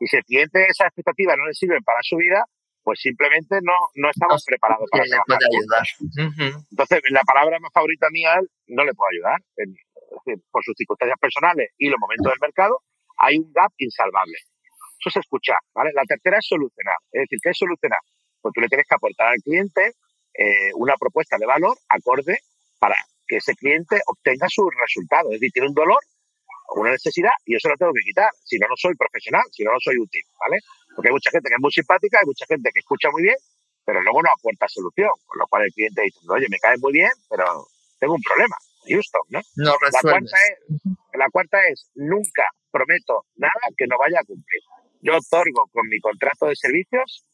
Y 0.00 0.06
si 0.06 0.16
el 0.16 0.24
cliente 0.24 0.66
esas 0.68 0.88
expectativas 0.88 1.36
no 1.38 1.46
le 1.46 1.54
sirven 1.54 1.82
para 1.82 1.98
su 2.02 2.16
vida, 2.16 2.44
pues 2.82 3.00
simplemente 3.00 3.58
no, 3.62 3.74
no 3.96 4.10
estamos 4.10 4.42
preparados 4.44 4.88
para 4.90 5.04
trabajar. 5.04 5.38
ayudar. 5.52 6.56
Entonces, 6.70 7.02
la 7.10 7.22
palabra 7.22 7.58
más 7.60 7.70
favorita 7.72 8.08
mía 8.10 8.40
no 8.68 8.84
le 8.84 8.94
puedo 8.94 9.10
ayudar. 9.10 9.38
por 10.50 10.64
sus 10.64 10.74
circunstancias 10.76 11.18
personales 11.20 11.70
y 11.76 11.90
los 11.90 12.00
momentos 12.00 12.32
del 12.32 12.40
mercado, 12.40 12.80
hay 13.18 13.38
un 13.38 13.52
gap 13.52 13.72
insalvable. 13.78 14.38
Eso 14.98 15.08
es 15.10 15.16
escuchar, 15.16 15.58
¿vale? 15.74 15.90
La 15.94 16.02
tercera 16.04 16.38
es 16.38 16.46
solucionar. 16.46 16.96
Es 17.12 17.22
decir, 17.22 17.38
¿qué 17.42 17.50
es 17.50 17.58
solucionar? 17.58 18.00
Pues 18.40 18.52
tú 18.54 18.60
le 18.60 18.68
tienes 18.68 18.86
que 18.86 18.94
aportar 18.94 19.28
al 19.28 19.40
cliente 19.42 19.94
eh, 20.34 20.70
una 20.74 20.96
propuesta 20.96 21.36
de 21.38 21.46
valor 21.46 21.76
acorde 21.88 22.38
para 22.78 22.96
que 23.26 23.36
ese 23.36 23.54
cliente 23.54 24.00
obtenga 24.06 24.46
sus 24.48 24.68
resultados. 24.74 25.32
Es 25.32 25.40
decir, 25.40 25.52
tiene 25.52 25.68
un 25.68 25.74
dolor 25.74 25.98
o 26.68 26.80
una 26.80 26.92
necesidad 26.92 27.32
y 27.44 27.54
yo 27.54 27.58
se 27.60 27.68
lo 27.68 27.76
tengo 27.76 27.92
que 27.92 28.04
quitar. 28.04 28.30
Si 28.44 28.58
no, 28.58 28.66
no 28.68 28.76
soy 28.76 28.94
profesional, 28.94 29.42
si 29.52 29.64
no, 29.64 29.72
no 29.72 29.80
soy 29.80 29.98
útil, 29.98 30.22
¿vale? 30.40 30.58
Porque 30.94 31.08
hay 31.08 31.14
mucha 31.14 31.30
gente 31.30 31.48
que 31.48 31.54
es 31.54 31.60
muy 31.60 31.72
simpática, 31.72 32.18
hay 32.20 32.26
mucha 32.26 32.46
gente 32.46 32.70
que 32.72 32.80
escucha 32.80 33.10
muy 33.10 33.22
bien, 33.22 33.36
pero 33.84 34.00
luego 34.02 34.22
no 34.22 34.30
aporta 34.30 34.68
solución. 34.68 35.10
Con 35.26 35.38
lo 35.38 35.46
cual 35.46 35.64
el 35.64 35.72
cliente 35.72 36.02
dice, 36.02 36.18
oye, 36.28 36.46
me 36.50 36.58
cae 36.58 36.76
muy 36.78 36.92
bien, 36.92 37.10
pero 37.28 37.44
tengo 37.98 38.14
un 38.14 38.22
problema. 38.22 38.56
Houston, 38.88 39.22
¿no? 39.28 39.40
No 39.56 39.72
la 39.72 40.00
cuarta, 40.00 40.36
es, 40.48 40.68
la 41.12 41.28
cuarta 41.30 41.58
es, 41.68 41.90
nunca 41.94 42.46
prometo 42.70 43.26
nada 43.36 43.52
que 43.76 43.86
no 43.86 43.98
vaya 43.98 44.20
a 44.20 44.24
cumplir 44.24 44.62
yo 45.00 45.16
otorgo 45.16 45.68
con 45.72 45.86
mi 45.88 46.00
contrato 46.00 46.46
de 46.46 46.56
servicios 46.56 47.24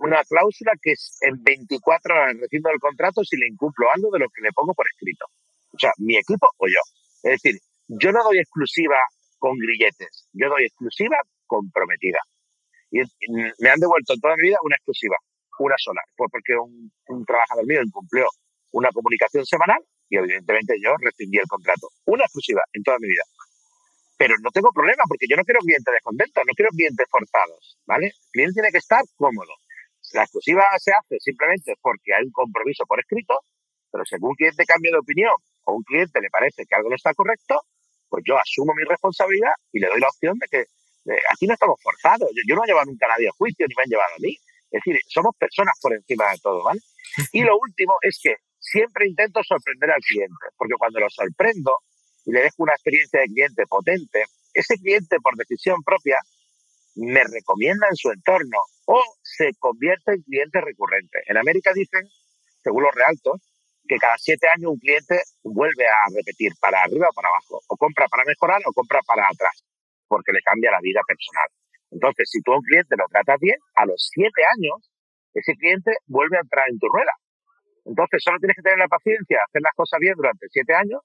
una 0.00 0.24
cláusula 0.24 0.72
que 0.80 0.92
es 0.92 1.18
en 1.20 1.42
24 1.42 2.14
horas 2.14 2.36
recibo 2.40 2.70
el 2.70 2.80
contrato 2.80 3.22
si 3.22 3.36
le 3.36 3.48
incumplo 3.48 3.86
algo 3.92 4.10
de 4.10 4.20
lo 4.20 4.28
que 4.30 4.42
le 4.42 4.52
pongo 4.52 4.72
por 4.72 4.86
escrito. 4.88 5.26
O 5.72 5.78
sea, 5.78 5.92
mi 5.98 6.16
equipo 6.16 6.48
o 6.56 6.66
yo. 6.66 6.80
Es 7.22 7.42
decir, 7.42 7.60
yo 7.86 8.10
no 8.12 8.24
doy 8.24 8.38
exclusiva 8.38 8.96
con 9.38 9.58
grilletes, 9.58 10.28
yo 10.32 10.48
doy 10.48 10.64
exclusiva 10.64 11.18
comprometida. 11.46 12.18
Y 12.90 13.00
me 13.28 13.70
han 13.70 13.78
devuelto 13.78 14.14
en 14.14 14.20
toda 14.20 14.36
mi 14.36 14.48
vida 14.48 14.56
una 14.62 14.76
exclusiva, 14.76 15.16
una 15.58 15.76
sola. 15.78 16.00
Fue 16.16 16.26
porque 16.30 16.56
un, 16.56 16.90
un 17.08 17.24
trabajador 17.24 17.66
mío 17.66 17.82
incumplió 17.84 18.26
una 18.72 18.88
comunicación 18.90 19.44
semanal 19.44 19.84
y 20.08 20.16
evidentemente 20.16 20.74
yo 20.82 20.94
rescindí 20.98 21.38
el 21.38 21.46
contrato. 21.46 21.88
Una 22.06 22.24
exclusiva 22.24 22.62
en 22.72 22.82
toda 22.82 22.98
mi 23.00 23.08
vida 23.08 23.22
pero 24.20 24.36
no 24.44 24.50
tengo 24.50 24.68
problema 24.70 25.02
porque 25.08 25.24
yo 25.26 25.34
no 25.34 25.44
quiero 25.44 25.60
clientes 25.60 25.88
descontentos, 25.88 26.44
no 26.46 26.52
quiero 26.52 26.68
clientes 26.76 27.06
forzados, 27.08 27.80
¿vale? 27.86 28.12
El 28.12 28.30
cliente 28.30 28.52
tiene 28.60 28.70
que 28.70 28.84
estar 28.84 29.00
cómodo. 29.16 29.48
La 30.12 30.28
exclusiva 30.28 30.60
se 30.76 30.92
hace 30.92 31.16
simplemente 31.20 31.72
porque 31.80 32.12
hay 32.12 32.26
un 32.28 32.30
compromiso 32.30 32.84
por 32.84 33.00
escrito, 33.00 33.40
pero 33.90 34.04
si 34.04 34.16
algún 34.16 34.34
cliente 34.34 34.66
cambia 34.66 34.92
de 34.92 34.98
opinión 34.98 35.32
o 35.64 35.72
un 35.72 35.82
cliente 35.84 36.20
le 36.20 36.28
parece 36.28 36.66
que 36.68 36.74
algo 36.76 36.90
no 36.90 36.96
está 36.96 37.14
correcto, 37.14 37.64
pues 38.10 38.22
yo 38.28 38.36
asumo 38.36 38.74
mi 38.76 38.84
responsabilidad 38.84 39.56
y 39.72 39.80
le 39.80 39.88
doy 39.88 40.00
la 40.00 40.08
opción 40.12 40.36
de 40.36 40.48
que 40.52 40.68
aquí 41.32 41.46
no 41.46 41.54
estamos 41.54 41.80
forzados. 41.80 42.28
Yo, 42.46 42.54
no 42.54 42.64
he 42.64 42.66
llevado 42.66 42.92
nunca 42.92 43.06
a 43.06 43.16
nadie 43.16 43.28
a 43.28 43.32
juicio 43.32 43.64
ni 43.66 43.74
me 43.74 43.84
han 43.84 43.88
llevado 43.88 44.14
a 44.16 44.20
mí. 44.20 44.36
Es 44.70 44.82
decir, 44.84 45.00
somos 45.08 45.32
personas 45.40 45.72
por 45.80 45.94
encima 45.94 46.28
de 46.28 46.38
todo, 46.44 46.62
¿vale? 46.62 46.80
Y 47.32 47.40
lo 47.40 47.56
último 47.56 47.96
es 48.02 48.20
que 48.22 48.36
siempre 48.58 49.08
intento 49.08 49.40
sorprender 49.42 49.90
al 49.92 50.02
cliente, 50.04 50.52
porque 50.58 50.74
cuando 50.76 51.00
lo 51.00 51.08
sorprendo, 51.08 51.72
y 52.24 52.32
le 52.32 52.42
dejo 52.42 52.62
una 52.62 52.72
experiencia 52.72 53.20
de 53.20 53.26
cliente 53.26 53.64
potente, 53.66 54.24
ese 54.52 54.74
cliente 54.76 55.16
por 55.22 55.36
decisión 55.36 55.82
propia 55.82 56.16
me 56.96 57.22
recomienda 57.24 57.86
en 57.88 57.96
su 57.96 58.10
entorno 58.10 58.58
o 58.86 59.00
se 59.22 59.52
convierte 59.58 60.12
en 60.12 60.22
cliente 60.22 60.60
recurrente. 60.60 61.20
En 61.26 61.36
América 61.36 61.72
dicen, 61.72 62.02
según 62.62 62.82
los 62.82 62.94
realtos, 62.94 63.40
que 63.86 63.96
cada 63.96 64.18
siete 64.18 64.46
años 64.54 64.72
un 64.72 64.78
cliente 64.78 65.22
vuelve 65.42 65.86
a 65.86 66.06
repetir 66.14 66.52
para 66.60 66.82
arriba 66.82 67.08
o 67.10 67.14
para 67.14 67.28
abajo, 67.28 67.60
o 67.66 67.76
compra 67.76 68.06
para 68.08 68.24
mejorar 68.24 68.60
o 68.66 68.72
compra 68.72 69.00
para 69.06 69.26
atrás, 69.26 69.64
porque 70.06 70.32
le 70.32 70.40
cambia 70.42 70.70
la 70.70 70.80
vida 70.80 71.00
personal. 71.06 71.48
Entonces, 71.90 72.28
si 72.30 72.40
tú 72.42 72.52
a 72.52 72.58
un 72.58 72.62
cliente 72.62 72.94
lo 72.96 73.06
tratas 73.10 73.38
bien, 73.40 73.58
a 73.74 73.86
los 73.86 74.10
siete 74.14 74.42
años, 74.56 74.90
ese 75.34 75.54
cliente 75.54 75.92
vuelve 76.06 76.36
a 76.36 76.40
entrar 76.40 76.68
en 76.68 76.78
tu 76.78 76.86
rueda. 76.88 77.12
Entonces, 77.84 78.22
solo 78.22 78.38
tienes 78.38 78.56
que 78.56 78.62
tener 78.62 78.78
la 78.78 78.88
paciencia, 78.88 79.38
hacer 79.46 79.62
las 79.62 79.74
cosas 79.74 79.98
bien 79.98 80.14
durante 80.14 80.46
siete 80.50 80.74
años 80.74 81.00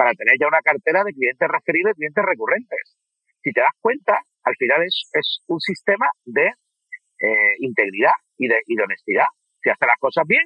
para 0.00 0.16
tener 0.16 0.32
ya 0.40 0.48
una 0.48 0.64
cartera 0.64 1.04
de 1.04 1.12
clientes 1.12 1.44
referidos 1.44 1.92
y 1.92 2.00
clientes 2.00 2.24
recurrentes. 2.24 2.96
Si 3.44 3.52
te 3.52 3.60
das 3.60 3.76
cuenta, 3.84 4.16
al 4.48 4.56
final 4.56 4.80
es, 4.80 4.96
es 5.12 5.44
un 5.46 5.60
sistema 5.60 6.08
de 6.24 6.56
eh, 7.20 7.54
integridad 7.58 8.16
y 8.38 8.48
de, 8.48 8.64
y 8.64 8.76
de 8.76 8.82
honestidad. 8.82 9.28
Si 9.60 9.68
haces 9.68 9.86
las 9.86 10.00
cosas 10.00 10.24
bien, 10.26 10.40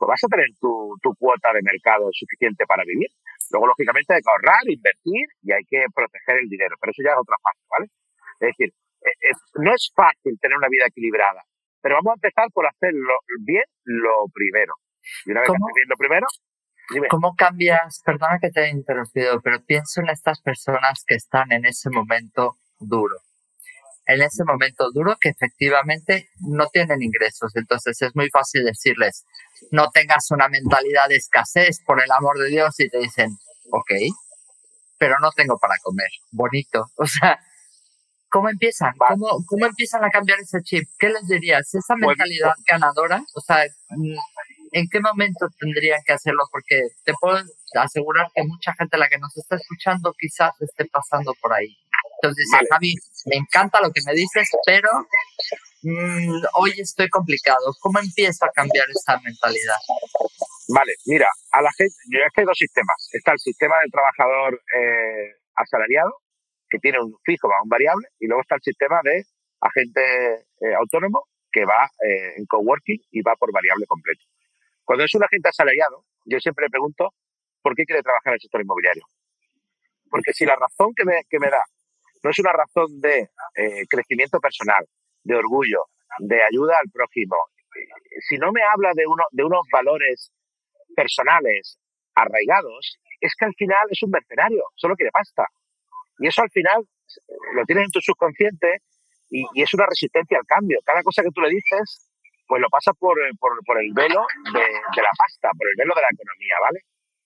pues 0.00 0.08
vas 0.08 0.24
a 0.24 0.32
tener 0.32 0.48
tu, 0.58 0.96
tu 1.02 1.12
cuota 1.20 1.52
de 1.52 1.60
mercado 1.60 2.08
suficiente 2.10 2.64
para 2.64 2.82
vivir. 2.88 3.12
Luego, 3.52 3.66
lógicamente, 3.66 4.14
hay 4.16 4.24
que 4.24 4.32
ahorrar, 4.32 4.64
invertir 4.64 5.28
y 5.44 5.52
hay 5.52 5.64
que 5.68 5.84
proteger 5.92 6.40
el 6.40 6.48
dinero, 6.48 6.72
pero 6.80 6.96
eso 6.96 7.04
ya 7.04 7.12
es 7.12 7.20
otra 7.20 7.36
parte, 7.36 7.60
¿vale? 7.68 7.86
Es 8.40 8.56
decir, 8.56 8.72
eh, 9.04 9.36
no 9.60 9.74
es 9.76 9.92
fácil 9.92 10.40
tener 10.40 10.56
una 10.56 10.72
vida 10.72 10.88
equilibrada, 10.88 11.44
pero 11.84 12.00
vamos 12.00 12.16
a 12.16 12.20
empezar 12.24 12.48
por 12.48 12.64
hacerlo 12.64 13.12
bien 13.44 13.68
lo 13.84 14.24
primero. 14.32 14.72
Y 15.28 15.36
una 15.36 15.44
vez 15.44 15.52
que 15.52 15.60
haces 15.60 15.76
bien 15.76 15.92
lo 15.92 16.00
primero, 16.00 16.26
¿Cómo 17.08 17.34
cambias? 17.36 18.00
Perdona 18.04 18.38
que 18.40 18.50
te 18.50 18.64
he 18.64 18.70
interrumpido, 18.70 19.40
pero 19.40 19.62
pienso 19.64 20.00
en 20.00 20.10
estas 20.10 20.40
personas 20.40 21.04
que 21.06 21.14
están 21.14 21.52
en 21.52 21.64
ese 21.64 21.90
momento 21.90 22.56
duro. 22.78 23.16
En 24.06 24.22
ese 24.22 24.44
momento 24.44 24.90
duro 24.92 25.16
que 25.20 25.28
efectivamente 25.28 26.30
no 26.40 26.66
tienen 26.68 27.02
ingresos. 27.02 27.54
Entonces 27.54 28.00
es 28.02 28.16
muy 28.16 28.28
fácil 28.30 28.64
decirles, 28.64 29.24
no 29.70 29.90
tengas 29.90 30.30
una 30.30 30.48
mentalidad 30.48 31.08
de 31.08 31.16
escasez, 31.16 31.80
por 31.86 32.02
el 32.02 32.10
amor 32.10 32.38
de 32.38 32.48
Dios, 32.48 32.78
y 32.80 32.88
te 32.88 32.98
dicen, 32.98 33.36
ok, 33.70 33.92
pero 34.98 35.18
no 35.20 35.30
tengo 35.32 35.58
para 35.58 35.74
comer. 35.82 36.10
Bonito. 36.32 36.86
O 36.96 37.06
sea, 37.06 37.38
¿cómo 38.28 38.48
empiezan? 38.48 38.94
¿Cómo, 38.96 39.44
cómo 39.46 39.66
empiezan 39.66 40.04
a 40.04 40.10
cambiar 40.10 40.40
ese 40.40 40.60
chip? 40.62 40.88
¿Qué 40.98 41.08
les 41.08 41.26
dirías? 41.28 41.74
Esa 41.74 41.94
mentalidad 41.96 42.52
ganadora, 42.68 43.22
o 43.34 43.40
sea, 43.40 43.64
mm, 43.90 44.16
¿en 44.72 44.86
qué 44.88 45.00
momento 45.00 45.48
tendrían 45.58 46.00
que 46.06 46.12
hacerlo? 46.12 46.44
Porque 46.50 46.88
te 47.04 47.12
puedo 47.20 47.38
asegurar 47.74 48.26
que 48.34 48.42
mucha 48.44 48.74
gente 48.74 48.98
la 48.98 49.08
que 49.08 49.18
nos 49.18 49.36
está 49.36 49.56
escuchando 49.56 50.14
quizás 50.18 50.52
esté 50.60 50.86
pasando 50.86 51.34
por 51.40 51.52
ahí. 51.52 51.76
Entonces 52.16 52.44
dice, 52.44 52.66
Javi, 52.70 52.94
me 53.26 53.36
encanta 53.36 53.80
lo 53.80 53.90
que 53.90 54.00
me 54.06 54.12
dices, 54.14 54.48
pero 54.64 54.88
mm, 55.82 56.42
hoy 56.54 56.72
estoy 56.78 57.08
complicado. 57.08 57.74
¿Cómo 57.80 57.98
empiezo 57.98 58.44
a 58.44 58.50
cambiar 58.50 58.86
esa 58.90 59.18
mentalidad? 59.20 59.76
Vale, 60.68 60.94
mira, 61.06 61.28
a 61.52 61.62
la 61.62 61.70
gente, 61.72 61.94
yo 62.10 62.20
es 62.20 62.32
que 62.34 62.42
hay 62.42 62.46
dos 62.46 62.58
sistemas. 62.58 63.08
Está 63.12 63.32
el 63.32 63.38
sistema 63.38 63.78
del 63.80 63.90
trabajador 63.90 64.54
eh, 64.54 65.34
asalariado, 65.56 66.12
que 66.68 66.78
tiene 66.78 67.00
un 67.00 67.16
fijo 67.24 67.48
va 67.48 67.62
un 67.62 67.68
variable, 67.68 68.06
y 68.20 68.26
luego 68.26 68.42
está 68.42 68.54
el 68.54 68.62
sistema 68.62 69.00
de 69.02 69.24
agente 69.60 70.46
eh, 70.60 70.74
autónomo, 70.78 71.26
que 71.50 71.64
va 71.64 71.90
eh, 72.06 72.34
en 72.36 72.46
coworking 72.46 73.00
y 73.10 73.22
va 73.22 73.34
por 73.36 73.52
variable 73.52 73.86
completo. 73.86 74.24
Cuando 74.90 75.04
es 75.04 75.14
un 75.14 75.22
agente 75.22 75.48
asalariado, 75.48 76.04
yo 76.24 76.40
siempre 76.40 76.64
le 76.64 76.70
pregunto 76.70 77.14
por 77.62 77.76
qué 77.76 77.84
quiere 77.84 78.02
trabajar 78.02 78.32
en 78.32 78.34
el 78.34 78.40
sector 78.40 78.60
inmobiliario. 78.60 79.04
Porque 80.10 80.32
si 80.32 80.44
la 80.44 80.56
razón 80.56 80.90
que 80.96 81.04
me, 81.04 81.22
que 81.30 81.38
me 81.38 81.48
da 81.48 81.62
no 82.24 82.30
es 82.30 82.38
una 82.40 82.50
razón 82.50 83.00
de 83.00 83.30
eh, 83.54 83.86
crecimiento 83.88 84.40
personal, 84.40 84.84
de 85.22 85.36
orgullo, 85.36 85.84
de 86.18 86.42
ayuda 86.42 86.74
al 86.82 86.90
prójimo, 86.90 87.36
si 88.28 88.36
no 88.38 88.50
me 88.50 88.62
habla 88.64 88.90
de, 88.92 89.06
uno, 89.06 89.22
de 89.30 89.44
unos 89.44 89.62
valores 89.72 90.32
personales 90.96 91.78
arraigados, 92.16 92.98
es 93.20 93.32
que 93.38 93.44
al 93.44 93.54
final 93.54 93.86
es 93.90 94.02
un 94.02 94.10
mercenario, 94.10 94.64
solo 94.74 94.96
quiere 94.96 95.12
pasta. 95.12 95.46
Y 96.18 96.26
eso 96.26 96.42
al 96.42 96.50
final 96.50 96.82
lo 97.54 97.64
tienes 97.64 97.84
en 97.84 97.92
tu 97.92 98.00
subconsciente 98.00 98.78
y, 99.30 99.44
es 99.54 99.72
una 99.72 99.86
resistencia 99.86 100.36
al 100.36 100.46
cambio. 100.46 100.80
Cada 100.84 101.04
cosa 101.04 101.22
que 101.22 101.30
tú 101.32 101.42
le 101.42 101.50
dices, 101.50 102.09
pues 102.50 102.60
lo 102.60 102.68
pasa 102.68 102.90
por, 102.98 103.14
por, 103.38 103.78
el 103.78 103.92
velo 103.94 104.26
de, 104.52 104.58
de, 104.58 105.02
la 105.06 105.14
pasta, 105.14 105.54
por 105.56 105.70
el 105.70 105.76
velo 105.78 105.94
de 105.94 106.02
la 106.02 106.10
economía, 106.10 106.56
¿vale? 106.60 106.80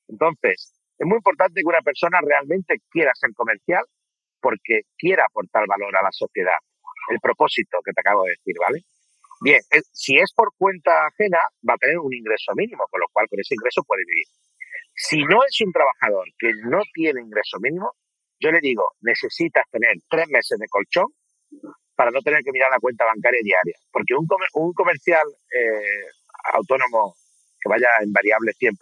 Entonces, 0.06 0.76
es 0.98 1.06
muy 1.08 1.16
importante 1.16 1.62
que 1.62 1.66
una 1.66 1.80
persona 1.80 2.20
realmente 2.20 2.76
quiera 2.92 3.10
ser 3.14 3.32
comercial 3.32 3.82
porque 4.38 4.82
quiera 4.98 5.24
aportar 5.24 5.64
valor 5.66 5.96
a 5.96 6.02
la 6.02 6.12
sociedad. 6.12 6.60
El 7.08 7.20
propósito 7.20 7.80
que 7.82 7.92
te 7.92 8.02
acabo 8.02 8.24
de 8.24 8.36
decir, 8.36 8.54
¿vale? 8.60 8.84
Bien, 9.40 9.60
si 9.96 10.18
es 10.18 10.30
por 10.36 10.52
cuenta 10.58 10.92
ajena, 11.08 11.40
va 11.66 11.72
a 11.72 11.80
tener 11.80 11.98
un 11.98 12.12
ingreso 12.12 12.52
mínimo, 12.54 12.84
con 12.90 13.00
lo 13.00 13.08
cual 13.10 13.26
con 13.30 13.40
ese 13.40 13.54
ingreso 13.54 13.80
puede 13.82 14.04
vivir. 14.04 14.28
Si 14.92 15.24
no 15.24 15.40
es 15.48 15.56
un 15.64 15.72
trabajador 15.72 16.28
que 16.36 16.52
no 16.68 16.82
tiene 16.92 17.22
ingreso 17.22 17.56
mínimo, 17.60 17.92
yo 18.40 18.52
le 18.52 18.60
digo, 18.60 18.92
necesitas 19.00 19.64
tener 19.70 19.96
tres 20.06 20.28
meses 20.28 20.58
de 20.58 20.68
colchón 20.68 21.06
para 21.96 22.10
no 22.10 22.20
tener 22.20 22.42
que 22.42 22.52
mirar 22.52 22.70
la 22.70 22.80
cuenta 22.80 23.04
bancaria 23.04 23.40
diaria. 23.42 23.76
Porque 23.90 24.14
un, 24.14 24.26
un 24.54 24.72
comercial 24.72 25.26
eh, 25.52 26.08
autónomo 26.52 27.14
que 27.60 27.68
vaya 27.68 27.88
en 28.02 28.12
variable 28.12 28.52
100%, 28.52 28.76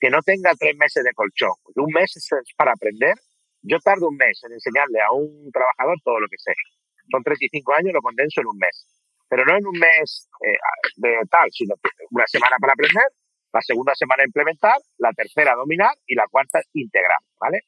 que 0.00 0.10
no 0.10 0.20
tenga 0.22 0.52
tres 0.58 0.76
meses 0.76 1.04
de 1.04 1.12
colchón, 1.12 1.54
un 1.76 1.92
mes 1.92 2.14
es 2.16 2.28
para 2.56 2.72
aprender, 2.72 3.14
yo 3.62 3.78
tardo 3.80 4.08
un 4.08 4.16
mes 4.16 4.40
en 4.44 4.52
enseñarle 4.52 5.00
a 5.00 5.10
un 5.12 5.50
trabajador 5.52 5.96
todo 6.04 6.20
lo 6.20 6.28
que 6.28 6.38
sé. 6.38 6.52
Son 7.10 7.22
35 7.22 7.74
años, 7.74 7.92
lo 7.94 8.02
condenso 8.02 8.40
en 8.40 8.46
un 8.48 8.58
mes. 8.58 8.86
Pero 9.28 9.44
no 9.44 9.56
en 9.56 9.66
un 9.66 9.78
mes 9.78 10.28
eh, 10.46 10.58
de 10.96 11.18
tal, 11.30 11.48
sino 11.50 11.74
una 12.10 12.26
semana 12.26 12.56
para 12.60 12.72
aprender, 12.72 13.04
la 13.52 13.60
segunda 13.62 13.94
semana 13.94 14.24
implementar, 14.24 14.76
la 14.98 15.12
tercera 15.12 15.54
dominar 15.54 15.92
y 16.06 16.14
la 16.14 16.26
cuarta 16.30 16.60
integrar, 16.74 17.18
¿vale? 17.40 17.60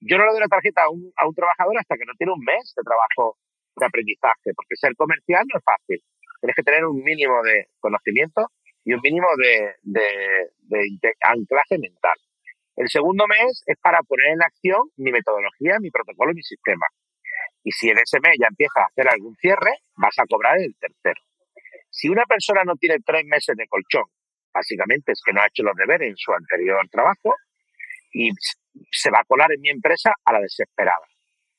Yo 0.00 0.18
no 0.18 0.26
le 0.26 0.32
doy 0.32 0.40
la 0.40 0.48
tarjeta 0.48 0.82
a 0.82 0.90
un, 0.90 1.12
a 1.16 1.26
un 1.26 1.34
trabajador 1.34 1.78
hasta 1.78 1.96
que 1.96 2.04
no 2.04 2.12
tiene 2.18 2.32
un 2.32 2.40
mes 2.40 2.72
de 2.76 2.82
trabajo 2.82 3.38
de 3.76 3.86
aprendizaje, 3.86 4.52
porque 4.54 4.76
ser 4.76 4.94
comercial 4.96 5.44
no 5.52 5.58
es 5.58 5.64
fácil. 5.64 6.02
Tienes 6.40 6.56
que 6.56 6.62
tener 6.62 6.84
un 6.84 7.02
mínimo 7.02 7.42
de 7.42 7.68
conocimiento 7.78 8.48
y 8.84 8.94
un 8.94 9.00
mínimo 9.02 9.28
de, 9.36 9.76
de, 9.82 11.14
anclaje 11.22 11.78
mental. 11.78 12.18
El 12.76 12.88
segundo 12.88 13.26
mes 13.28 13.62
es 13.66 13.76
para 13.80 14.02
poner 14.02 14.32
en 14.32 14.42
acción 14.42 14.80
mi 14.96 15.12
metodología, 15.12 15.78
mi 15.78 15.90
protocolo 15.90 16.32
mi 16.34 16.42
sistema. 16.42 16.86
Y 17.62 17.70
si 17.70 17.90
en 17.90 17.98
ese 17.98 18.18
mes 18.20 18.36
ya 18.40 18.48
empiezas 18.48 18.78
a 18.78 18.86
hacer 18.86 19.08
algún 19.08 19.36
cierre, 19.36 19.70
vas 19.96 20.18
a 20.18 20.26
cobrar 20.26 20.58
el 20.58 20.74
tercero. 20.80 21.20
Si 21.90 22.08
una 22.08 22.24
persona 22.24 22.64
no 22.64 22.74
tiene 22.76 22.96
tres 23.04 23.24
meses 23.26 23.54
de 23.56 23.68
colchón, 23.68 24.04
básicamente 24.52 25.12
es 25.12 25.20
que 25.24 25.32
no 25.32 25.42
ha 25.42 25.46
hecho 25.46 25.62
los 25.62 25.76
deberes 25.76 26.08
en 26.08 26.16
su 26.16 26.32
anterior 26.32 26.88
trabajo 26.90 27.34
y 28.12 28.30
se 28.90 29.10
va 29.10 29.20
a 29.20 29.24
colar 29.24 29.52
en 29.52 29.60
mi 29.60 29.70
empresa 29.70 30.12
a 30.24 30.32
la 30.32 30.40
desesperada. 30.40 31.06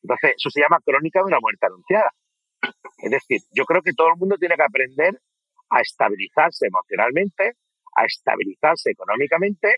Entonces, 0.03 0.35
eso 0.37 0.49
se 0.49 0.61
llama 0.61 0.79
crónica 0.83 1.19
de 1.19 1.25
una 1.25 1.39
muerte 1.39 1.65
anunciada. 1.65 2.11
Es 2.97 3.11
decir, 3.11 3.41
yo 3.51 3.65
creo 3.65 3.81
que 3.81 3.93
todo 3.93 4.09
el 4.09 4.19
mundo 4.19 4.37
tiene 4.37 4.55
que 4.55 4.63
aprender 4.63 5.19
a 5.69 5.81
estabilizarse 5.81 6.67
emocionalmente, 6.67 7.53
a 7.95 8.05
estabilizarse 8.05 8.91
económicamente 8.91 9.77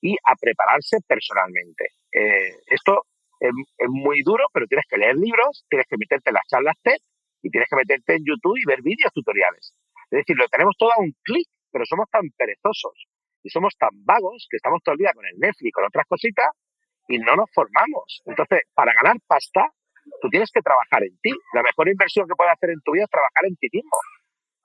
y 0.00 0.16
a 0.24 0.34
prepararse 0.40 0.98
personalmente. 1.06 1.90
Eh, 2.12 2.56
esto 2.66 3.04
es, 3.40 3.50
muy 3.88 4.22
duro, 4.22 4.44
pero 4.52 4.66
tienes 4.66 4.86
que 4.88 4.98
leer 4.98 5.16
libros, 5.16 5.64
tienes 5.68 5.86
que 5.88 5.96
meterte 5.96 6.30
en 6.30 6.34
las 6.34 6.46
charlas 6.48 6.76
TED 6.82 6.98
y 7.42 7.50
tienes 7.50 7.68
que 7.68 7.76
meterte 7.76 8.14
en 8.16 8.24
YouTube 8.24 8.58
y 8.58 8.66
ver 8.66 8.82
vídeos 8.82 9.12
tutoriales. 9.12 9.74
Es 10.10 10.18
decir, 10.18 10.36
lo 10.36 10.48
tenemos 10.48 10.74
todo 10.78 10.92
a 10.92 11.00
un 11.00 11.14
clic, 11.22 11.48
pero 11.70 11.84
somos 11.84 12.08
tan 12.10 12.28
perezosos 12.36 13.06
y 13.42 13.50
somos 13.50 13.76
tan 13.78 13.90
vagos 14.04 14.46
que 14.50 14.56
estamos 14.56 14.82
todo 14.82 14.94
el 14.94 14.98
día 14.98 15.12
con 15.14 15.26
el 15.26 15.38
Netflix, 15.38 15.72
con 15.72 15.84
otras 15.84 16.06
cositas 16.06 16.48
y 17.08 17.18
no 17.18 17.36
nos 17.36 17.50
formamos. 17.52 18.22
Entonces, 18.24 18.62
para 18.74 18.92
ganar 18.92 19.16
pasta, 19.26 19.66
tú 20.20 20.28
tienes 20.28 20.50
que 20.52 20.60
trabajar 20.60 21.02
en 21.04 21.16
ti. 21.18 21.30
La 21.52 21.62
mejor 21.62 21.88
inversión 21.88 22.26
que 22.26 22.34
puedes 22.34 22.52
hacer 22.52 22.70
en 22.70 22.80
tu 22.82 22.92
vida 22.92 23.04
es 23.04 23.10
trabajar 23.10 23.44
en 23.46 23.56
ti 23.56 23.68
mismo. 23.72 23.98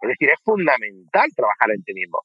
Es 0.02 0.10
decir, 0.10 0.30
es 0.30 0.40
fundamental 0.44 1.30
trabajar 1.36 1.72
en 1.72 1.84
ti 1.84 1.94
mismo. 1.94 2.20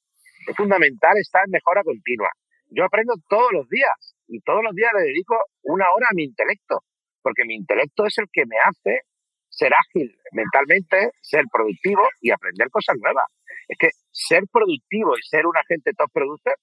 Es 0.46 0.56
fundamental 0.56 1.16
estar 1.18 1.42
en 1.44 1.50
mejora 1.50 1.82
continua. 1.82 2.30
Yo 2.70 2.84
aprendo 2.84 3.14
todos 3.28 3.52
los 3.52 3.68
días 3.68 4.16
y 4.28 4.40
todos 4.40 4.62
los 4.62 4.74
días 4.74 4.90
le 4.96 5.04
dedico 5.04 5.36
una 5.62 5.86
hora 5.92 6.06
a 6.10 6.14
mi 6.14 6.24
intelecto, 6.24 6.82
porque 7.22 7.44
mi 7.44 7.54
intelecto 7.54 8.06
es 8.06 8.18
el 8.18 8.26
que 8.32 8.44
me 8.46 8.56
hace 8.58 9.02
ser 9.48 9.72
ágil 9.72 10.14
mentalmente, 10.32 11.10
ser 11.22 11.44
productivo 11.50 12.02
y 12.20 12.30
aprender 12.30 12.68
cosas 12.70 12.96
nuevas. 13.00 13.24
Es 13.68 13.78
que 13.78 13.88
ser 14.10 14.42
productivo 14.52 15.16
y 15.16 15.22
ser 15.22 15.46
un 15.46 15.56
agente 15.56 15.92
top 15.96 16.10
producer 16.12 16.54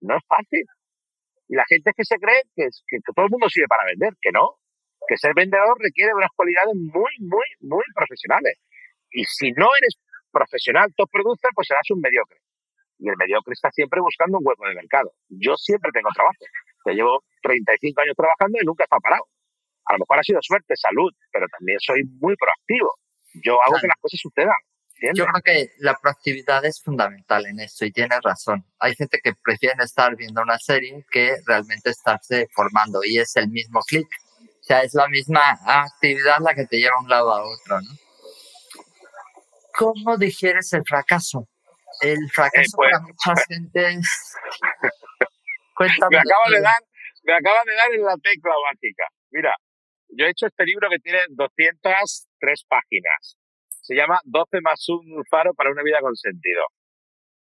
no 0.00 0.16
es 0.16 0.22
fácil. 0.26 0.64
Y 1.52 1.54
la 1.54 1.68
gente 1.68 1.92
es 1.92 1.96
que 2.00 2.08
se 2.08 2.16
cree 2.16 2.48
que, 2.56 2.64
que 2.64 2.96
todo 3.12 3.28
el 3.28 3.30
mundo 3.30 3.44
sirve 3.52 3.68
para 3.68 3.84
vender, 3.84 4.16
que 4.24 4.32
no. 4.32 4.56
Que 5.04 5.20
ser 5.20 5.36
vendedor 5.36 5.76
requiere 5.76 6.16
unas 6.16 6.32
cualidades 6.32 6.72
muy, 6.72 7.12
muy, 7.20 7.44
muy 7.60 7.84
profesionales. 7.92 8.56
Y 9.12 9.20
si 9.28 9.52
no 9.52 9.68
eres 9.76 10.00
profesional 10.32 10.88
top 10.96 11.12
producer, 11.12 11.52
pues 11.52 11.68
serás 11.68 11.84
un 11.92 12.00
mediocre. 12.00 12.40
Y 12.96 13.04
el 13.04 13.20
mediocre 13.20 13.52
está 13.52 13.68
siempre 13.68 14.00
buscando 14.00 14.38
un 14.40 14.48
hueco 14.48 14.64
en 14.64 14.70
el 14.70 14.80
mercado. 14.80 15.12
Yo 15.28 15.52
siempre 15.60 15.92
tengo 15.92 16.08
trabajo. 16.16 16.40
Yo 16.88 16.92
llevo 16.96 17.20
35 17.44 18.00
años 18.00 18.16
trabajando 18.16 18.56
y 18.56 18.64
nunca 18.64 18.88
he 18.88 18.88
parado. 18.88 19.28
A 19.84 19.92
lo 19.92 19.98
mejor 20.08 20.20
ha 20.20 20.24
sido 20.24 20.40
suerte, 20.40 20.72
salud, 20.72 21.12
pero 21.28 21.44
también 21.52 21.76
soy 21.84 22.00
muy 22.16 22.32
proactivo. 22.40 22.96
Yo 23.44 23.60
hago 23.60 23.76
que 23.76 23.92
las 23.92 24.00
cosas 24.00 24.16
sucedan. 24.24 24.56
Yo 25.14 25.26
creo 25.26 25.42
que 25.42 25.72
la 25.78 25.98
proactividad 26.00 26.64
es 26.64 26.80
fundamental 26.80 27.46
en 27.46 27.60
esto 27.60 27.84
y 27.84 27.90
tienes 27.90 28.20
razón. 28.22 28.64
Hay 28.78 28.94
gente 28.94 29.18
que 29.22 29.32
prefiere 29.34 29.82
estar 29.82 30.14
viendo 30.16 30.42
una 30.42 30.58
serie 30.58 31.04
que 31.10 31.36
realmente 31.46 31.90
estarse 31.90 32.48
formando 32.54 33.00
y 33.04 33.18
es 33.18 33.34
el 33.36 33.48
mismo 33.48 33.80
clic. 33.80 34.06
O 34.38 34.64
sea, 34.64 34.82
es 34.82 34.94
la 34.94 35.08
misma 35.08 35.58
actividad 35.66 36.36
la 36.40 36.54
que 36.54 36.66
te 36.66 36.76
lleva 36.76 36.94
de 36.98 37.04
un 37.04 37.10
lado 37.10 37.32
a 37.32 37.42
otro, 37.42 37.80
¿no? 37.80 37.90
¿Cómo 39.76 40.16
digieres 40.16 40.72
el 40.72 40.82
fracaso? 40.86 41.48
El 42.00 42.18
fracaso 42.32 42.76
para 42.76 43.00
pues, 43.00 43.14
mucha 43.26 43.42
gente 43.48 44.00
Cuéntame. 45.74 46.16
Me 46.16 46.18
acaba, 46.18 46.50
de 46.50 46.60
dar, 46.60 46.82
me 47.24 47.32
acaba 47.34 47.60
de 47.64 47.74
dar 47.74 47.94
en 47.94 48.04
la 48.04 48.16
tecla 48.22 48.52
básica. 48.70 49.04
Mira, 49.30 49.54
yo 50.10 50.26
he 50.26 50.30
hecho 50.30 50.46
este 50.46 50.64
libro 50.64 50.88
que 50.90 50.98
tiene 50.98 51.20
203 51.30 52.64
páginas. 52.68 53.36
Se 53.82 53.94
llama 53.94 54.20
12 54.24 54.60
más 54.62 54.88
un 54.88 55.24
faro 55.30 55.52
para 55.54 55.70
una 55.70 55.82
vida 55.82 55.98
con 56.00 56.14
sentido. 56.16 56.62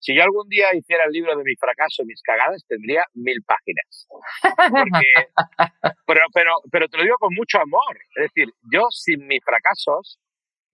Si 0.00 0.16
yo 0.16 0.22
algún 0.22 0.48
día 0.48 0.74
hiciera 0.74 1.04
el 1.04 1.12
libro 1.12 1.36
de 1.36 1.42
mi 1.42 1.56
fracaso 1.56 2.02
y 2.02 2.06
mis 2.06 2.22
cagadas, 2.22 2.64
tendría 2.68 3.02
mil 3.14 3.42
páginas. 3.42 4.06
pero, 6.06 6.20
pero, 6.32 6.52
pero 6.70 6.88
te 6.88 6.96
lo 6.98 7.02
digo 7.02 7.16
con 7.18 7.34
mucho 7.34 7.58
amor. 7.58 7.98
Es 8.14 8.30
decir, 8.32 8.48
yo 8.72 8.86
sin 8.90 9.26
mis 9.26 9.42
fracasos 9.44 10.20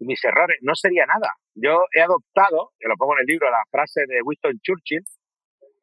mis 0.01 0.23
errores 0.25 0.59
no 0.63 0.75
sería 0.75 1.07
nada. 1.07 1.33
Yo 1.55 1.87
he 1.95 2.03
adoptado, 2.03 2.73
que 2.79 2.89
lo 2.89 2.97
pongo 2.97 3.15
en 3.15 3.21
el 3.21 3.27
libro, 3.27 3.51
la 3.51 3.65
frase 3.71 4.03
de 4.07 4.21
Winston 4.23 4.59
Churchill. 4.61 5.05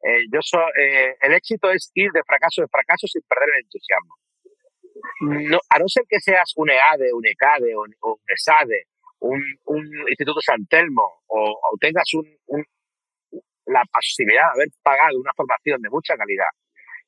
Eh, 0.04 0.24
yo 0.32 0.40
soy, 0.42 0.62
eh, 0.78 1.16
el 1.20 1.32
éxito 1.32 1.70
es 1.70 1.90
ir 1.94 2.10
de 2.12 2.22
fracaso 2.24 2.62
en 2.62 2.68
fracaso 2.68 3.06
sin 3.06 3.22
perder 3.22 3.48
el 3.54 3.64
entusiasmo. 3.64 4.14
No, 5.50 5.58
a 5.68 5.78
no 5.78 5.88
ser 5.88 6.04
que 6.08 6.20
seas 6.20 6.52
un 6.56 6.70
EADE, 6.70 7.12
un 7.12 7.26
ECADE, 7.26 7.76
un, 7.76 7.94
un 8.02 8.16
ESADE, 8.26 8.86
un, 9.22 9.42
Instituto 10.08 10.40
San 10.40 10.66
Telmo 10.66 11.22
o, 11.26 11.50
o 11.50 11.76
tengas 11.80 12.12
un, 12.14 12.26
la 13.66 13.84
posibilidad 13.90 14.52
de 14.52 14.62
haber 14.62 14.68
pagado 14.82 15.18
una 15.18 15.32
formación 15.34 15.80
de 15.80 15.90
mucha 15.90 16.16
calidad. 16.16 16.50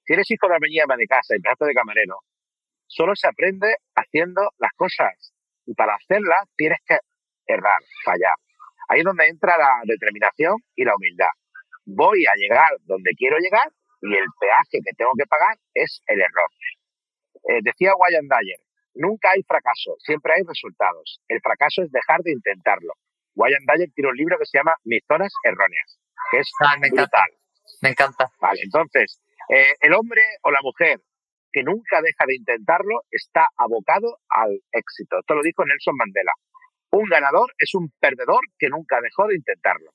Si 0.04 0.12
eres 0.12 0.30
hijo 0.30 0.46
de 0.48 0.58
la 0.58 0.96
de 0.96 1.06
casa 1.06 1.34
y 1.36 1.40
pedazo 1.40 1.64
de 1.64 1.74
camarero, 1.74 2.18
solo 2.86 3.14
se 3.14 3.26
aprende 3.26 3.76
haciendo 3.94 4.50
las 4.58 4.72
cosas. 4.76 5.32
Y 5.66 5.74
para 5.74 5.94
hacerlas 5.94 6.44
tienes 6.56 6.78
que 6.86 6.98
errar, 7.46 7.80
fallar. 8.04 8.34
Ahí 8.88 9.00
es 9.00 9.04
donde 9.04 9.26
entra 9.26 9.56
la 9.56 9.80
determinación 9.84 10.56
y 10.76 10.84
la 10.84 10.94
humildad. 10.94 11.32
Voy 11.86 12.24
a 12.26 12.36
llegar 12.36 12.68
donde 12.84 13.12
quiero 13.16 13.38
llegar 13.38 13.68
y 14.02 14.14
el 14.14 14.26
peaje 14.38 14.78
que 14.84 14.92
tengo 14.96 15.12
que 15.16 15.26
pagar 15.26 15.56
es 15.72 16.02
el 16.06 16.20
error. 16.20 16.50
Eh, 17.48 17.60
decía 17.62 17.92
Wayne 17.96 18.28
Dyer, 18.28 18.60
nunca 18.94 19.30
hay 19.34 19.42
fracaso, 19.42 19.96
siempre 19.98 20.32
hay 20.36 20.42
resultados. 20.46 21.20
El 21.28 21.40
fracaso 21.40 21.82
es 21.82 21.90
dejar 21.90 22.20
de 22.22 22.32
intentarlo. 22.32 22.94
Wayne 23.34 23.66
Dyer 23.66 23.90
tiene 23.94 24.10
un 24.10 24.16
libro 24.16 24.38
que 24.38 24.46
se 24.46 24.58
llama 24.58 24.74
Mis 24.84 25.02
zonas 25.08 25.32
erróneas 25.42 25.98
que 26.30 26.38
es 26.40 26.50
ah, 26.60 26.76
me 26.78 26.88
brutal. 26.88 27.06
Encanta. 27.06 27.24
Me 27.82 27.88
encanta. 27.90 28.32
Vale, 28.40 28.60
entonces, 28.62 29.20
eh, 29.48 29.74
el 29.80 29.94
hombre 29.94 30.22
o 30.42 30.50
la 30.50 30.60
mujer 30.62 31.00
que 31.52 31.62
nunca 31.62 32.02
deja 32.02 32.26
de 32.26 32.36
intentarlo 32.36 33.02
está 33.10 33.46
abocado 33.56 34.18
al 34.28 34.60
éxito. 34.72 35.18
Esto 35.20 35.34
lo 35.34 35.42
dijo 35.42 35.64
Nelson 35.64 35.96
Mandela. 35.96 36.32
Un 36.90 37.08
ganador 37.08 37.52
es 37.58 37.74
un 37.74 37.92
perdedor 38.00 38.40
que 38.58 38.68
nunca 38.68 39.00
dejó 39.00 39.26
de 39.28 39.36
intentarlo. 39.36 39.90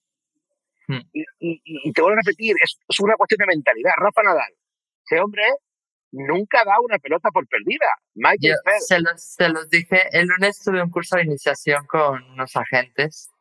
Hmm. 0.88 1.02
Y, 1.14 1.92
te 1.94 2.02
vuelvo 2.02 2.18
a 2.18 2.22
repetir, 2.26 2.56
es, 2.62 2.78
una 3.00 3.16
cuestión 3.16 3.40
de 3.40 3.56
mentalidad. 3.56 3.92
Rafa 3.98 4.24
Nadal, 4.24 4.54
ese 5.06 5.22
hombre 5.22 5.44
nunca 6.12 6.64
da 6.66 6.80
una 6.80 6.98
pelota 6.98 7.30
por 7.32 7.48
perdida. 7.48 7.88
Michael 8.16 8.56
se, 8.88 9.00
los, 9.00 9.24
se 9.24 9.50
los 9.50 9.70
dije, 9.70 10.08
el 10.12 10.28
lunes 10.28 10.62
tuve 10.64 10.82
un 10.82 10.90
curso 10.90 11.18
de 11.18 11.24
iniciación 11.24 11.86
con 11.86 12.24
unos 12.32 12.56
agentes 12.56 13.32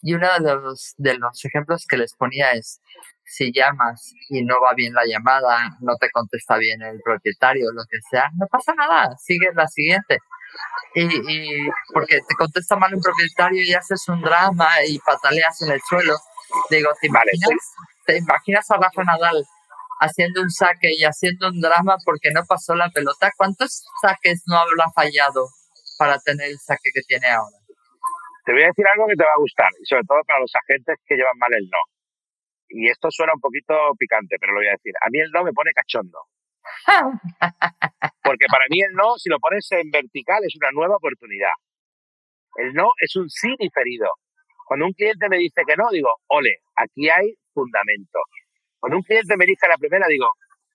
y 0.00 0.14
uno 0.14 0.28
de 0.38 0.54
los, 0.54 0.94
de 0.96 1.18
los 1.18 1.44
ejemplos 1.44 1.86
que 1.88 1.96
les 1.96 2.14
ponía 2.14 2.52
es, 2.52 2.80
si 3.24 3.52
llamas 3.52 4.14
y 4.30 4.42
no 4.42 4.60
va 4.60 4.72
bien 4.74 4.94
la 4.94 5.04
llamada, 5.06 5.76
no 5.80 5.96
te 5.96 6.10
contesta 6.10 6.56
bien 6.56 6.80
el 6.82 7.00
propietario, 7.02 7.70
lo 7.72 7.82
que 7.90 7.98
sea, 8.10 8.30
no 8.38 8.46
pasa 8.46 8.74
nada, 8.74 9.16
sigue 9.18 9.50
la 9.54 9.66
siguiente. 9.66 10.18
Y, 10.94 11.04
y 11.04 11.68
porque 11.92 12.20
te 12.26 12.34
contesta 12.36 12.76
mal 12.76 12.94
un 12.94 13.02
propietario 13.02 13.62
y 13.62 13.74
haces 13.74 14.08
un 14.08 14.22
drama 14.22 14.68
y 14.86 14.98
pataleas 15.00 15.60
en 15.62 15.72
el 15.72 15.80
suelo. 15.82 16.16
Digo, 16.70 16.90
¿te 17.00 17.08
imaginas, 17.08 17.74
¿te 18.06 18.16
imaginas 18.16 18.70
a 18.70 18.76
Rafa 18.78 19.04
Nadal 19.04 19.46
haciendo 20.00 20.42
un 20.42 20.50
saque 20.50 20.88
y 20.96 21.04
haciendo 21.04 21.48
un 21.48 21.60
drama 21.60 21.96
porque 22.04 22.30
no 22.32 22.42
pasó 22.46 22.74
la 22.74 22.90
pelota? 22.90 23.32
¿Cuántos 23.36 23.84
saques 24.02 24.42
no 24.46 24.56
habrá 24.56 24.90
fallado 24.94 25.48
para 25.98 26.18
tener 26.18 26.48
el 26.48 26.58
saque 26.58 26.90
que 26.94 27.02
tiene 27.02 27.26
ahora? 27.28 27.56
Te 28.44 28.52
voy 28.52 28.62
a 28.62 28.68
decir 28.68 28.86
algo 28.86 29.06
que 29.06 29.16
te 29.16 29.24
va 29.24 29.32
a 29.36 29.40
gustar, 29.40 29.68
y 29.78 29.84
sobre 29.84 30.04
todo 30.08 30.24
para 30.26 30.40
los 30.40 30.52
agentes 30.54 30.96
que 31.04 31.16
llevan 31.16 31.36
mal 31.36 31.52
el 31.52 31.68
no. 31.68 31.78
Y 32.70 32.88
esto 32.88 33.08
suena 33.10 33.32
un 33.34 33.40
poquito 33.40 33.74
picante, 33.98 34.36
pero 34.40 34.52
lo 34.52 34.60
voy 34.60 34.68
a 34.68 34.78
decir. 34.78 34.92
A 35.00 35.10
mí 35.10 35.20
el 35.20 35.30
no 35.30 35.44
me 35.44 35.52
pone 35.52 35.72
cachondo. 35.72 36.18
Porque 38.22 38.46
para 38.50 38.64
mí 38.70 38.80
el 38.82 38.92
no, 38.92 39.16
si 39.16 39.28
lo 39.28 39.38
pones 39.38 39.66
en 39.72 39.90
vertical, 39.90 40.44
es 40.44 40.54
una 40.56 40.70
nueva 40.72 40.96
oportunidad. 40.96 41.52
El 42.56 42.72
no 42.74 42.90
es 43.00 43.16
un 43.16 43.28
sí 43.28 43.54
diferido. 43.58 44.08
Cuando 44.66 44.86
un 44.86 44.92
cliente 44.92 45.28
me 45.28 45.38
dice 45.38 45.62
que 45.66 45.76
no, 45.76 45.88
digo, 45.90 46.08
ole, 46.28 46.58
aquí 46.76 47.08
hay 47.08 47.34
fundamento. 47.54 48.18
Cuando 48.80 48.98
un 48.98 49.02
cliente 49.02 49.36
me 49.36 49.46
dice 49.46 49.66
la 49.68 49.76
primera, 49.76 50.06
digo, 50.08 50.30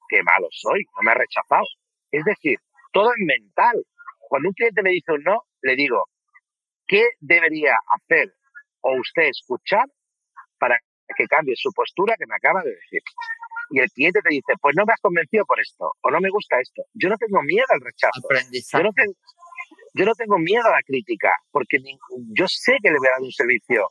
qué 0.09 0.21
malo 0.23 0.47
soy, 0.51 0.83
no 0.95 1.03
me 1.03 1.11
ha 1.11 1.15
rechazado. 1.15 1.65
Es 2.11 2.23
decir, 2.25 2.59
todo 2.91 3.11
es 3.11 3.25
mental. 3.25 3.83
Cuando 4.19 4.49
un 4.49 4.53
cliente 4.53 4.81
me 4.81 4.91
dice 4.91 5.11
un 5.11 5.23
no, 5.23 5.43
le 5.61 5.75
digo, 5.75 6.03
¿qué 6.87 7.03
debería 7.19 7.75
hacer 7.87 8.33
o 8.81 8.99
usted 8.99 9.23
escuchar 9.23 9.85
para 10.57 10.77
que 11.15 11.27
cambie 11.27 11.55
su 11.55 11.71
postura 11.71 12.15
que 12.17 12.25
me 12.25 12.35
acaba 12.35 12.61
de 12.63 12.71
decir? 12.71 13.01
y 13.73 13.79
el 13.79 13.89
cliente 13.89 14.21
te 14.21 14.29
dice, 14.29 14.53
pues 14.61 14.75
no 14.77 14.85
me 14.85 14.93
has 14.93 15.01
convencido 15.01 15.45
por 15.45 15.59
esto, 15.59 15.91
o 16.01 16.11
no 16.11 16.19
me 16.19 16.29
gusta 16.29 16.59
esto. 16.59 16.83
Yo 16.93 17.09
no 17.09 17.17
tengo 17.17 17.41
miedo 17.41 17.65
al 17.69 17.81
rechazo. 17.81 18.21
Yo 18.21 18.83
no, 18.83 18.91
tengo, 18.93 19.13
yo 19.95 20.05
no 20.05 20.13
tengo 20.13 20.37
miedo 20.37 20.63
a 20.65 20.71
la 20.71 20.81
crítica, 20.85 21.31
porque 21.51 21.77
yo 22.37 22.45
sé 22.47 22.77
que 22.83 22.91
le 22.91 22.99
voy 22.99 23.07
a 23.07 23.17
dar 23.17 23.21
un 23.21 23.31
servicio 23.31 23.89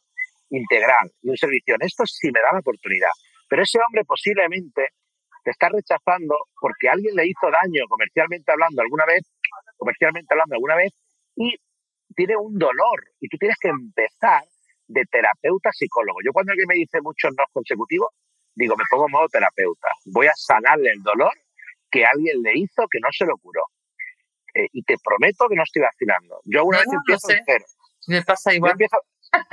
integral 0.50 1.10
y 1.22 1.30
un 1.30 1.36
servicio 1.36 1.74
honesto 1.74 2.04
si 2.06 2.30
me 2.30 2.40
da 2.40 2.52
la 2.52 2.60
oportunidad. 2.60 3.10
Pero 3.52 3.64
ese 3.64 3.78
hombre 3.86 4.02
posiblemente 4.06 4.96
te 5.44 5.50
está 5.50 5.68
rechazando 5.68 6.34
porque 6.58 6.88
alguien 6.88 7.14
le 7.14 7.26
hizo 7.26 7.52
daño 7.52 7.84
comercialmente 7.86 8.50
hablando 8.50 8.80
alguna 8.80 9.04
vez, 9.04 9.28
comercialmente 9.76 10.32
hablando 10.32 10.54
alguna 10.54 10.76
vez, 10.76 10.90
y 11.36 11.52
tiene 12.16 12.34
un 12.34 12.56
dolor. 12.56 13.04
Y 13.20 13.28
tú 13.28 13.36
tienes 13.36 13.58
que 13.60 13.68
empezar 13.68 14.40
de 14.88 15.04
terapeuta 15.04 15.68
psicólogo. 15.70 16.20
Yo 16.24 16.32
cuando 16.32 16.52
alguien 16.52 16.66
me 16.66 16.76
dice 16.76 17.02
muchos 17.02 17.30
no 17.36 17.44
consecutivos, 17.52 18.08
digo, 18.54 18.74
me 18.74 18.84
pongo 18.88 19.06
modo 19.10 19.28
terapeuta, 19.28 19.88
voy 20.06 20.28
a 20.28 20.34
sanarle 20.34 20.88
el 20.88 21.02
dolor 21.02 21.34
que 21.90 22.06
alguien 22.06 22.40
le 22.40 22.52
hizo 22.56 22.88
que 22.90 23.00
no 23.00 23.08
se 23.12 23.26
lo 23.26 23.36
curó. 23.36 23.64
Eh, 24.54 24.68
y 24.72 24.82
te 24.82 24.96
prometo 25.04 25.46
que 25.50 25.56
no 25.56 25.62
estoy 25.64 25.82
vacilando. 25.82 26.40
Yo 26.46 26.64
una 26.64 26.78
vez 26.78 26.88
empiezo 26.90 27.30
en 27.30 27.44
cero. 27.44 27.64
Me 28.06 28.22
pasa 28.22 28.54
igual. 28.54 28.70
Yo 28.70 28.72
empiezo, 28.72 28.96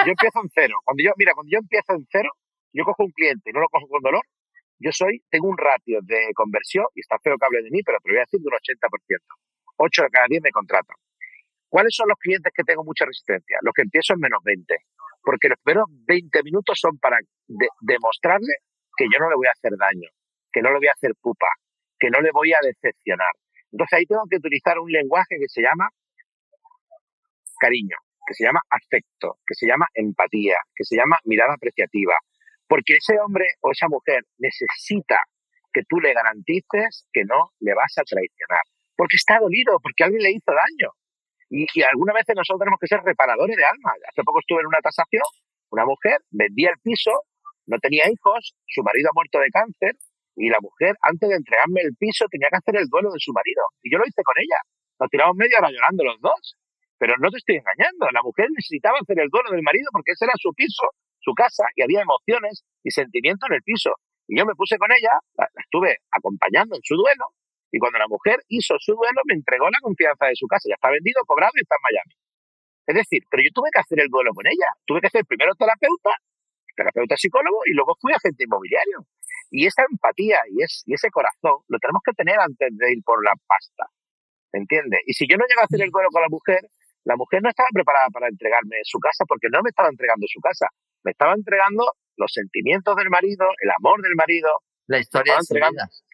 yo 0.06 0.12
empiezo 0.16 0.40
en 0.42 0.50
cero. 0.56 0.76
Cuando 0.86 1.04
yo, 1.04 1.12
mira, 1.18 1.34
cuando 1.34 1.52
yo 1.52 1.60
empiezo 1.60 1.92
en 1.96 2.08
cero, 2.10 2.32
yo 2.74 2.84
cojo 2.84 3.04
un 3.04 3.12
cliente 3.12 3.50
y 3.50 3.54
no 3.54 3.62
lo 3.62 3.70
cojo 3.70 3.88
con 3.88 4.02
dolor, 4.02 4.24
yo 4.80 4.92
soy, 4.92 5.22
tengo 5.30 5.48
un 5.50 5.58
ratio 5.58 6.00
de 6.04 6.32
conversión, 6.34 6.86
y 6.96 7.02
está 7.02 7.18
feo 7.20 7.36
que 7.38 7.46
hable 7.46 7.64
de 7.64 7.70
mí, 7.70 7.82
pero 7.84 8.00
te 8.00 8.10
lo 8.10 8.14
voy 8.14 8.20
a 8.20 8.28
decir 8.28 8.40
de 8.40 8.48
un 8.48 8.56
80%. 8.56 9.40
8 9.78 10.04
de 10.04 10.10
cada 10.10 10.28
10 10.28 10.42
me 10.42 10.52
contratan. 10.52 10.96
¿Cuáles 11.68 11.94
son 11.96 12.08
los 12.08 12.18
clientes 12.18 12.52
que 12.56 12.64
tengo 12.64 12.84
mucha 12.84 13.06
resistencia? 13.06 13.58
Los 13.62 13.74
que 13.74 13.84
empiezo 13.84 14.14
en 14.14 14.20
menos 14.20 14.40
20. 14.44 14.76
Porque 15.22 15.50
los 15.50 15.60
primeros 15.62 15.86
20 16.08 16.44
minutos 16.44 16.80
son 16.80 16.98
para 16.98 17.18
demostrarle 17.82 18.54
que 18.98 19.06
yo 19.06 19.20
no 19.20 19.30
le 19.30 19.36
voy 19.36 19.48
a 19.48 19.52
hacer 19.52 19.72
daño, 19.78 20.10
que 20.52 20.62
no 20.62 20.72
le 20.72 20.78
voy 20.78 20.88
a 20.88 20.94
hacer 20.94 21.12
pupa, 21.22 21.48
que 22.00 22.10
no 22.10 22.22
le 22.22 22.32
voy 22.32 22.52
a 22.54 22.60
decepcionar. 22.64 23.32
Entonces 23.72 24.00
ahí 24.00 24.06
tengo 24.06 24.24
que 24.30 24.38
utilizar 24.38 24.80
un 24.80 24.92
lenguaje 24.92 25.38
que 25.40 25.48
se 25.48 25.62
llama 25.62 25.90
cariño, 27.60 27.98
que 28.26 28.34
se 28.34 28.46
llama 28.46 28.62
afecto, 28.70 29.38
que 29.46 29.54
se 29.54 29.68
llama 29.68 29.86
empatía, 29.94 30.56
que 30.74 30.84
se 30.84 30.96
llama 30.96 31.18
mirada 31.26 31.54
apreciativa. 31.54 32.16
Porque 32.70 33.02
ese 33.02 33.18
hombre 33.20 33.46
o 33.62 33.72
esa 33.72 33.90
mujer 33.90 34.24
necesita 34.38 35.18
que 35.74 35.82
tú 35.90 36.00
le 36.00 36.14
garantices 36.14 37.10
que 37.12 37.26
no 37.26 37.52
le 37.60 37.74
vas 37.74 37.98
a 37.98 38.06
traicionar. 38.06 38.64
Porque 38.96 39.18
está 39.18 39.40
dolido, 39.40 39.80
porque 39.82 40.06
alguien 40.06 40.22
le 40.22 40.32
hizo 40.32 40.54
daño. 40.54 40.94
Y, 41.50 41.66
y 41.74 41.82
algunas 41.82 42.14
veces 42.14 42.38
nosotros 42.38 42.62
tenemos 42.62 42.80
que 42.80 42.88
ser 42.88 43.02
reparadores 43.02 43.58
de 43.58 43.66
alma. 43.66 43.92
Hace 44.08 44.22
poco 44.24 44.40
estuve 44.40 44.62
en 44.62 44.68
una 44.68 44.86
tasación, 44.86 45.26
una 45.72 45.86
mujer 45.86 46.22
vendía 46.30 46.70
el 46.70 46.80
piso 46.82 47.12
no 47.70 47.78
tenía 47.78 48.10
hijos, 48.10 48.58
su 48.66 48.82
marido 48.82 49.10
ha 49.10 49.14
muerto 49.14 49.38
de 49.38 49.54
cáncer 49.54 49.94
y 50.36 50.50
la 50.50 50.58
mujer, 50.60 50.98
antes 51.06 51.30
de 51.30 51.36
entregarme 51.36 51.82
el 51.86 51.94
piso, 51.94 52.26
tenía 52.26 52.50
que 52.50 52.58
hacer 52.58 52.76
el 52.82 52.90
duelo 52.90 53.14
de 53.14 53.22
su 53.22 53.32
marido. 53.32 53.62
Y 53.84 53.94
yo 53.94 54.00
lo 54.02 54.10
hice 54.10 54.24
con 54.26 54.34
ella. 54.42 54.58
Nos 54.98 55.10
tiramos 55.10 55.38
media 55.38 55.60
hora 55.60 55.70
llorando 55.70 56.04
los 56.04 56.20
dos. 56.20 56.58
Pero 56.98 57.16
no 57.22 57.30
te 57.30 57.38
estoy 57.38 57.62
engañando. 57.62 58.10
La 58.12 58.24
mujer 58.24 58.50
necesitaba 58.50 58.98
hacer 59.00 59.20
el 59.20 59.30
duelo 59.30 59.52
del 59.52 59.62
marido 59.62 59.88
porque 59.94 60.12
ese 60.18 60.26
era 60.26 60.34
su 60.36 60.52
piso, 60.52 60.90
su 61.20 61.34
casa, 61.34 61.64
y 61.76 61.84
había 61.84 62.02
emociones 62.02 62.64
y 62.84 62.92
sentimientos 62.92 63.50
en 63.50 63.56
el 63.56 63.64
piso. 63.64 63.92
Y 64.28 64.38
yo 64.38 64.46
me 64.46 64.56
puse 64.56 64.78
con 64.78 64.92
ella, 64.92 65.20
la, 65.36 65.48
estuve 65.56 65.98
acompañando 66.12 66.76
en 66.76 66.82
su 66.84 66.96
duelo, 66.96 67.34
y 67.72 67.80
cuando 67.80 68.00
la 68.00 68.08
mujer 68.08 68.42
hizo 68.48 68.76
su 68.80 68.94
duelo, 68.94 69.22
me 69.26 69.36
entregó 69.36 69.70
la 69.70 69.80
confianza 69.82 70.26
de 70.26 70.36
su 70.36 70.48
casa. 70.48 70.70
Ya 70.70 70.76
está 70.76 70.90
vendido, 70.90 71.22
cobrado 71.28 71.54
y 71.56 71.62
está 71.62 71.76
en 71.78 71.86
Miami. 71.86 72.14
Es 72.88 72.96
decir, 72.96 73.22
pero 73.30 73.44
yo 73.44 73.50
tuve 73.54 73.70
que 73.72 73.80
hacer 73.80 74.00
el 74.02 74.10
duelo 74.10 74.34
con 74.34 74.48
ella. 74.48 74.74
Tuve 74.86 75.02
que 75.02 75.10
ser 75.10 75.24
primero 75.26 75.54
terapeuta 75.54 76.18
terapeuta 76.80 77.16
psicólogo 77.18 77.60
y 77.66 77.74
luego 77.76 77.96
fui 78.00 78.14
agente 78.14 78.46
inmobiliario. 78.46 79.04
Y 79.52 79.66
esa 79.66 79.84
empatía 79.84 80.40
y, 80.48 80.64
y 80.64 80.94
ese 80.94 81.10
corazón 81.12 81.60
lo 81.68 81.78
tenemos 81.80 82.02
que 82.06 82.14
tener 82.14 82.40
antes 82.40 82.70
de 82.72 82.94
ir 82.94 83.04
por 83.04 83.20
la 83.24 83.36
pasta. 83.48 83.92
¿Entiendes? 84.54 85.02
Y 85.06 85.14
si 85.14 85.28
yo 85.28 85.38
no 85.38 85.46
llego 85.46 85.62
a 85.62 85.66
hacer 85.66 85.82
el 85.82 85.92
duelo 85.92 86.10
con 86.10 86.22
la 86.22 86.30
mujer, 86.30 86.62
la 87.04 87.16
mujer 87.16 87.42
no 87.44 87.50
estaba 87.50 87.70
preparada 87.74 88.08
para 88.10 88.28
entregarme 88.28 88.78
su 88.84 88.98
casa 89.00 89.26
porque 89.28 89.48
no 89.52 89.62
me 89.62 89.70
estaba 89.70 89.90
entregando 89.90 90.26
su 90.28 90.40
casa. 90.40 90.68
Me 91.04 91.12
estaba 91.12 91.34
entregando 91.34 91.86
los 92.18 92.32
sentimientos 92.34 92.96
del 92.96 93.10
marido, 93.10 93.48
el 93.62 93.70
amor 93.78 94.02
del 94.02 94.16
marido. 94.16 94.50
La 94.88 95.00
historia 95.00 95.38
de 95.38 95.44
su 95.44 95.54
vida. 95.54 95.70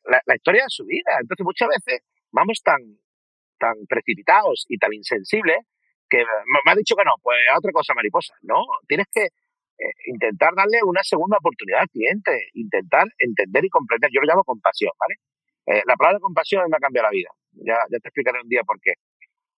La, 0.06 0.22
la, 0.26 0.36
historia 0.36 0.64
de 0.64 0.70
su 0.70 0.86
vida. 0.86 1.18
Entonces 1.20 1.44
muchas 1.44 1.70
veces 1.70 2.02
vamos 2.32 2.62
tan, 2.64 2.80
tan 3.58 3.74
precipitados 3.88 4.66
y 4.70 4.78
tan 4.78 4.94
insensibles 4.94 5.58
que 6.10 6.18
me 6.20 6.72
ha 6.72 6.76
dicho 6.76 6.96
que 6.96 7.04
no, 7.04 7.14
pues 7.22 7.38
a 7.52 7.58
otra 7.58 7.72
cosa 7.72 7.94
mariposa. 7.94 8.34
No, 8.42 8.62
tienes 8.88 9.08
que 9.12 9.24
eh, 9.24 9.94
intentar 10.08 10.54
darle 10.56 10.80
una 10.84 11.04
segunda 11.04 11.38
oportunidad 11.38 11.82
al 11.82 11.90
cliente, 11.90 12.32
intentar 12.54 13.08
entender 13.18 13.66
y 13.66 13.70
comprender. 13.70 14.10
Yo 14.14 14.22
lo 14.22 14.28
llamo 14.28 14.44
compasión, 14.44 14.92
¿vale? 15.00 15.16
Eh, 15.66 15.84
la 15.86 15.96
palabra 15.96 16.20
compasión 16.20 16.64
me 16.70 16.78
ha 16.78 16.80
cambiado 16.80 17.08
la 17.08 17.12
vida. 17.12 17.30
Ya, 17.54 17.78
ya 17.90 18.00
te 18.00 18.08
explicaré 18.08 18.40
un 18.42 18.48
día 18.48 18.62
por 18.64 18.80
qué. 18.80 18.94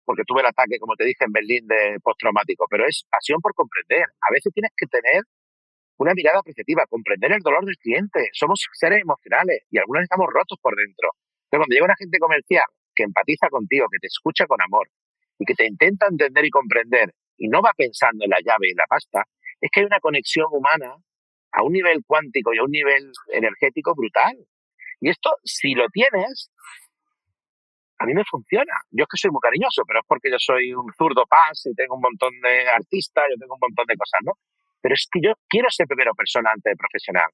Porque 0.05 0.23
tuve 0.25 0.41
el 0.41 0.47
ataque, 0.47 0.77
como 0.79 0.95
te 0.95 1.05
dije, 1.05 1.25
en 1.25 1.31
Berlín 1.31 1.67
de 1.67 1.97
postraumático, 2.01 2.65
pero 2.69 2.85
es 2.85 3.05
pasión 3.09 3.41
por 3.41 3.53
comprender. 3.53 4.05
A 4.21 4.31
veces 4.31 4.53
tienes 4.53 4.71
que 4.77 4.85
tener 4.85 5.23
una 5.97 6.13
mirada 6.13 6.39
apreciativa, 6.39 6.85
comprender 6.87 7.31
el 7.31 7.39
dolor 7.39 7.65
del 7.65 7.77
cliente. 7.77 8.29
Somos 8.33 8.67
seres 8.73 9.01
emocionales 9.01 9.63
y 9.71 9.77
algunos 9.77 10.03
estamos 10.03 10.27
rotos 10.31 10.59
por 10.61 10.75
dentro. 10.75 11.09
Pero 11.49 11.61
cuando 11.61 11.73
llega 11.73 11.85
una 11.85 11.97
gente 11.97 12.19
comercial 12.19 12.65
que 12.93 13.03
empatiza 13.03 13.49
contigo, 13.49 13.87
que 13.91 13.99
te 13.99 14.07
escucha 14.07 14.45
con 14.45 14.61
amor 14.61 14.89
y 15.39 15.45
que 15.45 15.53
te 15.53 15.65
intenta 15.65 16.07
entender 16.07 16.45
y 16.45 16.49
comprender 16.49 17.13
y 17.37 17.47
no 17.47 17.61
va 17.61 17.71
pensando 17.75 18.23
en 18.23 18.29
la 18.29 18.39
llave 18.39 18.69
y 18.69 18.73
la 18.73 18.85
pasta, 18.87 19.23
es 19.59 19.69
que 19.71 19.81
hay 19.81 19.85
una 19.85 19.99
conexión 19.99 20.47
humana 20.51 20.95
a 21.51 21.63
un 21.63 21.73
nivel 21.73 22.03
cuántico 22.05 22.53
y 22.53 22.59
a 22.59 22.63
un 22.63 22.71
nivel 22.71 23.11
energético 23.31 23.95
brutal. 23.95 24.35
Y 24.99 25.09
esto, 25.09 25.31
si 25.43 25.73
lo 25.73 25.87
tienes, 25.89 26.51
a 27.97 28.05
mí 28.05 28.13
me 28.13 28.23
funciona. 28.23 28.73
Yo 28.91 29.03
es 29.03 29.09
que 29.09 29.17
soy 29.17 29.31
muy 29.31 29.39
cariñoso, 29.39 29.83
pero 29.87 29.99
es 29.99 30.05
porque 30.07 30.31
yo 30.31 30.37
soy 30.39 30.73
un 30.73 30.91
zurdo 30.97 31.25
paz 31.25 31.65
y 31.65 31.73
tengo 31.75 31.95
un 31.95 32.01
montón 32.01 32.33
de 32.41 32.67
artistas, 32.69 33.23
yo 33.29 33.37
tengo 33.39 33.55
un 33.55 33.61
montón 33.61 33.85
de 33.87 33.95
cosas, 33.95 34.19
¿no? 34.23 34.33
Pero 34.81 34.93
es 34.93 35.07
que 35.11 35.19
yo 35.21 35.33
quiero 35.47 35.69
ser 35.69 35.87
primero 35.87 36.13
persona 36.13 36.51
antes 36.51 36.71
de 36.71 36.75
profesional. 36.75 37.29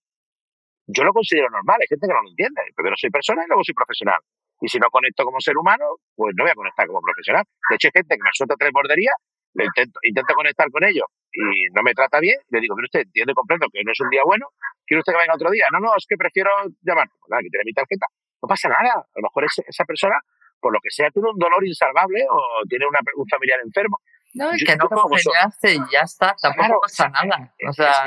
Yo 0.87 1.03
lo 1.03 1.13
considero 1.13 1.49
normal, 1.49 1.77
hay 1.81 1.87
gente 1.87 2.07
que 2.07 2.13
no 2.13 2.21
lo 2.21 2.29
entiende. 2.29 2.61
Primero 2.75 2.95
soy 2.97 3.09
persona 3.09 3.43
y 3.43 3.47
luego 3.47 3.63
soy 3.63 3.73
profesional. 3.73 4.19
Y 4.61 4.67
si 4.67 4.77
no 4.77 4.89
conecto 4.89 5.23
como 5.25 5.39
ser 5.39 5.57
humano, 5.57 5.85
pues 6.15 6.33
no 6.37 6.43
voy 6.43 6.51
a 6.51 6.55
conectar 6.55 6.85
como 6.87 7.01
profesional. 7.01 7.43
De 7.69 7.75
hecho, 7.75 7.87
hay 7.87 7.97
gente 7.97 8.15
que 8.15 8.23
me 8.23 8.29
suelta 8.33 8.55
tres 8.57 8.71
borderías, 8.71 9.15
le 9.53 9.65
intento, 9.65 9.99
intento 10.03 10.33
conectar 10.35 10.69
con 10.69 10.83
ellos 10.83 11.05
y 11.31 11.67
no 11.73 11.81
me 11.81 11.93
trata 11.93 12.19
bien, 12.19 12.37
le 12.49 12.59
digo, 12.59 12.75
pero 12.75 12.85
usted 12.85 13.01
entiende 13.01 13.31
y 13.31 13.35
comprendo 13.35 13.67
que 13.71 13.83
no 13.83 13.91
es 13.91 13.99
un 13.99 14.09
día 14.09 14.21
bueno, 14.25 14.47
¿quiere 14.85 14.99
usted 14.99 15.13
que 15.13 15.19
venga 15.19 15.35
otro 15.35 15.49
día? 15.49 15.65
No, 15.71 15.79
no, 15.79 15.95
es 15.95 16.05
que 16.07 16.15
prefiero 16.17 16.51
llamar. 16.81 17.07
Pues 17.07 17.29
nada, 17.29 17.41
que 17.41 17.49
tiene 17.49 17.63
mi 17.65 17.73
tarjeta. 17.73 18.05
No 18.41 18.47
pasa 18.47 18.69
nada. 18.69 18.99
A 18.99 19.19
lo 19.19 19.23
mejor 19.23 19.45
esa 19.45 19.85
persona, 19.85 20.15
por 20.61 20.71
lo 20.71 20.79
que 20.81 20.91
sea, 20.91 21.09
tiene 21.09 21.29
un 21.29 21.37
dolor 21.37 21.65
insalvable 21.65 22.23
o 22.29 22.61
tiene 22.69 22.85
una, 22.87 22.99
un 23.15 23.27
familiar 23.27 23.59
enfermo. 23.65 23.97
No, 24.33 24.49
es 24.51 24.63
que 24.63 24.77
no 24.77 24.87
congeniaste 24.87 25.75
y 25.75 25.79
ya 25.91 26.01
está, 26.05 26.33
tampoco 26.41 26.79
pasa 26.81 27.09
nada. 27.09 27.53
O 27.67 27.73
sea... 27.73 28.05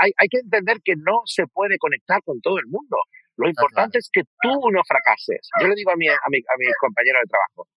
hay, 0.00 0.10
hay 0.16 0.28
que 0.28 0.38
entender 0.38 0.78
que 0.82 0.94
no 0.96 1.20
se 1.26 1.46
puede 1.46 1.76
conectar 1.76 2.22
con 2.24 2.40
todo 2.40 2.58
el 2.58 2.66
mundo. 2.66 2.96
Lo 3.36 3.48
importante 3.48 3.98
es 3.98 4.08
que 4.12 4.22
tú 4.40 4.70
no 4.70 4.80
fracases. 4.86 5.48
Yo 5.60 5.68
le 5.68 5.74
digo 5.74 5.90
a 5.92 5.96
mi, 5.96 6.08
a 6.08 6.28
mi, 6.28 6.38
a 6.38 6.56
mis 6.56 6.76
compañeros 6.78 7.20
de 7.24 7.28
trabajo, 7.28 7.68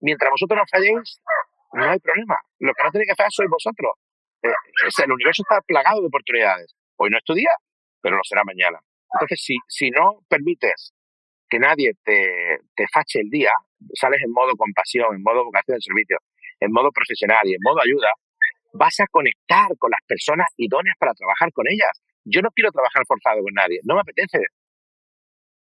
mientras 0.00 0.30
vosotros 0.30 0.58
no 0.58 0.64
falléis, 0.70 1.20
no 1.72 1.90
hay 1.90 1.98
problema. 1.98 2.36
Lo 2.58 2.72
que 2.72 2.82
no 2.84 2.90
tenéis 2.90 3.08
que 3.08 3.12
hacer 3.12 3.26
sois 3.30 3.50
vosotros. 3.50 3.92
Eh, 4.42 4.48
el 5.04 5.12
universo 5.12 5.42
está 5.42 5.60
plagado 5.60 6.00
de 6.00 6.06
oportunidades. 6.06 6.74
Hoy 6.96 7.10
no 7.10 7.18
es 7.18 7.24
tu 7.24 7.34
día, 7.34 7.52
pero 8.00 8.16
lo 8.16 8.22
será 8.24 8.44
mañana. 8.44 8.78
Entonces, 9.14 9.42
si, 9.42 9.56
si 9.68 9.90
no 9.90 10.20
permites 10.28 10.92
que 11.50 11.58
nadie 11.58 11.92
te, 12.04 12.60
te 12.74 12.86
fache 12.92 13.20
el 13.20 13.28
día, 13.28 13.52
sales 13.94 14.22
en 14.22 14.32
modo 14.32 14.52
compasión, 14.56 15.14
en 15.14 15.22
modo 15.22 15.44
vocación 15.44 15.76
de 15.76 15.82
servicio, 15.82 16.18
en 16.60 16.72
modo 16.72 16.90
profesional 16.92 17.42
y 17.44 17.54
en 17.54 17.60
modo 17.62 17.80
ayuda, 17.82 18.12
vas 18.72 19.00
a 19.00 19.06
conectar 19.10 19.68
con 19.78 19.90
las 19.90 20.00
personas 20.06 20.46
idóneas 20.56 20.96
para 20.98 21.12
trabajar 21.14 21.52
con 21.52 21.66
ellas. 21.68 21.90
Yo 22.24 22.40
no 22.42 22.50
quiero 22.50 22.70
trabajar 22.70 23.02
forzado 23.06 23.42
con 23.42 23.52
nadie, 23.54 23.80
no 23.84 23.94
me 23.94 24.00
apetece. 24.02 24.38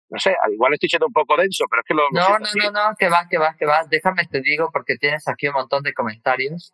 No 0.09 0.19
sé, 0.19 0.35
igual 0.51 0.73
estoy 0.73 0.89
siendo 0.89 1.07
un 1.07 1.13
poco 1.13 1.35
denso, 1.37 1.65
pero 1.67 1.81
es 1.81 1.87
que 1.87 1.93
lo... 1.95 2.03
no, 2.11 2.37
no, 2.37 2.45
no, 2.53 2.71
no, 2.71 2.95
que 2.99 3.09
va, 3.09 3.27
que 3.27 3.39
va, 3.39 3.55
que 3.57 3.65
va. 3.65 3.83
Déjame 3.89 4.27
te 4.27 4.41
digo 4.41 4.69
porque 4.71 4.95
tienes 4.97 5.27
aquí 5.27 5.47
un 5.47 5.55
montón 5.55 5.81
de 5.81 5.93
comentarios. 5.93 6.71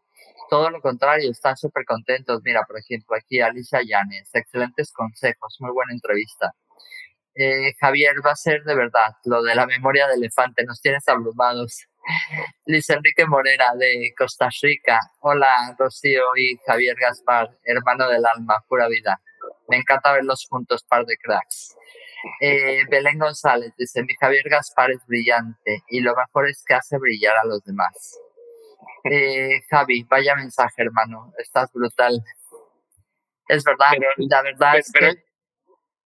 Todo 0.49 0.69
lo 0.69 0.81
contrario, 0.81 1.31
están 1.31 1.55
súper 1.55 1.85
contentos. 1.85 2.41
Mira, 2.43 2.63
por 2.67 2.79
ejemplo, 2.79 3.15
aquí 3.15 3.39
Alicia 3.39 3.79
Llanes, 3.81 4.29
excelentes 4.33 4.91
consejos, 4.91 5.55
muy 5.59 5.71
buena 5.71 5.93
entrevista. 5.93 6.53
Eh, 7.41 7.73
Javier, 7.79 8.15
va 8.25 8.31
a 8.31 8.35
ser 8.35 8.65
de 8.65 8.75
verdad 8.75 9.15
lo 9.23 9.41
de 9.41 9.55
la 9.55 9.65
memoria 9.65 10.07
de 10.07 10.15
elefante, 10.15 10.65
nos 10.65 10.81
tienes 10.81 11.07
abrumados. 11.07 11.87
Luis 12.65 12.89
Enrique 12.89 13.25
Morera 13.25 13.71
de 13.77 14.13
Costa 14.17 14.49
Rica. 14.61 14.99
Hola, 15.21 15.73
Rocío 15.79 16.35
y 16.35 16.57
Javier 16.65 16.97
Gaspar, 16.99 17.49
hermano 17.63 18.09
del 18.09 18.25
alma, 18.25 18.61
pura 18.67 18.89
vida. 18.89 19.21
Me 19.69 19.77
encanta 19.77 20.11
verlos 20.11 20.47
juntos, 20.49 20.83
par 20.83 21.05
de 21.05 21.15
cracks. 21.15 21.77
Eh, 22.41 22.83
Belén 22.89 23.17
González 23.17 23.71
dice, 23.77 24.03
mi 24.03 24.15
Javier 24.19 24.49
Gaspar 24.49 24.91
es 24.91 25.05
brillante 25.07 25.83
y 25.87 26.01
lo 26.01 26.13
mejor 26.17 26.49
es 26.49 26.61
que 26.67 26.73
hace 26.73 26.97
brillar 26.97 27.37
a 27.37 27.45
los 27.45 27.63
demás. 27.63 28.19
Eh, 29.05 29.61
Javi, 29.69 30.03
vaya 30.09 30.35
mensaje, 30.35 30.81
hermano, 30.81 31.31
estás 31.37 31.71
brutal. 31.71 32.21
Es 33.47 33.63
verdad, 33.63 33.93
la 34.17 34.41
verdad 34.41 34.77
es 34.77 34.91
que... 34.91 35.28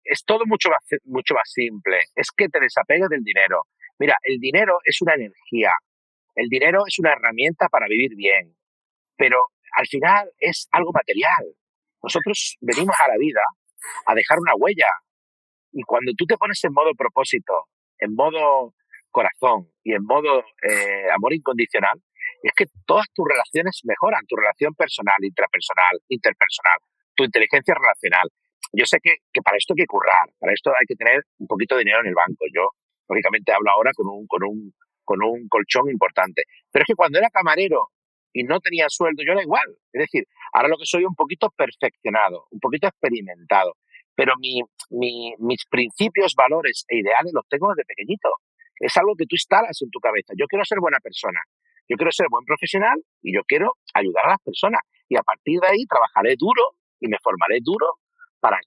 Es 0.05 0.25
todo 0.25 0.45
mucho 0.47 0.69
más, 0.69 0.85
mucho 1.05 1.35
más 1.35 1.51
simple, 1.51 1.99
es 2.15 2.29
que 2.37 2.49
te 2.49 2.61
desapegues 2.61 3.09
del 3.09 3.23
dinero. 3.23 3.67
Mira, 3.99 4.17
el 4.23 4.39
dinero 4.39 4.79
es 4.85 5.01
una 5.01 5.15
energía, 5.15 5.71
el 6.35 6.49
dinero 6.49 6.85
es 6.87 6.99
una 6.99 7.13
herramienta 7.13 7.69
para 7.69 7.87
vivir 7.87 8.17
bien, 8.17 8.57
pero 9.17 9.39
al 9.77 9.87
final 9.87 10.31
es 10.39 10.69
algo 10.73 10.93
material. 10.93 11.55
Nosotros 12.03 12.57
venimos 12.61 12.97
a 13.01 13.09
la 13.09 13.17
vida 13.19 13.43
a 14.07 14.15
dejar 14.15 14.39
una 14.39 14.55
huella. 14.57 14.89
Y 15.73 15.83
cuando 15.83 16.13
tú 16.17 16.27
te 16.27 16.37
pones 16.37 16.63
en 16.65 16.73
modo 16.73 16.93
propósito, 16.95 17.69
en 17.99 18.15
modo 18.15 18.75
corazón 19.11 19.71
y 19.83 19.93
en 19.95 20.05
modo 20.05 20.41
eh, 20.41 21.11
amor 21.15 21.33
incondicional, 21.33 22.03
es 22.43 22.53
que 22.57 22.67
todas 22.87 23.07
tus 23.15 23.27
relaciones 23.29 23.81
mejoran, 23.85 24.27
tu 24.27 24.37
relación 24.37 24.75
personal, 24.75 25.17
intrapersonal, 25.21 26.01
interpersonal, 26.09 26.79
tu 27.15 27.25
inteligencia 27.25 27.75
relacional. 27.75 28.29
Yo 28.73 28.87
sé 28.87 28.99
que, 29.03 29.17
que 29.33 29.43
para 29.43 29.57
esto 29.57 29.75
hay 29.75 29.83
que 29.83 29.87
currar, 29.87 30.33
para 30.39 30.53
esto 30.53 30.71
hay 30.71 30.87
que 30.87 30.95
tener 30.95 31.23
un 31.39 31.47
poquito 31.47 31.77
de 31.77 31.85
dinero 31.85 32.01
en 32.01 32.09
el 32.09 32.15
banco. 32.15 32.45
Yo, 32.55 32.71
lógicamente, 33.09 33.53
hablo 33.53 33.71
ahora 33.71 33.93
con 33.95 34.09
un, 34.09 34.27
con 34.27 34.43
un 34.45 34.73
con 35.05 35.23
un 35.23 35.49
colchón 35.49 35.91
importante. 35.91 36.45
Pero 36.71 36.85
es 36.85 36.87
que 36.87 36.95
cuando 36.95 37.19
era 37.19 37.31
camarero 37.31 37.89
y 38.33 38.45
no 38.45 38.61
tenía 38.61 38.87
sueldo, 38.89 39.23
yo 39.27 39.33
era 39.33 39.43
igual. 39.43 39.69
Es 39.93 40.01
decir, 40.01 40.25
ahora 40.53 40.69
lo 40.69 40.79
que 40.79 40.87
soy 40.87 41.05
un 41.05 41.15
poquito 41.15 41.51
perfeccionado, 41.51 42.47
un 42.51 42.61
poquito 42.61 42.89
experimentado. 42.89 43.77
Pero 44.15 44.35
mi, 44.39 44.61
mis 44.91 45.67
principios, 45.67 46.35
valores 46.37 46.85
e 46.89 46.99
ideales 46.99 47.33
los 47.35 47.47
tengo 47.49 47.69
desde 47.69 47.85
pequeñito. 47.85 48.29
Es 48.77 48.97
algo 48.97 49.15
que 49.17 49.27
tú 49.27 49.37
instalas 49.37 49.81
en 49.83 49.91
tu 49.91 50.01
cabeza. 50.01 50.33
Yo 50.37 50.47
quiero 50.47 50.65
ser 50.65 50.81
buena 50.81 50.99
persona, 51.01 51.41
yo 51.89 51.97
quiero 51.97 52.11
ser 52.11 52.27
buen 52.31 52.45
profesional 52.45 52.99
y 53.23 53.35
yo 53.35 53.43
quiero 53.45 53.77
ayudar 53.95 54.27
a 54.27 54.31
las 54.31 54.43
personas. 54.43 54.81
Y 55.09 55.17
a 55.17 55.23
partir 55.23 55.61
de 55.61 55.69
ahí 55.69 55.87
trabajaré 55.87 56.35
duro 56.37 56.77
y 57.01 57.09
me 57.09 57.19
formaré 57.23 57.59
duro 57.63 58.01
para 58.43 58.59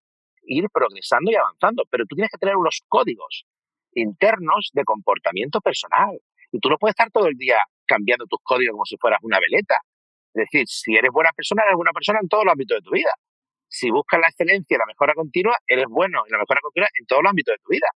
ir 0.43 0.65
progresando 0.71 1.29
y 1.31 1.35
avanzando. 1.35 1.83
Pero 1.91 2.05
tú 2.07 2.15
tienes 2.15 2.31
que 2.31 2.37
tener 2.37 2.55
unos 2.55 2.81
códigos 2.87 3.45
internos 3.93 4.71
de 4.73 4.83
comportamiento 4.83 5.59
personal. 5.59 6.17
Y 6.51 6.59
tú 6.59 6.69
no 6.69 6.77
puedes 6.77 6.93
estar 6.93 7.11
todo 7.11 7.27
el 7.27 7.35
día 7.35 7.57
cambiando 7.85 8.25
tus 8.25 8.39
códigos 8.41 8.71
como 8.71 8.85
si 8.85 8.95
fueras 8.97 9.19
una 9.21 9.39
veleta. 9.39 9.75
Es 10.33 10.47
decir, 10.47 10.67
si 10.67 10.95
eres 10.95 11.11
buena 11.11 11.31
persona, 11.35 11.63
eres 11.63 11.75
buena 11.75 11.91
persona 11.91 12.19
en 12.21 12.29
todos 12.29 12.45
los 12.45 12.53
ámbitos 12.53 12.77
de 12.77 12.81
tu 12.81 12.91
vida. 12.91 13.11
Si 13.67 13.89
buscas 13.91 14.19
la 14.19 14.27
excelencia 14.27 14.75
y 14.75 14.79
la 14.79 14.85
mejora 14.85 15.13
continua, 15.13 15.57
eres 15.67 15.85
bueno 15.89 16.23
en 16.25 16.31
la 16.31 16.39
mejora 16.39 16.61
continua 16.61 16.87
en 16.97 17.05
todos 17.05 17.23
los 17.23 17.29
ámbitos 17.29 17.53
de 17.53 17.59
tu 17.59 17.69
vida. 17.71 17.87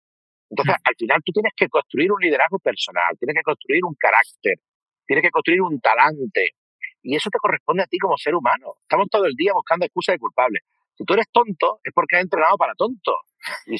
Entonces, 0.50 0.76
al 0.84 0.96
final 0.98 1.22
tú 1.24 1.32
tienes 1.32 1.54
que 1.56 1.70
construir 1.70 2.12
un 2.12 2.20
liderazgo 2.20 2.58
personal, 2.60 3.16
tienes 3.20 3.36
que 3.36 3.44
construir 3.44 3.86
un 3.86 3.96
carácter, 3.96 4.58
tienes 5.06 5.24
que 5.24 5.32
construir 5.32 5.62
un 5.62 5.80
talante. 5.80 6.56
Y 7.04 7.16
eso 7.16 7.30
te 7.30 7.38
corresponde 7.38 7.84
a 7.84 7.88
ti 7.88 7.98
como 7.98 8.18
ser 8.18 8.36
humano. 8.36 8.76
Estamos 8.82 9.08
todo 9.10 9.26
el 9.26 9.36
día 9.36 9.54
buscando 9.54 9.86
excusas 9.86 10.16
de 10.16 10.20
culpables. 10.20 10.64
Si 11.00 11.06
tú 11.06 11.14
eres 11.14 11.28
tonto, 11.32 11.80
es 11.82 11.94
porque 11.96 12.18
has 12.18 12.24
entrenado 12.24 12.58
para 12.58 12.76
tonto. 12.76 13.16
Y, 13.68 13.76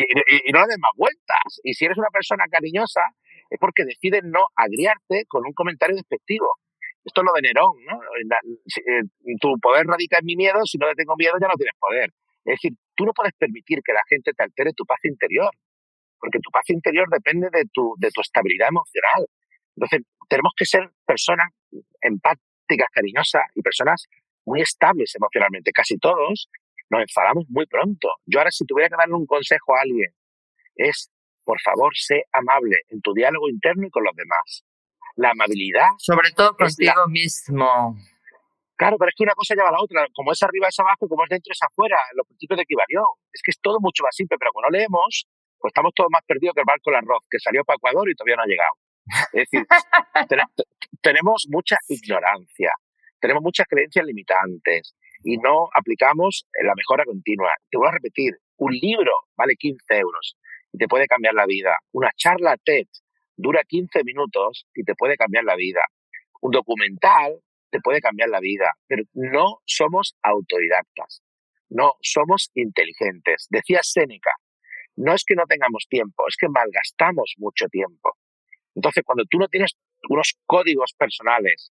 y, 0.00 0.50
no 0.50 0.60
le 0.60 0.66
des 0.66 0.78
más 0.80 0.92
vueltas. 0.96 1.60
Y 1.62 1.74
si 1.74 1.84
eres 1.84 1.98
una 1.98 2.08
persona 2.08 2.44
cariñosa, 2.50 3.02
es 3.50 3.58
porque 3.60 3.84
decides 3.84 4.22
no 4.24 4.46
agriarte 4.56 5.26
con 5.28 5.44
un 5.44 5.52
comentario 5.52 5.94
despectivo. 5.94 6.48
Esto 7.04 7.20
es 7.20 7.24
lo 7.26 7.32
de 7.34 7.42
Nerón, 7.42 7.76
¿no? 7.84 8.00
Eh, 8.00 9.02
tu 9.38 9.60
poder 9.60 9.86
radica 9.86 10.18
en 10.18 10.24
mi 10.24 10.36
miedo, 10.36 10.64
si 10.64 10.78
no 10.78 10.88
le 10.88 10.94
tengo 10.94 11.14
miedo 11.18 11.34
ya 11.38 11.48
no 11.48 11.54
tienes 11.54 11.76
poder. 11.78 12.10
Es 12.46 12.56
decir, 12.56 12.72
tú 12.94 13.04
no 13.04 13.12
puedes 13.12 13.34
permitir 13.34 13.80
que 13.84 13.92
la 13.92 14.02
gente 14.08 14.32
te 14.32 14.42
altere 14.42 14.72
tu 14.72 14.86
paz 14.86 14.98
interior, 15.04 15.50
porque 16.18 16.38
tu 16.40 16.50
paz 16.50 16.64
interior 16.70 17.08
depende 17.10 17.48
de 17.52 17.66
tu, 17.70 17.94
de 17.98 18.10
tu 18.10 18.22
estabilidad 18.22 18.68
emocional. 18.68 19.28
Entonces, 19.76 20.00
tenemos 20.30 20.52
que 20.56 20.64
ser 20.64 20.88
personas 21.04 21.52
empáticas, 22.00 22.88
cariñosas 22.90 23.42
y 23.54 23.60
personas 23.60 24.06
muy 24.46 24.62
estables 24.62 25.14
emocionalmente. 25.14 25.72
Casi 25.72 25.98
todos 25.98 26.48
nos 26.88 27.00
enfadamos 27.02 27.44
muy 27.48 27.66
pronto. 27.66 28.08
Yo 28.24 28.38
ahora 28.38 28.50
si 28.50 28.64
tuviera 28.64 28.88
que 28.88 28.96
darle 28.96 29.14
un 29.14 29.26
consejo 29.26 29.76
a 29.76 29.80
alguien, 29.82 30.10
es, 30.76 31.10
por 31.44 31.60
favor, 31.60 31.92
sé 31.94 32.24
amable 32.32 32.76
en 32.88 33.00
tu 33.00 33.12
diálogo 33.12 33.48
interno 33.48 33.86
y 33.86 33.90
con 33.90 34.04
los 34.04 34.14
demás. 34.14 34.64
La 35.16 35.30
amabilidad. 35.30 35.88
Sobre 35.98 36.30
todo 36.32 36.56
contigo 36.56 37.08
mismo. 37.08 37.96
Claro, 38.76 38.96
pero 38.98 39.08
es 39.08 39.14
que 39.16 39.24
una 39.24 39.32
cosa 39.32 39.54
lleva 39.54 39.70
a 39.70 39.72
la 39.72 39.80
otra. 39.80 40.06
Como 40.14 40.32
es 40.32 40.42
arriba 40.42 40.68
es 40.68 40.78
abajo, 40.78 41.08
como 41.08 41.24
es 41.24 41.30
dentro 41.30 41.50
es 41.50 41.62
afuera. 41.62 41.96
Los 42.14 42.26
principios 42.26 42.58
de 42.58 42.64
Kibalión. 42.66 43.06
Es 43.32 43.40
que 43.42 43.50
es 43.50 43.60
todo 43.60 43.78
mucho 43.80 44.02
más 44.04 44.14
simple, 44.14 44.36
pero 44.38 44.52
cuando 44.52 44.76
leemos, 44.76 45.26
pues 45.58 45.70
estamos 45.70 45.92
todos 45.94 46.10
más 46.12 46.22
perdidos 46.26 46.54
que 46.54 46.60
el 46.60 46.66
barco 46.66 46.90
del 46.90 47.00
arroz, 47.00 47.24
que 47.30 47.38
salió 47.38 47.64
para 47.64 47.76
Ecuador 47.76 48.08
y 48.10 48.14
todavía 48.14 48.36
no 48.36 48.42
ha 48.42 48.46
llegado. 48.46 48.76
Es 49.32 49.48
decir, 49.48 49.66
tenemos 51.00 51.46
mucha 51.48 51.76
ignorancia, 51.88 52.72
tenemos 53.20 53.42
muchas 53.42 53.66
creencias 53.68 54.04
limitantes 54.04 54.94
y 55.22 55.38
no 55.38 55.68
aplicamos 55.74 56.46
la 56.62 56.74
mejora 56.74 57.04
continua. 57.04 57.50
Te 57.70 57.78
voy 57.78 57.88
a 57.88 57.92
repetir, 57.92 58.34
un 58.58 58.72
libro 58.72 59.12
vale 59.36 59.54
15 59.56 59.82
euros 59.98 60.36
y 60.72 60.78
te 60.78 60.88
puede 60.88 61.06
cambiar 61.06 61.34
la 61.34 61.46
vida. 61.46 61.76
Una 61.92 62.10
charla 62.16 62.56
TED 62.62 62.86
dura 63.36 63.62
15 63.66 64.04
minutos 64.04 64.66
y 64.74 64.84
te 64.84 64.94
puede 64.94 65.16
cambiar 65.16 65.44
la 65.44 65.56
vida. 65.56 65.82
Un 66.40 66.50
documental 66.52 67.40
te 67.70 67.80
puede 67.80 68.00
cambiar 68.00 68.28
la 68.28 68.40
vida, 68.40 68.72
pero 68.86 69.04
no 69.14 69.60
somos 69.64 70.16
autodidactas, 70.22 71.22
no 71.68 71.94
somos 72.00 72.50
inteligentes. 72.54 73.46
Decía 73.50 73.80
Séneca, 73.82 74.32
no 74.96 75.14
es 75.14 75.24
que 75.24 75.34
no 75.34 75.44
tengamos 75.46 75.86
tiempo, 75.88 76.24
es 76.28 76.36
que 76.36 76.48
malgastamos 76.48 77.34
mucho 77.38 77.66
tiempo. 77.66 78.16
Entonces, 78.74 79.02
cuando 79.04 79.24
tú 79.28 79.38
no 79.38 79.48
tienes 79.48 79.76
unos 80.08 80.38
códigos 80.46 80.94
personales, 80.96 81.72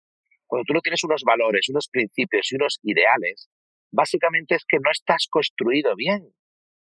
cuando 0.48 0.64
tú 0.64 0.72
no 0.72 0.80
tienes 0.80 1.04
unos 1.04 1.22
valores, 1.24 1.68
unos 1.68 1.88
principios 1.88 2.50
y 2.50 2.56
unos 2.56 2.80
ideales, 2.82 3.48
básicamente 3.92 4.56
es 4.56 4.64
que 4.66 4.78
no 4.82 4.90
estás 4.90 5.28
construido 5.30 5.94
bien. 5.94 6.32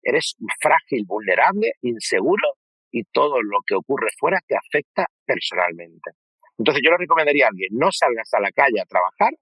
Eres 0.02 0.34
frágil, 0.60 1.04
vulnerable, 1.06 1.72
inseguro 1.82 2.56
y 2.90 3.04
todo 3.04 3.40
lo 3.42 3.58
que 3.66 3.74
ocurre 3.74 4.08
fuera 4.18 4.40
te 4.46 4.56
afecta 4.56 5.06
personalmente. 5.24 6.12
Entonces 6.58 6.82
yo 6.84 6.90
le 6.90 6.98
recomendaría 6.98 7.46
a 7.46 7.48
alguien, 7.48 7.68
no 7.72 7.92
salgas 7.92 8.32
a 8.34 8.40
la 8.40 8.50
calle 8.50 8.80
a 8.80 8.86
trabajar 8.86 9.32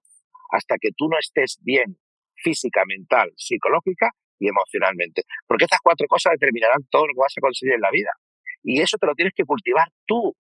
hasta 0.51 0.75
que 0.79 0.89
tú 0.95 1.07
no 1.07 1.17
estés 1.17 1.57
bien 1.61 1.97
física, 2.35 2.83
mental, 2.85 3.31
psicológica 3.37 4.11
y 4.39 4.49
emocionalmente. 4.49 5.23
Porque 5.47 5.65
estas 5.65 5.79
cuatro 5.81 6.07
cosas 6.07 6.33
determinarán 6.33 6.83
todo 6.89 7.07
lo 7.07 7.13
que 7.13 7.21
vas 7.21 7.33
a 7.37 7.41
conseguir 7.41 7.75
en 7.75 7.81
la 7.81 7.91
vida. 7.91 8.11
Y 8.63 8.81
eso 8.81 8.97
te 8.97 9.07
lo 9.07 9.15
tienes 9.15 9.33
que 9.35 9.45
cultivar 9.45 9.87
tú, 10.05 10.35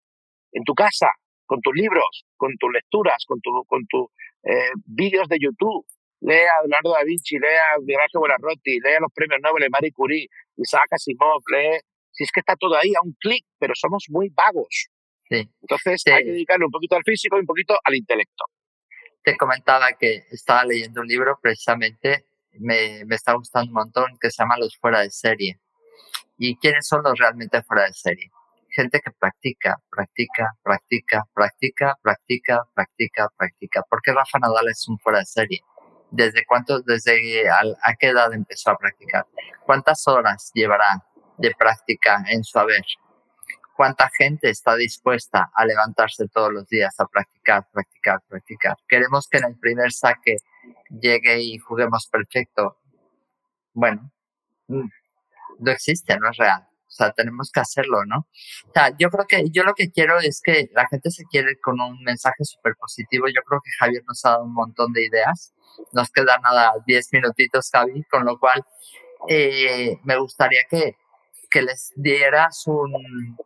en 0.52 0.64
tu 0.64 0.74
casa, 0.74 1.10
con 1.46 1.60
tus 1.60 1.74
libros, 1.74 2.26
con 2.36 2.56
tus 2.58 2.72
lecturas, 2.72 3.24
con 3.26 3.40
tus 3.40 3.66
con 3.66 3.86
tu, 3.86 4.10
eh, 4.42 4.72
vídeos 4.84 5.28
de 5.28 5.38
YouTube. 5.40 5.86
Lea 6.20 6.50
a 6.50 6.62
Leonardo 6.62 6.92
da 6.92 7.04
Vinci, 7.04 7.38
lea 7.38 7.74
a 7.74 7.78
Miguel 7.78 8.00
Ángel 8.00 8.18
Buenarroti, 8.20 8.80
lea 8.80 9.00
los 9.00 9.12
premios 9.12 9.40
Nobel 9.42 9.64
de 9.64 9.70
Marie 9.70 9.92
Curie, 9.92 10.28
Isaac 10.56 10.88
Asimov, 10.90 11.42
lee... 11.52 11.80
Si 12.12 12.24
es 12.24 12.30
que 12.32 12.40
está 12.40 12.56
todo 12.56 12.74
ahí 12.76 12.94
a 12.94 13.04
un 13.04 13.12
clic, 13.20 13.44
pero 13.58 13.74
somos 13.74 14.06
muy 14.08 14.30
vagos. 14.30 14.88
Sí. 15.28 15.46
Entonces 15.60 16.02
hay 16.06 16.24
que 16.24 16.30
dedicarle 16.30 16.64
un 16.64 16.70
poquito 16.70 16.96
al 16.96 17.02
físico 17.04 17.36
y 17.36 17.40
un 17.40 17.46
poquito 17.46 17.78
al 17.84 17.94
intelecto. 17.94 18.46
Te 19.22 19.36
comentaba 19.36 19.92
que 19.92 20.24
estaba 20.30 20.64
leyendo 20.64 21.02
un 21.02 21.08
libro 21.08 21.38
precisamente, 21.42 22.24
me, 22.52 23.04
me 23.04 23.16
está 23.16 23.34
gustando 23.34 23.68
un 23.68 23.74
montón, 23.74 24.16
que 24.18 24.30
se 24.30 24.42
llama 24.42 24.56
Los 24.56 24.78
Fuera 24.78 25.00
de 25.00 25.10
Serie. 25.10 25.60
¿Y 26.38 26.56
quiénes 26.56 26.86
son 26.86 27.02
los 27.02 27.18
realmente 27.18 27.62
fuera 27.62 27.84
de 27.84 27.92
serie? 27.92 28.30
Gente 28.76 29.00
que 29.00 29.10
practica, 29.10 29.78
practica, 29.90 30.52
practica, 30.62 31.24
practica, 31.32 31.96
practica, 32.02 32.62
practica, 32.74 33.28
practica. 33.38 33.82
¿Por 33.88 34.02
qué 34.02 34.12
Rafa 34.12 34.38
Nadal 34.38 34.68
es 34.68 34.86
un 34.86 34.98
fuera 34.98 35.20
de 35.20 35.24
serie? 35.24 35.60
¿Desde 36.10 36.44
cuánto, 36.44 36.82
desde 36.82 37.48
a, 37.48 37.94
qué 37.98 38.08
edad 38.08 38.34
empezó 38.34 38.70
a 38.70 38.76
practicar? 38.76 39.26
¿Cuántas 39.64 40.06
horas 40.06 40.50
llevará 40.54 41.02
de 41.38 41.54
práctica 41.58 42.22
en 42.28 42.44
su 42.44 42.58
haber? 42.58 42.84
¿Cuánta 43.74 44.10
gente 44.16 44.50
está 44.50 44.76
dispuesta 44.76 45.50
a 45.54 45.64
levantarse 45.64 46.28
todos 46.28 46.52
los 46.52 46.68
días 46.68 46.94
a 47.00 47.06
practicar, 47.06 47.66
practicar, 47.72 48.20
practicar? 48.28 48.76
Queremos 48.86 49.26
que 49.28 49.38
en 49.38 49.44
el 49.44 49.58
primer 49.58 49.90
saque 49.90 50.36
llegue 50.90 51.40
y 51.40 51.58
juguemos 51.58 52.08
perfecto. 52.08 52.78
Bueno, 53.72 54.10
mm, 54.68 54.88
no 55.60 55.70
existe, 55.70 56.18
no 56.18 56.30
es 56.30 56.36
real. 56.36 56.66
Sea, 56.96 57.12
tenemos 57.12 57.50
que 57.52 57.60
hacerlo, 57.60 58.04
¿no? 58.06 58.26
O 58.68 58.72
sea, 58.72 58.96
yo 58.98 59.10
creo 59.10 59.26
que 59.26 59.50
yo 59.50 59.64
lo 59.64 59.74
que 59.74 59.90
quiero 59.90 60.18
es 60.18 60.40
que 60.42 60.70
la 60.72 60.88
gente 60.88 61.10
se 61.10 61.24
quiere 61.24 61.58
con 61.60 61.80
un 61.80 62.02
mensaje 62.02 62.44
súper 62.44 62.74
positivo. 62.76 63.26
Yo 63.28 63.42
creo 63.42 63.60
que 63.62 63.70
Javier 63.78 64.02
nos 64.06 64.24
ha 64.24 64.30
dado 64.30 64.44
un 64.44 64.54
montón 64.54 64.92
de 64.92 65.04
ideas. 65.04 65.52
Nos 65.92 66.10
quedan 66.10 66.40
nada 66.42 66.72
10 66.86 67.12
minutitos, 67.12 67.68
Javi, 67.70 68.02
con 68.10 68.24
lo 68.24 68.38
cual 68.38 68.64
eh, 69.28 69.98
me 70.04 70.18
gustaría 70.18 70.62
que, 70.70 70.96
que 71.50 71.62
les 71.62 71.92
dieras 71.96 72.64
un, 72.66 73.36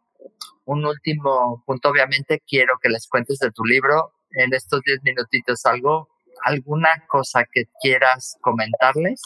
un 0.66 0.86
último 0.86 1.62
punto. 1.66 1.88
Obviamente 1.88 2.42
quiero 2.46 2.78
que 2.80 2.88
les 2.88 3.08
cuentes 3.08 3.38
de 3.40 3.50
tu 3.50 3.64
libro 3.64 4.12
en 4.30 4.54
estos 4.54 4.80
10 4.82 5.02
minutitos 5.02 5.66
algo, 5.66 6.08
alguna 6.44 7.04
cosa 7.08 7.44
que 7.50 7.64
quieras 7.82 8.36
comentarles 8.40 9.20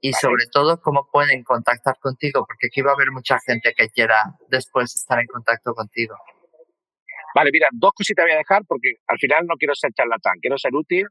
y 0.00 0.12
sobre 0.14 0.46
todo 0.50 0.80
cómo 0.80 1.08
pueden 1.12 1.44
contactar 1.44 1.96
contigo, 2.00 2.44
porque 2.46 2.68
aquí 2.68 2.80
va 2.80 2.92
a 2.92 2.94
haber 2.94 3.10
mucha 3.10 3.38
gente 3.44 3.74
que 3.76 3.88
quiera 3.88 4.16
después 4.48 4.94
estar 4.94 5.20
en 5.20 5.26
contacto 5.26 5.74
contigo. 5.74 6.16
Vale, 7.34 7.50
mira, 7.52 7.68
dos 7.72 7.92
cositas 7.94 8.24
voy 8.24 8.32
a 8.32 8.38
dejar 8.38 8.62
porque 8.66 8.94
al 9.06 9.18
final 9.18 9.46
no 9.46 9.54
quiero 9.56 9.74
ser 9.74 9.92
charlatán, 9.92 10.38
quiero 10.40 10.58
ser 10.58 10.74
útil, 10.74 11.06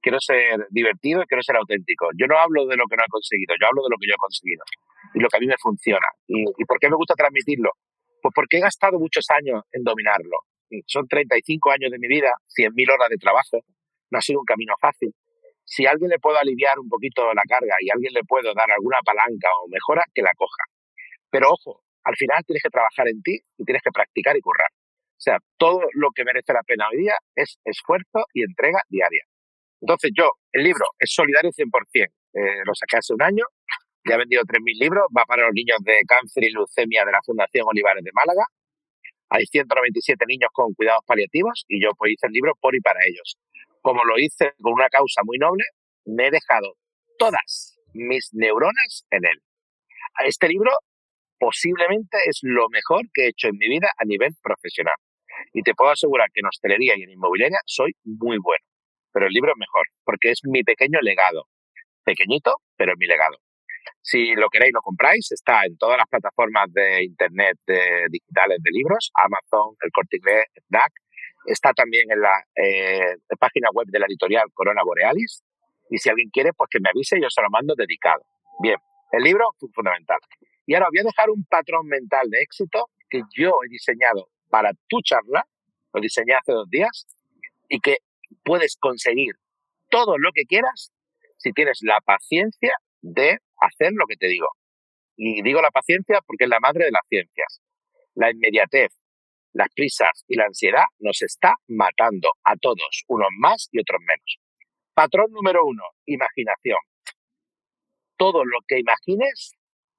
quiero 0.00 0.18
ser 0.20 0.66
divertido 0.70 1.22
y 1.22 1.26
quiero 1.26 1.42
ser 1.42 1.56
auténtico. 1.56 2.08
Yo 2.16 2.26
no 2.26 2.38
hablo 2.38 2.64
de 2.66 2.76
lo 2.76 2.84
que 2.86 2.96
no 2.96 3.02
he 3.02 3.10
conseguido, 3.10 3.54
yo 3.60 3.66
hablo 3.66 3.82
de 3.82 3.90
lo 3.90 3.96
que 4.00 4.06
yo 4.06 4.14
he 4.14 4.22
conseguido 4.22 4.64
y 5.14 5.20
lo 5.20 5.28
que 5.28 5.36
a 5.36 5.40
mí 5.40 5.46
me 5.46 5.58
funciona. 5.60 6.06
¿Y, 6.26 6.42
y 6.42 6.64
por 6.64 6.78
qué 6.78 6.88
me 6.88 6.96
gusta 6.96 7.14
transmitirlo? 7.14 7.70
Pues 8.22 8.32
porque 8.34 8.58
he 8.58 8.60
gastado 8.60 8.98
muchos 8.98 9.26
años 9.30 9.62
en 9.72 9.82
dominarlo. 9.82 10.38
Son 10.86 11.06
35 11.08 11.70
años 11.70 11.90
de 11.90 11.98
mi 11.98 12.08
vida, 12.08 12.32
100.000 12.56 12.92
horas 12.92 13.08
de 13.08 13.16
trabajo, 13.16 13.58
no 14.10 14.18
ha 14.18 14.22
sido 14.22 14.40
un 14.40 14.44
camino 14.44 14.74
fácil 14.80 15.12
si 15.68 15.84
alguien 15.84 16.08
le 16.08 16.18
puedo 16.18 16.38
aliviar 16.38 16.78
un 16.78 16.88
poquito 16.88 17.28
la 17.34 17.42
carga 17.46 17.76
y 17.80 17.90
alguien 17.92 18.14
le 18.14 18.24
puedo 18.24 18.54
dar 18.54 18.70
alguna 18.72 18.98
palanca 19.04 19.48
o 19.60 19.68
mejora, 19.68 20.02
que 20.14 20.22
la 20.22 20.32
coja. 20.34 20.64
Pero 21.30 21.50
ojo, 21.50 21.82
al 22.04 22.16
final 22.16 22.42
tienes 22.46 22.62
que 22.62 22.70
trabajar 22.70 23.06
en 23.06 23.20
ti 23.20 23.38
y 23.58 23.64
tienes 23.64 23.82
que 23.82 23.90
practicar 23.92 24.34
y 24.36 24.40
currar. 24.40 24.72
O 24.72 25.20
sea, 25.20 25.36
todo 25.58 25.82
lo 25.92 26.08
que 26.14 26.24
merece 26.24 26.54
la 26.54 26.62
pena 26.62 26.88
hoy 26.88 27.04
día 27.04 27.16
es 27.34 27.58
esfuerzo 27.64 28.24
y 28.32 28.44
entrega 28.44 28.80
diaria. 28.88 29.24
Entonces 29.82 30.10
yo, 30.16 30.32
el 30.52 30.64
libro 30.64 30.86
es 30.98 31.12
solidario 31.12 31.50
100%. 31.52 31.68
Eh, 32.32 32.64
lo 32.64 32.74
saqué 32.74 32.96
hace 32.96 33.12
un 33.12 33.22
año, 33.22 33.44
ya 34.08 34.14
he 34.14 34.18
vendido 34.18 34.42
3.000 34.44 34.80
libros, 34.80 35.04
va 35.16 35.24
para 35.28 35.44
los 35.44 35.52
niños 35.52 35.76
de 35.84 36.00
cáncer 36.08 36.44
y 36.44 36.50
leucemia 36.50 37.04
de 37.04 37.12
la 37.12 37.20
Fundación 37.22 37.66
Olivares 37.68 38.02
de 38.02 38.10
Málaga. 38.14 38.46
Hay 39.28 39.44
197 39.44 40.24
niños 40.26 40.48
con 40.50 40.72
cuidados 40.72 41.04
paliativos 41.04 41.66
y 41.68 41.82
yo 41.82 41.90
pues 41.98 42.12
hice 42.12 42.26
el 42.26 42.32
libro 42.32 42.54
por 42.58 42.74
y 42.74 42.80
para 42.80 43.00
ellos 43.04 43.36
como 43.82 44.04
lo 44.04 44.18
hice 44.18 44.52
con 44.60 44.72
una 44.74 44.88
causa 44.88 45.22
muy 45.24 45.38
noble, 45.38 45.64
me 46.04 46.26
he 46.26 46.30
dejado 46.30 46.74
todas 47.18 47.78
mis 47.92 48.30
neuronas 48.32 49.04
en 49.10 49.24
él. 49.24 49.42
Este 50.24 50.48
libro 50.48 50.70
posiblemente 51.38 52.18
es 52.26 52.40
lo 52.42 52.68
mejor 52.68 53.02
que 53.12 53.24
he 53.24 53.28
hecho 53.28 53.48
en 53.48 53.56
mi 53.58 53.68
vida 53.68 53.88
a 53.96 54.04
nivel 54.04 54.34
profesional. 54.42 54.96
Y 55.52 55.62
te 55.62 55.74
puedo 55.74 55.90
asegurar 55.90 56.28
que 56.32 56.40
en 56.40 56.46
hostelería 56.46 56.94
y 56.96 57.02
en 57.02 57.10
inmobiliaria 57.10 57.60
soy 57.64 57.92
muy 58.04 58.38
bueno. 58.38 58.64
Pero 59.12 59.26
el 59.26 59.32
libro 59.32 59.52
es 59.52 59.58
mejor, 59.58 59.86
porque 60.04 60.30
es 60.30 60.40
mi 60.44 60.62
pequeño 60.62 61.00
legado. 61.00 61.44
Pequeñito, 62.04 62.56
pero 62.76 62.94
mi 62.96 63.06
legado. 63.06 63.38
Si 64.02 64.34
lo 64.34 64.48
queréis, 64.48 64.72
lo 64.72 64.80
compráis. 64.80 65.30
Está 65.30 65.64
en 65.64 65.76
todas 65.76 65.96
las 65.98 66.08
plataformas 66.08 66.72
de 66.72 67.04
internet 67.04 67.56
digitales 68.10 68.58
de 68.62 68.70
libros, 68.70 69.10
Amazon, 69.22 69.76
el 69.82 69.90
Corte 69.92 70.16
Inglés, 70.16 70.46
DAC, 70.68 70.92
Está 71.48 71.72
también 71.72 72.10
en 72.10 72.20
la 72.20 72.44
eh, 72.54 73.16
página 73.38 73.70
web 73.72 73.86
de 73.88 73.98
la 73.98 74.06
editorial 74.06 74.44
Corona 74.52 74.82
Borealis. 74.84 75.42
Y 75.88 75.96
si 75.96 76.10
alguien 76.10 76.28
quiere, 76.28 76.52
pues 76.52 76.68
que 76.70 76.78
me 76.78 76.90
avise, 76.90 77.18
yo 77.20 77.30
se 77.30 77.40
lo 77.40 77.48
mando 77.48 77.74
dedicado. 77.74 78.22
Bien, 78.60 78.76
el 79.12 79.22
libro 79.22 79.48
fundamental. 79.74 80.18
Y 80.66 80.74
ahora 80.74 80.88
voy 80.90 81.00
a 81.00 81.04
dejar 81.04 81.30
un 81.30 81.44
patrón 81.44 81.86
mental 81.86 82.28
de 82.28 82.42
éxito 82.42 82.90
que 83.08 83.22
yo 83.34 83.52
he 83.64 83.68
diseñado 83.70 84.28
para 84.50 84.72
tu 84.88 85.00
charla, 85.00 85.46
lo 85.94 86.00
diseñé 86.02 86.34
hace 86.34 86.52
dos 86.52 86.68
días, 86.68 87.06
y 87.70 87.80
que 87.80 87.96
puedes 88.44 88.76
conseguir 88.76 89.36
todo 89.88 90.18
lo 90.18 90.32
que 90.34 90.44
quieras 90.44 90.92
si 91.38 91.52
tienes 91.52 91.78
la 91.80 91.98
paciencia 92.04 92.74
de 93.00 93.38
hacer 93.58 93.92
lo 93.94 94.06
que 94.06 94.16
te 94.16 94.26
digo. 94.26 94.48
Y 95.16 95.40
digo 95.40 95.62
la 95.62 95.70
paciencia 95.70 96.20
porque 96.26 96.44
es 96.44 96.50
la 96.50 96.60
madre 96.60 96.84
de 96.84 96.90
las 96.90 97.06
ciencias. 97.08 97.62
La 98.14 98.30
inmediatez, 98.30 98.92
las 99.58 99.68
prisas 99.74 100.24
y 100.28 100.36
la 100.36 100.44
ansiedad 100.44 100.84
nos 101.00 101.20
está 101.20 101.52
matando 101.66 102.30
a 102.44 102.54
todos, 102.56 103.02
unos 103.08 103.28
más 103.38 103.68
y 103.72 103.80
otros 103.80 104.00
menos. 104.06 104.38
Patrón 104.94 105.32
número 105.32 105.64
uno, 105.64 105.82
imaginación. 106.06 106.78
Todo 108.16 108.44
lo 108.44 108.58
que 108.68 108.78
imagines 108.78 109.50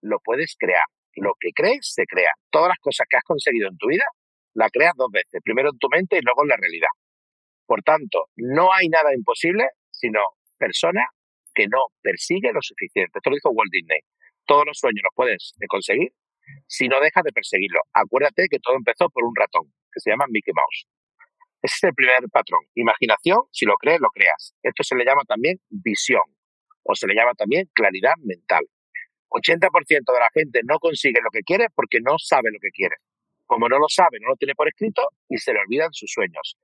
lo 0.02 0.20
puedes 0.24 0.56
crear. 0.58 0.86
Lo 1.16 1.34
que 1.38 1.50
crees 1.54 1.92
se 1.94 2.06
crea. 2.06 2.32
Todas 2.50 2.70
las 2.70 2.80
cosas 2.80 3.06
que 3.10 3.18
has 3.18 3.24
conseguido 3.24 3.68
en 3.68 3.78
tu 3.78 3.88
vida 3.88 4.06
la 4.54 4.70
creas 4.70 4.94
dos 4.96 5.12
veces, 5.12 5.42
primero 5.44 5.72
en 5.72 5.78
tu 5.78 5.90
mente 5.90 6.18
y 6.18 6.22
luego 6.22 6.44
en 6.44 6.50
la 6.50 6.58
realidad. 6.58 6.94
Por 7.66 7.84
tanto, 7.84 8.28
no 8.38 8.72
hay 8.72 8.88
nada 8.88 9.14
imposible, 9.14 9.68
sino 9.92 10.22
persona 10.58 11.06
que 11.54 11.68
no 11.68 11.88
persigue 12.02 12.54
lo 12.54 12.62
suficiente. 12.62 13.20
Esto 13.20 13.30
lo 13.30 13.36
dijo 13.36 13.50
Walt 13.50 13.72
Disney. 13.74 14.00
Todos 14.46 14.66
los 14.66 14.78
sueños 14.80 15.04
los 15.04 15.14
puedes 15.14 15.54
conseguir 15.68 16.14
si 16.68 16.88
no 16.88 17.00
dejas 17.00 17.24
de 17.24 17.32
perseguirlo. 17.32 17.80
Acuérdate 17.94 18.48
que 18.50 18.60
todo 18.60 18.76
empezó 18.76 19.10
por 19.10 19.24
un 19.24 19.36
ratón, 19.36 19.72
que 19.92 20.00
se 20.00 20.12
llama 20.12 20.26
Mickey 20.30 20.54
Mouse. 20.54 20.88
Ese 21.62 21.76
es 21.76 21.84
el 21.84 21.94
primer 21.94 22.30
patrón. 22.32 22.62
Imaginación, 22.76 23.40
si 23.52 23.66
lo 23.66 23.76
crees, 23.76 24.00
lo 24.00 24.10
creas. 24.10 24.54
Esto 24.64 24.84
se 24.84 24.96
le 24.96 25.04
llama 25.04 25.24
también 25.28 25.60
visión 25.70 26.24
o 26.84 26.96
se 26.96 27.08
le 27.08 27.16
llama 27.16 27.34
también 27.34 27.70
claridad 27.74 28.14
mental. 28.24 28.66
80% 29.30 29.70
de 30.14 30.20
la 30.20 30.30
gente 30.34 30.62
no 30.64 30.80
consigue 30.80 31.22
lo 31.22 31.30
que 31.30 31.42
quiere 31.42 31.68
porque 31.76 32.00
no 32.02 32.18
sabe 32.18 32.52
lo 32.52 32.60
que 32.60 32.72
quiere. 32.72 32.96
Como 33.46 33.68
no 33.68 33.78
lo 33.78 33.90
sabe, 33.90 34.20
no 34.22 34.30
lo 34.30 34.36
tiene 34.36 34.56
por 34.56 34.68
escrito 34.68 35.02
y 35.28 35.38
se 35.38 35.54
le 35.54 35.60
olvidan 35.60 35.92
sus 35.92 36.12
sueños. 36.12 36.58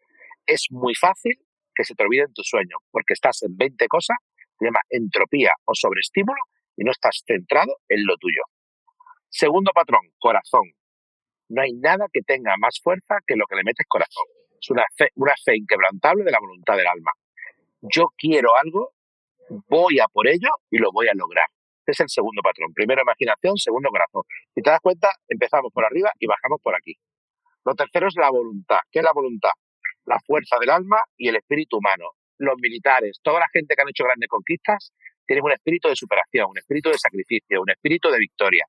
Es 0.45 0.67
muy 0.71 0.95
fácil 0.95 1.37
que 1.75 1.83
se 1.83 1.93
te 1.93 2.03
olviden 2.03 2.33
tus 2.33 2.47
sueños 2.47 2.79
porque 2.91 3.13
estás 3.13 3.43
en 3.43 3.55
20 3.57 3.87
cosas, 3.87 4.17
se 4.57 4.65
llama 4.65 4.79
entropía 4.89 5.51
o 5.65 5.73
sobreestímulo 5.75 6.39
y 6.77 6.83
no 6.83 6.91
estás 6.91 7.23
centrado 7.25 7.77
en 7.89 8.05
lo 8.05 8.17
tuyo. 8.17 8.41
Segundo 9.37 9.71
patrón, 9.73 9.99
corazón. 10.17 10.63
No 11.49 11.61
hay 11.61 11.73
nada 11.73 12.05
que 12.09 12.21
tenga 12.21 12.55
más 12.57 12.79
fuerza 12.81 13.17
que 13.27 13.35
lo 13.35 13.45
que 13.47 13.57
le 13.57 13.65
metes 13.65 13.85
corazón. 13.85 14.23
Es 14.61 14.69
una 14.69 14.85
fe, 14.95 15.09
una 15.15 15.33
fe 15.43 15.57
inquebrantable 15.57 16.23
de 16.23 16.31
la 16.31 16.39
voluntad 16.39 16.77
del 16.77 16.87
alma. 16.87 17.11
Yo 17.81 18.13
quiero 18.15 18.55
algo, 18.55 18.93
voy 19.67 19.99
a 19.99 20.07
por 20.07 20.29
ello 20.29 20.47
y 20.71 20.77
lo 20.77 20.89
voy 20.93 21.09
a 21.09 21.13
lograr. 21.13 21.47
Es 21.85 21.99
el 21.99 22.07
segundo 22.07 22.41
patrón. 22.41 22.71
Primero 22.73 23.01
imaginación, 23.01 23.57
segundo 23.57 23.89
corazón. 23.89 24.23
Si 24.53 24.61
te 24.61 24.69
das 24.69 24.79
cuenta, 24.79 25.09
empezamos 25.27 25.69
por 25.73 25.83
arriba 25.83 26.13
y 26.17 26.27
bajamos 26.27 26.61
por 26.63 26.73
aquí. 26.73 26.95
Lo 27.65 27.75
tercero 27.75 28.07
es 28.07 28.15
la 28.15 28.29
voluntad. 28.29 28.79
¿Qué 28.89 28.99
es 28.99 29.03
la 29.05 29.11
voluntad? 29.13 29.51
La 30.05 30.17
fuerza 30.25 30.55
del 30.61 30.69
alma 30.69 31.03
y 31.17 31.27
el 31.27 31.35
espíritu 31.35 31.79
humano. 31.79 32.11
Los 32.37 32.55
militares, 32.61 33.19
toda 33.21 33.41
la 33.41 33.49
gente 33.51 33.75
que 33.75 33.81
han 33.81 33.89
hecho 33.89 34.05
grandes 34.05 34.29
conquistas, 34.29 34.93
tienen 35.27 35.43
un 35.43 35.51
espíritu 35.51 35.89
de 35.89 35.97
superación, 35.97 36.51
un 36.51 36.57
espíritu 36.57 36.89
de 36.89 36.97
sacrificio, 36.97 37.61
un 37.61 37.71
espíritu 37.71 38.09
de 38.09 38.19
victoria. 38.19 38.65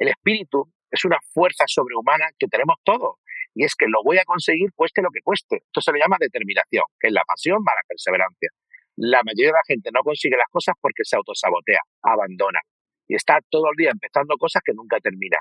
El 0.00 0.08
espíritu 0.08 0.64
es 0.90 1.04
una 1.04 1.18
fuerza 1.34 1.64
sobrehumana 1.66 2.32
que 2.38 2.46
tenemos 2.48 2.76
todos. 2.82 3.20
Y 3.54 3.64
es 3.64 3.74
que 3.76 3.84
lo 3.86 4.02
voy 4.02 4.16
a 4.16 4.24
conseguir 4.24 4.72
cueste 4.74 5.02
lo 5.02 5.10
que 5.12 5.20
cueste. 5.20 5.56
Esto 5.56 5.82
se 5.82 5.92
le 5.92 5.98
llama 5.98 6.16
determinación, 6.18 6.84
que 6.98 7.08
es 7.08 7.12
la 7.12 7.22
pasión 7.28 7.58
más 7.62 7.74
la 7.76 7.84
perseverancia. 7.86 8.48
La 8.96 9.20
mayoría 9.22 9.52
de 9.52 9.60
la 9.60 9.68
gente 9.68 9.90
no 9.92 10.00
consigue 10.00 10.38
las 10.38 10.48
cosas 10.50 10.74
porque 10.80 11.04
se 11.04 11.16
autosabotea, 11.16 11.80
abandona. 12.00 12.60
Y 13.08 13.14
está 13.14 13.40
todo 13.50 13.68
el 13.68 13.76
día 13.76 13.90
empezando 13.90 14.36
cosas 14.38 14.62
que 14.64 14.72
nunca 14.72 14.96
termina. 15.00 15.36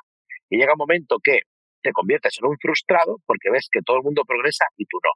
Y 0.50 0.58
llega 0.58 0.74
un 0.74 0.84
momento 0.84 1.20
que 1.24 1.44
te 1.82 1.94
conviertes 1.94 2.36
en 2.42 2.50
un 2.50 2.58
frustrado 2.60 3.22
porque 3.26 3.50
ves 3.50 3.70
que 3.72 3.80
todo 3.82 3.96
el 3.96 4.04
mundo 4.04 4.26
progresa 4.28 4.66
y 4.76 4.84
tú 4.88 4.98
no. 5.02 5.12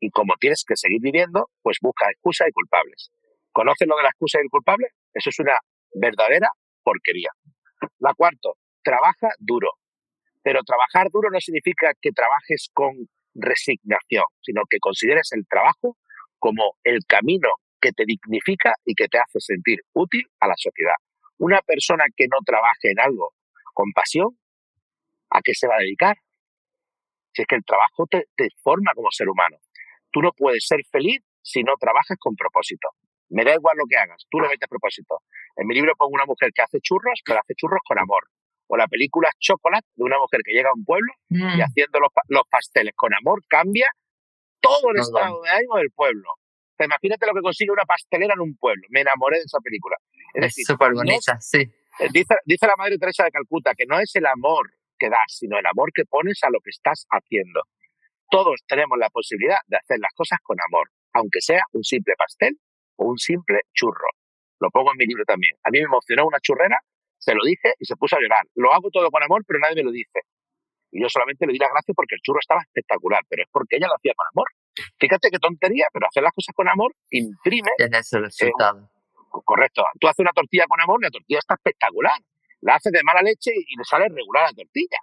Y 0.00 0.10
como 0.10 0.34
tienes 0.40 0.64
que 0.66 0.74
seguir 0.74 0.98
viviendo, 1.00 1.46
pues 1.62 1.78
busca 1.80 2.10
excusas 2.10 2.48
y 2.48 2.52
culpables. 2.52 3.12
¿Conoces 3.52 3.86
lo 3.86 3.96
de 3.96 4.02
la 4.02 4.08
excusa 4.08 4.38
y 4.40 4.42
el 4.42 4.50
culpable? 4.50 4.88
Eso 5.14 5.30
es 5.30 5.38
una 5.38 5.54
verdadera 5.94 6.48
porquería. 6.82 7.30
La 7.98 8.14
cuarto, 8.14 8.56
trabaja 8.82 9.28
duro. 9.38 9.70
Pero 10.42 10.62
trabajar 10.62 11.08
duro 11.10 11.30
no 11.30 11.40
significa 11.40 11.92
que 12.00 12.12
trabajes 12.12 12.70
con 12.72 13.08
resignación, 13.34 14.24
sino 14.40 14.62
que 14.68 14.78
consideres 14.78 15.30
el 15.32 15.46
trabajo 15.46 15.96
como 16.38 16.76
el 16.84 17.00
camino 17.06 17.48
que 17.80 17.92
te 17.92 18.04
dignifica 18.04 18.74
y 18.84 18.94
que 18.94 19.08
te 19.08 19.18
hace 19.18 19.40
sentir 19.40 19.80
útil 19.92 20.26
a 20.40 20.48
la 20.48 20.54
sociedad. 20.56 20.94
Una 21.38 21.60
persona 21.62 22.04
que 22.16 22.26
no 22.28 22.38
trabaje 22.44 22.90
en 22.90 23.00
algo 23.00 23.32
con 23.74 23.92
pasión, 23.92 24.38
¿a 25.30 25.40
qué 25.42 25.54
se 25.54 25.66
va 25.66 25.76
a 25.76 25.80
dedicar? 25.80 26.16
Si 27.32 27.42
es 27.42 27.48
que 27.48 27.56
el 27.56 27.64
trabajo 27.64 28.06
te, 28.10 28.24
te 28.36 28.48
forma 28.62 28.92
como 28.94 29.10
ser 29.10 29.28
humano. 29.28 29.56
Tú 30.10 30.20
no 30.20 30.32
puedes 30.32 30.66
ser 30.66 30.80
feliz 30.90 31.22
si 31.42 31.62
no 31.62 31.74
trabajas 31.78 32.16
con 32.18 32.34
propósito. 32.34 32.88
Me 33.30 33.44
da 33.44 33.54
igual 33.54 33.76
lo 33.78 33.84
que 33.88 33.96
hagas, 33.96 34.26
tú 34.28 34.40
lo 34.40 34.48
metes 34.48 34.64
a 34.64 34.68
propósito. 34.68 35.22
En 35.56 35.66
mi 35.66 35.74
libro 35.74 35.94
pongo 35.96 36.14
una 36.14 36.26
mujer 36.26 36.50
que 36.52 36.62
hace 36.62 36.80
churros, 36.80 37.20
pero 37.24 37.38
hace 37.38 37.54
churros 37.54 37.80
con 37.86 37.98
amor. 37.98 38.24
O 38.72 38.76
la 38.76 38.86
película 38.86 39.30
Chocolate 39.38 39.88
de 39.96 40.04
una 40.04 40.16
mujer 40.18 40.42
que 40.44 40.52
llega 40.52 40.70
a 40.70 40.74
un 40.74 40.84
pueblo 40.84 41.12
y 41.28 41.38
mm. 41.38 41.60
haciendo 41.60 41.98
los, 41.98 42.10
los 42.28 42.42
pasteles 42.48 42.94
con 42.94 43.12
amor 43.12 43.42
cambia 43.48 43.90
todo 44.60 44.90
el 44.94 45.00
estado 45.00 45.42
de 45.42 45.50
ánimo 45.50 45.76
del 45.78 45.90
pueblo. 45.90 46.28
imagínate 46.78 47.26
lo 47.26 47.34
que 47.34 47.40
consigue 47.40 47.72
una 47.72 47.84
pastelera 47.84 48.34
en 48.34 48.40
un 48.40 48.56
pueblo. 48.56 48.86
Me 48.90 49.00
enamoré 49.00 49.38
de 49.38 49.44
esa 49.44 49.58
película. 49.58 49.96
Es, 50.34 50.54
súper 50.64 50.92
bonita, 50.92 51.40
sí. 51.40 51.58
Eh, 51.98 52.08
dice, 52.12 52.36
dice 52.44 52.66
la 52.66 52.76
Madre 52.76 52.96
Teresa 52.98 53.24
de 53.24 53.32
Calcuta 53.32 53.74
que 53.74 53.86
no 53.86 53.98
es 53.98 54.14
el 54.14 54.26
amor 54.26 54.70
que 54.98 55.08
das, 55.08 55.26
sino 55.26 55.58
el 55.58 55.66
amor 55.66 55.90
que 55.92 56.04
pones 56.04 56.38
a 56.44 56.50
lo 56.50 56.60
que 56.60 56.70
estás 56.70 57.06
haciendo. 57.10 57.62
Todos 58.30 58.60
tenemos 58.68 58.96
la 58.98 59.08
posibilidad 59.10 59.58
de 59.66 59.78
hacer 59.78 59.98
las 59.98 60.12
cosas 60.14 60.38
con 60.42 60.56
amor, 60.60 60.90
aunque 61.14 61.40
sea 61.40 61.64
un 61.72 61.82
simple 61.82 62.14
pastel 62.16 62.56
o 62.96 63.06
un 63.06 63.18
simple 63.18 63.62
churro. 63.74 64.08
Lo 64.60 64.70
pongo 64.70 64.92
en 64.92 64.98
mi 64.98 65.06
libro 65.06 65.24
también. 65.24 65.56
A 65.64 65.70
mí 65.70 65.78
me 65.78 65.86
emocionó 65.86 66.26
una 66.26 66.38
churrera, 66.38 66.78
se 67.20 67.34
lo 67.34 67.44
dije 67.44 67.74
y 67.78 67.84
se 67.84 67.96
puso 67.96 68.16
a 68.16 68.20
llorar. 68.20 68.44
Lo 68.54 68.72
hago 68.72 68.90
todo 68.90 69.10
con 69.10 69.22
amor, 69.22 69.44
pero 69.46 69.60
nadie 69.60 69.76
me 69.76 69.84
lo 69.84 69.92
dice. 69.92 70.20
Y 70.90 71.02
yo 71.02 71.08
solamente 71.08 71.46
le 71.46 71.52
di 71.52 71.58
las 71.58 71.70
gracias 71.70 71.94
porque 71.94 72.16
el 72.16 72.20
churro 72.22 72.40
estaba 72.40 72.62
espectacular, 72.62 73.22
pero 73.28 73.42
es 73.44 73.48
porque 73.52 73.76
ella 73.76 73.86
lo 73.86 73.94
hacía 73.94 74.12
con 74.16 74.26
amor. 74.32 74.48
Fíjate 74.98 75.30
qué 75.30 75.38
tontería, 75.38 75.86
pero 75.92 76.06
hacer 76.08 76.22
las 76.22 76.32
cosas 76.32 76.54
con 76.54 76.68
amor 76.68 76.92
imprime. 77.10 77.70
Tienes 77.76 78.12
el 78.12 78.22
resultado. 78.24 78.90
correcto. 79.44 79.84
Tú 80.00 80.08
haces 80.08 80.18
una 80.18 80.32
tortilla 80.32 80.64
con 80.66 80.80
amor 80.80 80.98
y 81.00 81.04
la 81.04 81.10
tortilla 81.10 81.38
está 81.38 81.54
espectacular. 81.54 82.18
La 82.62 82.74
haces 82.74 82.92
de 82.92 83.02
mala 83.04 83.22
leche 83.22 83.52
y 83.54 83.76
le 83.76 83.84
sale 83.84 84.08
regular 84.08 84.48
la 84.50 84.52
tortilla. 84.52 84.98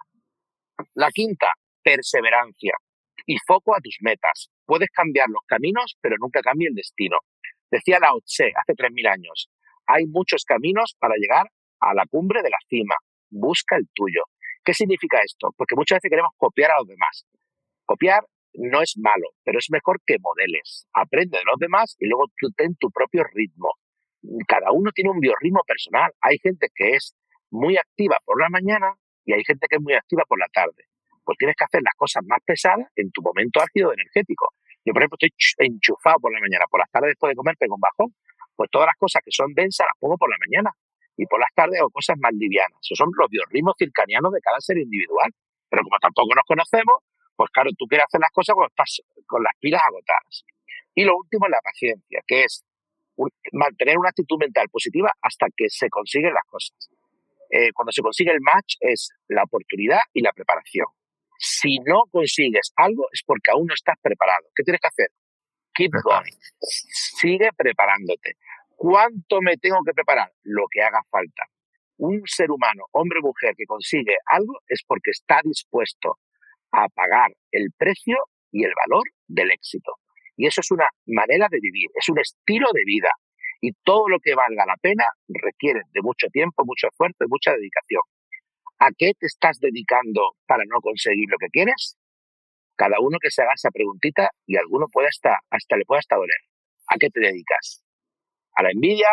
La 0.94 1.10
quinta, 1.10 1.48
perseverancia 1.82 2.74
y 3.26 3.36
foco 3.46 3.74
a 3.74 3.80
tus 3.80 3.96
metas. 4.00 4.50
Puedes 4.66 4.90
cambiar 4.90 5.28
los 5.28 5.42
caminos, 5.46 5.96
pero 6.00 6.16
nunca 6.18 6.40
cambia 6.40 6.68
el 6.68 6.74
destino. 6.74 7.18
Decía 7.70 7.98
Lao 7.98 8.20
Tse 8.20 8.52
hace 8.54 8.72
3.000 8.74 9.12
años, 9.12 9.50
hay 9.86 10.06
muchos 10.06 10.44
caminos 10.44 10.94
para 10.98 11.14
llegar 11.16 11.50
a 11.80 11.94
la 11.94 12.04
cumbre 12.06 12.42
de 12.42 12.50
la 12.50 12.58
cima. 12.68 12.94
Busca 13.30 13.76
el 13.76 13.88
tuyo. 13.94 14.22
¿Qué 14.64 14.74
significa 14.74 15.20
esto? 15.24 15.48
Porque 15.56 15.74
muchas 15.76 15.96
veces 15.96 16.10
queremos 16.10 16.32
copiar 16.36 16.70
a 16.72 16.78
los 16.78 16.86
demás. 16.86 17.26
Copiar 17.84 18.24
no 18.54 18.82
es 18.82 18.94
malo, 18.98 19.28
pero 19.44 19.58
es 19.58 19.68
mejor 19.70 20.00
que 20.04 20.16
modeles. 20.20 20.86
Aprende 20.92 21.38
de 21.38 21.44
los 21.44 21.56
demás 21.58 21.96
y 21.98 22.06
luego 22.06 22.26
tú 22.36 22.50
ten 22.56 22.74
tu 22.76 22.90
propio 22.90 23.24
ritmo. 23.32 23.72
Cada 24.46 24.72
uno 24.72 24.90
tiene 24.92 25.10
un 25.10 25.20
biorritmo 25.20 25.62
personal. 25.66 26.12
Hay 26.20 26.38
gente 26.38 26.68
que 26.74 26.94
es 26.94 27.14
muy 27.50 27.76
activa 27.76 28.18
por 28.24 28.40
la 28.40 28.48
mañana 28.48 28.94
y 29.24 29.32
hay 29.32 29.44
gente 29.44 29.66
que 29.68 29.76
es 29.76 29.82
muy 29.82 29.94
activa 29.94 30.24
por 30.28 30.38
la 30.38 30.48
tarde. 30.52 30.84
Pues 31.24 31.38
tienes 31.38 31.56
que 31.56 31.64
hacer 31.64 31.82
las 31.82 31.94
cosas 31.96 32.22
más 32.26 32.40
pesadas 32.44 32.88
en 32.96 33.10
tu 33.10 33.22
momento 33.22 33.60
ácido 33.60 33.92
energético. 33.92 34.54
Yo, 34.84 34.92
por 34.92 35.02
ejemplo, 35.02 35.18
estoy 35.20 35.66
enchufado 35.66 36.16
por 36.20 36.32
la 36.32 36.40
mañana, 36.40 36.64
por 36.70 36.80
las 36.80 36.90
tardes 36.90 37.10
después 37.10 37.30
de 37.30 37.36
comer 37.36 37.56
pego 37.58 37.74
un 37.74 37.80
bajón. 37.80 38.14
Pues 38.56 38.70
todas 38.70 38.86
las 38.86 38.96
cosas 38.96 39.22
que 39.24 39.30
son 39.30 39.52
densas 39.54 39.86
las 39.86 39.96
pongo 40.00 40.16
por 40.16 40.30
la 40.30 40.36
mañana 40.40 40.72
y 41.18 41.26
por 41.26 41.40
las 41.40 41.52
tardes 41.52 41.80
hago 41.80 41.90
cosas 41.90 42.16
más 42.18 42.32
livianas. 42.32 42.78
Esos 42.80 42.96
son 42.96 43.10
los 43.18 43.28
biorritmos 43.28 43.74
circanianos 43.76 44.32
de 44.32 44.40
cada 44.40 44.60
ser 44.60 44.78
individual. 44.78 45.34
Pero 45.68 45.82
como 45.82 45.98
tampoco 45.98 46.32
nos 46.34 46.46
conocemos, 46.46 47.02
pues 47.36 47.50
claro, 47.50 47.70
tú 47.76 47.86
quieres 47.86 48.06
hacer 48.06 48.20
las 48.20 48.30
cosas 48.30 48.54
cuando 48.54 48.70
estás 48.70 49.02
con 49.26 49.42
las 49.42 49.52
pilas 49.60 49.82
agotadas. 49.84 50.46
Y 50.94 51.04
lo 51.04 51.18
último 51.18 51.46
es 51.46 51.50
la 51.50 51.60
paciencia, 51.60 52.20
que 52.26 52.44
es 52.44 52.64
mantener 53.52 53.98
una 53.98 54.10
actitud 54.10 54.38
mental 54.38 54.68
positiva 54.70 55.10
hasta 55.20 55.46
que 55.54 55.66
se 55.68 55.90
consiguen 55.90 56.32
las 56.32 56.46
cosas. 56.46 56.88
Eh, 57.50 57.72
cuando 57.72 57.90
se 57.90 58.00
consigue 58.00 58.30
el 58.30 58.40
match 58.40 58.76
es 58.80 59.10
la 59.26 59.42
oportunidad 59.42 60.00
y 60.12 60.22
la 60.22 60.32
preparación. 60.32 60.86
Si 61.38 61.78
no 61.80 62.04
consigues 62.10 62.72
algo 62.76 63.06
es 63.12 63.22
porque 63.26 63.50
aún 63.50 63.66
no 63.66 63.74
estás 63.74 63.96
preparado. 64.00 64.46
¿Qué 64.54 64.62
tienes 64.62 64.80
que 64.80 64.88
hacer? 64.88 65.08
Keep 65.74 65.92
going. 66.02 66.34
Sigue 66.60 67.50
preparándote. 67.56 68.36
¿Cuánto 68.78 69.40
me 69.42 69.56
tengo 69.56 69.78
que 69.84 69.92
preparar? 69.92 70.30
Lo 70.44 70.66
que 70.70 70.80
haga 70.80 71.02
falta. 71.10 71.42
Un 71.96 72.22
ser 72.26 72.48
humano, 72.52 72.84
hombre 72.92 73.18
o 73.18 73.26
mujer, 73.26 73.56
que 73.56 73.66
consigue 73.66 74.14
algo 74.26 74.60
es 74.68 74.84
porque 74.86 75.10
está 75.10 75.40
dispuesto 75.42 76.20
a 76.70 76.88
pagar 76.88 77.32
el 77.50 77.72
precio 77.76 78.16
y 78.52 78.62
el 78.62 78.70
valor 78.86 79.02
del 79.26 79.50
éxito. 79.50 79.94
Y 80.36 80.46
eso 80.46 80.60
es 80.60 80.70
una 80.70 80.86
manera 81.06 81.48
de 81.50 81.58
vivir, 81.60 81.90
es 81.92 82.08
un 82.08 82.20
estilo 82.20 82.68
de 82.72 82.82
vida. 82.86 83.10
Y 83.60 83.72
todo 83.82 84.08
lo 84.08 84.20
que 84.20 84.36
valga 84.36 84.64
la 84.64 84.76
pena 84.80 85.06
requiere 85.26 85.80
de 85.92 86.00
mucho 86.00 86.28
tiempo, 86.28 86.64
mucho 86.64 86.86
esfuerzo 86.86 87.24
y 87.24 87.28
mucha 87.28 87.50
dedicación. 87.50 88.02
¿A 88.78 88.90
qué 88.96 89.10
te 89.18 89.26
estás 89.26 89.58
dedicando 89.58 90.36
para 90.46 90.62
no 90.68 90.80
conseguir 90.80 91.28
lo 91.28 91.38
que 91.38 91.48
quieres? 91.48 91.98
Cada 92.76 93.00
uno 93.00 93.18
que 93.20 93.32
se 93.32 93.42
haga 93.42 93.54
esa 93.56 93.72
preguntita 93.72 94.30
y 94.46 94.56
alguno 94.56 94.86
puede 94.86 95.08
hasta, 95.08 95.40
hasta 95.50 95.76
le 95.76 95.84
puede 95.84 95.98
hasta 95.98 96.14
doler. 96.14 96.38
¿A 96.86 96.96
qué 96.96 97.10
te 97.10 97.18
dedicas? 97.18 97.82
A 98.58 98.62
la 98.62 98.70
envidia, 98.72 99.08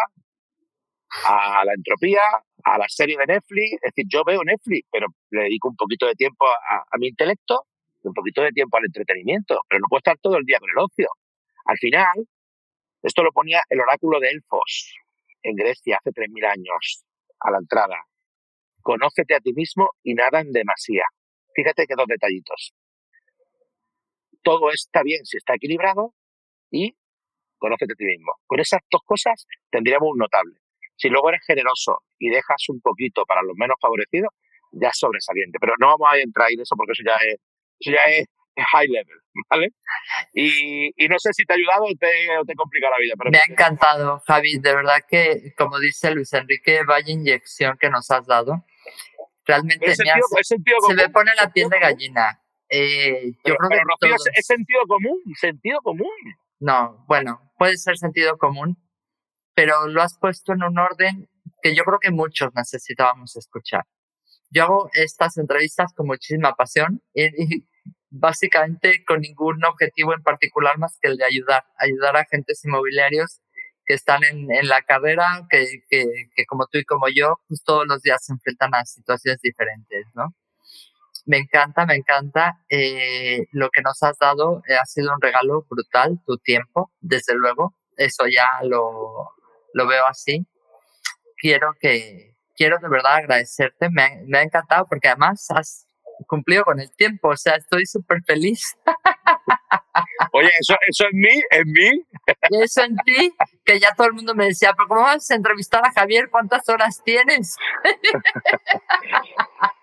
a 1.24 1.64
la 1.64 1.74
entropía, 1.74 2.24
a 2.64 2.78
la 2.80 2.90
serie 2.90 3.16
de 3.18 3.28
Netflix. 3.28 3.74
Es 3.74 3.94
decir, 3.94 4.06
yo 4.10 4.24
veo 4.24 4.44
Netflix, 4.44 4.88
pero 4.92 5.08
le 5.30 5.44
dedico 5.44 5.70
un 5.70 5.76
poquito 5.76 6.08
de 6.08 6.16
tiempo 6.16 6.48
a, 6.48 6.98
mi 6.98 7.10
intelecto 7.10 7.68
y 8.04 8.08
un 8.08 8.14
poquito 8.14 8.42
de 8.42 8.52
tiempo 8.52 8.78
al 8.78 8.86
entretenimiento, 8.86 9.62
pero 9.70 9.80
no 9.80 9.88
puedo 9.88 10.00
estar 10.00 10.18
todo 10.18 10.38
el 10.38 10.46
día 10.46 10.60
con 10.60 10.70
el 10.70 10.78
ocio. 10.78 11.10
Al 11.66 11.78
final, 11.78 12.28
esto 13.04 13.24
lo 13.24 13.32
ponía 13.32 13.62
el 13.70 13.80
oráculo 13.82 14.20
de 14.20 14.30
Elfos 14.32 14.96
en 15.44 15.56
Grecia 15.56 16.00
hace 16.00 16.10
3.000 16.10 16.46
años, 16.52 17.06
a 17.40 17.52
la 17.52 17.60
entrada. 17.60 18.02
Conócete 18.82 19.36
a 19.36 19.40
ti 19.40 19.54
mismo 19.54 19.92
y 20.02 20.16
nada 20.16 20.42
en 20.42 20.52
demasía. 20.52 21.06
Fíjate 21.54 21.86
que 21.86 21.96
dos 21.96 22.08
detallitos. 22.08 22.74
Todo 24.42 24.72
está 24.72 25.04
bien 25.04 25.24
si 25.24 25.38
está 25.38 25.54
equilibrado 25.54 26.14
y 26.72 26.96
conócete 27.66 27.94
a 27.94 27.96
ti 27.96 28.06
mismo. 28.06 28.34
Con 28.46 28.60
esas 28.60 28.82
dos 28.92 29.02
cosas 29.04 29.48
tendríamos 29.72 30.10
un 30.12 30.20
notable. 30.20 30.56
Si 30.96 31.10
luego 31.10 31.30
eres 31.30 31.42
generoso 31.46 32.04
y 32.20 32.30
dejas 32.30 32.70
un 32.70 32.80
poquito 32.80 33.26
para 33.26 33.42
los 33.42 33.56
menos 33.58 33.78
favorecidos, 33.82 34.30
ya 34.72 34.90
es 34.90 34.98
sobresaliente. 34.98 35.58
Pero 35.60 35.74
no 35.80 35.88
vamos 35.88 36.08
a 36.12 36.18
entrar 36.18 36.52
en 36.52 36.62
eso 36.62 36.76
porque 36.78 36.94
eso 36.94 37.04
ya 37.06 37.18
es, 37.26 37.40
eso 37.80 37.92
ya 37.92 38.04
es 38.16 38.28
high 38.72 38.88
level, 38.88 39.20
¿vale? 39.50 39.70
Y, 40.34 40.92
no 41.10 41.20
sé 41.20 41.34
si 41.34 41.44
te 41.44 41.54
ha 41.54 41.58
ayudado 41.58 41.86
o 41.86 41.96
te, 42.00 42.38
o 42.38 42.46
te 42.46 42.56
complica 42.56 42.90
la 42.90 42.98
vida. 43.00 43.16
Pero 43.18 43.32
me 43.32 43.40
ha 43.40 43.44
encantado, 43.50 44.22
Javi. 44.26 44.60
De 44.60 44.74
verdad 44.74 45.00
que, 45.08 45.54
como 45.58 45.80
dice 45.80 46.12
Luis 46.12 46.32
Enrique, 46.34 46.84
vaya 46.88 47.12
inyección 47.12 47.78
que 47.78 47.90
nos 47.90 48.10
has 48.12 48.26
dado. 48.26 48.64
Realmente 49.46 49.88
me 49.88 49.96
se 49.96 50.94
me 50.96 51.10
pone 51.10 51.32
la 51.36 51.52
piel 51.52 51.70
de 51.70 51.80
gallina. 51.80 52.42
Eh, 52.70 53.34
yo 53.44 53.56
creo 53.56 53.70
que 54.00 54.30
es 54.34 54.46
sentido 54.46 54.82
común, 54.88 55.22
sentido 55.36 55.80
común. 55.82 56.10
No, 56.66 57.06
bueno, 57.08 57.52
puede 57.60 57.78
ser 57.78 57.96
sentido 57.96 58.40
común, 58.40 58.76
pero 59.54 59.88
lo 59.88 60.02
has 60.02 60.18
puesto 60.18 60.52
en 60.52 60.64
un 60.64 60.80
orden 60.80 61.30
que 61.62 61.76
yo 61.76 61.84
creo 61.84 62.00
que 62.00 62.10
muchos 62.10 62.50
necesitábamos 62.56 63.36
escuchar. 63.36 63.84
Yo 64.50 64.64
hago 64.64 64.90
estas 64.94 65.38
entrevistas 65.38 65.94
con 65.96 66.08
muchísima 66.08 66.56
pasión 66.56 67.04
y, 67.14 67.68
básicamente 68.10 69.06
con 69.06 69.22
ningún 69.22 69.64
objetivo 69.64 70.16
en 70.16 70.24
particular 70.24 70.80
más 70.80 70.98
que 71.00 71.10
el 71.10 71.18
de 71.18 71.26
ayudar, 71.26 71.66
ayudar 71.78 72.18
a 72.18 72.22
agentes 72.22 72.66
inmobiliarios 72.66 73.42
que 73.86 73.94
están 73.94 74.24
en, 74.24 74.48
la 74.68 74.82
carrera, 74.82 75.46
que, 75.52 75.68
como 76.48 76.66
tú 76.66 76.80
y 76.80 76.84
como 76.84 77.10
yo, 77.10 77.42
pues 77.48 77.62
todos 77.64 77.86
los 77.86 78.02
días 78.02 78.26
se 78.26 78.34
enfrentan 78.34 78.74
a 78.74 78.86
situaciones 78.86 79.40
diferentes, 79.40 80.08
¿no? 80.16 80.34
Me 81.26 81.38
encanta, 81.38 81.86
me 81.86 81.96
encanta. 81.96 82.60
Eh, 82.70 83.48
lo 83.52 83.70
que 83.70 83.82
nos 83.82 84.02
has 84.04 84.18
dado 84.18 84.62
eh, 84.68 84.76
ha 84.76 84.86
sido 84.86 85.14
un 85.14 85.22
regalo 85.22 85.66
brutal, 85.70 86.20
tu 86.26 86.38
tiempo, 86.38 86.92
desde 87.00 87.34
luego. 87.36 87.76
Eso 87.98 88.26
ya 88.28 88.48
lo, 88.64 89.32
lo 89.74 89.88
veo 89.88 90.06
así. 90.08 90.46
Quiero 91.38 91.74
que, 91.80 92.36
quiero 92.56 92.78
de 92.80 92.90
verdad 92.90 93.16
agradecerte. 93.16 93.90
Me, 93.90 94.22
me 94.28 94.40
ha 94.40 94.44
encantado 94.44 94.86
porque 94.88 95.08
además 95.08 95.48
has 95.50 95.88
cumplido 96.28 96.64
con 96.64 96.80
el 96.80 96.92
tiempo. 96.96 97.30
O 97.30 97.38
sea, 97.38 97.56
estoy 97.56 97.86
súper 97.86 98.20
feliz. 98.26 98.76
Oye, 100.38 100.50
eso, 100.60 100.76
eso 100.86 101.06
en 101.10 101.18
mí, 101.18 101.42
en 101.50 101.72
mí. 101.72 102.04
Eso 102.62 102.84
en 102.84 102.98
ti, 103.06 103.32
que 103.64 103.80
ya 103.80 103.96
todo 103.96 104.08
el 104.08 104.14
mundo 104.14 104.36
me 104.36 104.48
decía, 104.48 104.74
pero 104.76 104.90
¿cómo 104.90 105.02
vas 105.04 105.32
a 105.32 105.36
entrevistar 105.36 105.82
a 105.86 105.94
Javier? 105.94 106.28
¿Cuántas 106.30 106.68
horas 106.68 107.02
tienes? 107.04 107.56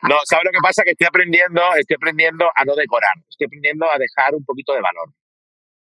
No, 0.03 0.17
¿sabes 0.25 0.45
lo 0.47 0.51
que 0.51 0.59
pasa? 0.61 0.83
Que 0.83 0.91
estoy 0.91 1.07
aprendiendo, 1.07 1.63
estoy 1.79 1.95
aprendiendo 1.95 2.51
a 2.57 2.65
no 2.65 2.75
decorar, 2.75 3.15
estoy 3.31 3.47
aprendiendo 3.47 3.87
a 3.89 3.97
dejar 3.97 4.35
un 4.35 4.45
poquito 4.45 4.75
de 4.75 4.81
valor. 4.81 5.09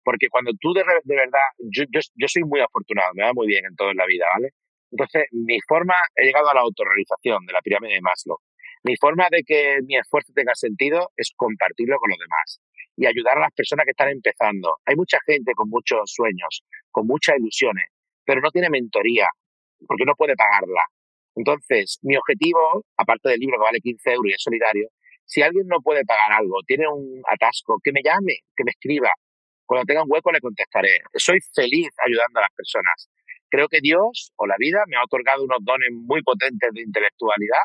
Porque 0.04 0.28
cuando 0.28 0.52
tú 0.60 0.74
de, 0.74 0.84
de 1.04 1.16
verdad, 1.16 1.48
yo, 1.60 1.84
yo, 1.94 2.00
yo 2.16 2.28
soy 2.28 2.44
muy 2.44 2.60
afortunado, 2.60 3.14
me 3.14 3.24
va 3.24 3.34
muy 3.34 3.46
bien 3.46 3.64
en 3.66 3.76
todo 3.76 3.92
en 3.92 3.98
la 3.98 4.08
vida, 4.08 4.26
¿vale? 4.34 4.50
Entonces, 4.92 5.28
mi 5.32 5.60
forma, 5.68 5.94
he 6.16 6.26
llegado 6.26 6.50
a 6.50 6.56
la 6.56 6.62
autorrealización 6.62 7.46
de 7.46 7.54
la 7.54 7.62
pirámide 7.62 7.94
de 7.94 8.02
Maslow. 8.02 8.40
Mi 8.84 8.98
forma 8.98 9.28
de 9.30 9.44
que 9.46 9.78
mi 9.86 9.98
esfuerzo 9.98 10.34
tenga 10.34 10.56
sentido 10.56 11.12
es 11.16 11.32
compartirlo 11.38 11.98
con 12.00 12.10
los 12.10 12.18
demás 12.18 12.60
y 12.98 13.06
ayudar 13.06 13.38
a 13.38 13.42
las 13.42 13.54
personas 13.54 13.86
que 13.86 13.92
están 13.92 14.10
empezando. 14.10 14.78
Hay 14.86 14.96
mucha 14.96 15.20
gente 15.26 15.54
con 15.54 15.70
muchos 15.70 16.02
sueños, 16.12 16.64
con 16.92 17.06
muchas 17.06 17.38
ilusiones, 17.38 17.86
pero 18.26 18.42
no 18.42 18.50
tiene 18.50 18.70
mentoría 18.70 19.28
porque 19.88 20.04
no 20.04 20.16
puede 20.16 20.36
pagarla. 20.36 20.82
Entonces, 21.36 22.00
mi 22.02 22.18
objetivo, 22.18 22.84
aparte 22.98 23.30
del 23.30 23.40
libro 23.40 23.60
que 23.60 23.64
vale 23.64 23.80
15 23.80 24.12
euros 24.12 24.32
y 24.32 24.34
es 24.34 24.42
solidario, 24.42 24.90
si 25.26 25.44
alguien 25.44 25.68
no 25.68 25.82
puede 25.82 26.04
pagar 26.04 26.32
algo, 26.32 26.58
tiene 26.66 26.88
un 26.88 27.22
atasco, 27.30 27.78
que 27.84 27.92
me 27.92 28.02
llame, 28.02 28.42
que 28.56 28.64
me 28.64 28.72
escriba. 28.72 29.12
Cuando 29.66 29.86
tenga 29.86 30.04
un 30.04 30.12
hueco 30.12 30.32
le 30.32 30.40
contestaré. 30.40 31.02
Soy 31.14 31.40
feliz 31.54 31.90
ayudando 32.04 32.40
a 32.40 32.44
las 32.44 32.54
personas. 32.56 33.10
creo 33.50 33.68
que 33.70 33.80
Dios 33.82 34.32
o 34.36 34.48
la 34.48 34.56
vida 34.58 34.84
me 34.88 34.98
ha 34.98 35.04
otorgado 35.04 35.44
unos 35.44 35.60
dones 35.62 35.90
muy 35.92 36.22
potentes 36.24 36.70
de 36.74 36.82
intelectualidad. 36.82 37.64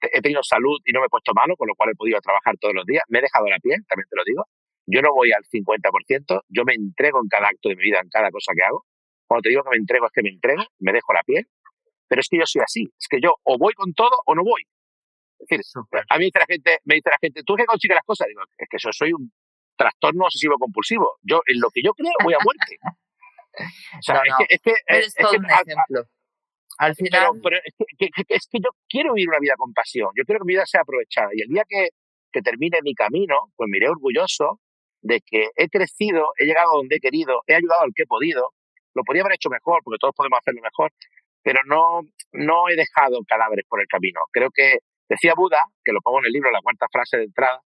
He 0.00 0.20
tenido 0.20 0.42
salud 0.42 0.78
y 0.84 0.92
no 0.92 1.00
me 1.00 1.06
he 1.06 1.08
puesto 1.08 1.32
malo, 1.34 1.54
con 1.56 1.68
lo 1.68 1.74
cual 1.74 1.90
he 1.90 1.94
podido 1.94 2.20
trabajar 2.20 2.56
todos 2.58 2.74
los 2.74 2.86
días. 2.86 3.04
Me 3.08 3.18
he 3.18 3.22
dejado 3.22 3.46
la 3.48 3.58
piel, 3.58 3.78
también 3.86 4.06
te 4.08 4.16
lo 4.16 4.22
digo. 4.24 4.46
Yo 4.86 5.00
no 5.00 5.12
voy 5.14 5.32
al 5.32 5.44
50%, 5.44 6.42
yo 6.48 6.64
me 6.64 6.74
entrego 6.74 7.20
en 7.22 7.28
cada 7.28 7.48
acto 7.48 7.68
de 7.68 7.76
mi 7.76 7.84
vida, 7.84 8.00
en 8.02 8.08
cada 8.08 8.30
cosa 8.30 8.52
que 8.54 8.62
hago. 8.62 8.84
Cuando 9.26 9.42
te 9.42 9.48
digo 9.50 9.62
que 9.62 9.70
me 9.70 9.76
entrego 9.76 10.06
es 10.06 10.12
que 10.12 10.22
me 10.22 10.30
entrego, 10.30 10.62
me 10.80 10.92
dejo 10.92 11.12
la 11.12 11.22
piel. 11.22 11.46
Pero 12.08 12.20
es 12.20 12.28
que 12.28 12.38
yo 12.38 12.44
soy 12.44 12.62
así, 12.62 12.82
es 12.98 13.08
que 13.08 13.20
yo 13.22 13.36
o 13.42 13.56
voy 13.56 13.72
con 13.72 13.94
todo 13.94 14.10
o 14.26 14.34
no 14.34 14.42
voy. 14.42 14.62
Es 15.38 15.48
decir, 15.48 15.64
a 16.08 16.18
mí 16.18 16.20
me 16.20 16.24
dice 16.26 16.38
la 16.38 16.46
gente, 16.46 16.78
me 16.84 16.94
dice 16.96 17.10
la 17.10 17.18
gente, 17.20 17.42
¿tú 17.42 17.54
qué 17.56 17.64
consigues 17.64 17.94
las 17.96 18.04
cosas? 18.04 18.28
Digo, 18.28 18.42
es 18.58 18.68
que 18.68 18.76
yo 18.78 18.90
soy 18.92 19.12
un 19.12 19.32
trastorno 19.76 20.24
obsesivo 20.24 20.56
compulsivo. 20.58 21.18
Yo, 21.22 21.42
en 21.46 21.60
lo 21.60 21.70
que 21.70 21.82
yo 21.82 21.94
creo, 21.94 22.12
voy 22.22 22.34
a 22.34 22.38
muerte. 22.44 22.76
O 23.54 24.00
sea, 24.00 24.22
es 24.48 24.62
que, 24.62 24.72
es 24.86 25.14
todo 25.14 25.32
un 25.32 25.44
ejemplo. 25.44 26.04
Al 26.78 26.94
final. 26.94 27.32
Pero, 27.42 27.58
es, 27.58 28.48
que, 28.48 28.58
yo 28.58 28.70
quiero 28.88 29.12
vivir 29.12 29.28
una 29.28 29.38
vida 29.38 29.56
con 29.58 29.74
pasión. 29.74 30.08
Yo 30.16 30.24
quiero 30.24 30.40
que 30.40 30.46
mi 30.46 30.54
vida 30.54 30.64
sea 30.64 30.80
aprovechada. 30.80 31.28
Y 31.34 31.42
el 31.42 31.48
día 31.48 31.62
que, 31.68 31.90
que 32.32 32.40
termine 32.40 32.78
mi 32.82 32.94
camino, 32.94 33.52
pues 33.54 33.68
me 33.68 33.76
iré 33.76 33.90
orgulloso 33.90 34.58
de 35.02 35.20
que 35.20 35.48
he 35.56 35.68
crecido, 35.68 36.32
he 36.38 36.46
llegado 36.46 36.76
donde 36.76 36.96
he 36.96 37.00
querido, 37.00 37.42
he 37.46 37.54
ayudado 37.54 37.82
al 37.82 37.92
que 37.94 38.04
he 38.04 38.06
podido. 38.06 38.50
Lo 38.94 39.02
podría 39.04 39.22
haber 39.22 39.34
hecho 39.34 39.50
mejor, 39.50 39.80
porque 39.84 39.98
todos 39.98 40.14
podemos 40.14 40.38
hacerlo 40.38 40.62
mejor, 40.62 40.92
pero 41.42 41.60
no, 41.66 42.02
no 42.32 42.68
he 42.68 42.76
dejado 42.76 43.20
cadáveres 43.26 43.66
por 43.68 43.80
el 43.80 43.86
camino. 43.86 44.20
Creo 44.32 44.50
que 44.50 44.78
decía 45.08 45.34
Buda, 45.34 45.60
que 45.84 45.92
lo 45.92 46.00
pongo 46.00 46.20
en 46.20 46.26
el 46.26 46.32
libro, 46.32 46.50
la 46.50 46.60
cuarta 46.62 46.86
frase 46.90 47.18
de 47.18 47.24
entrada, 47.24 47.60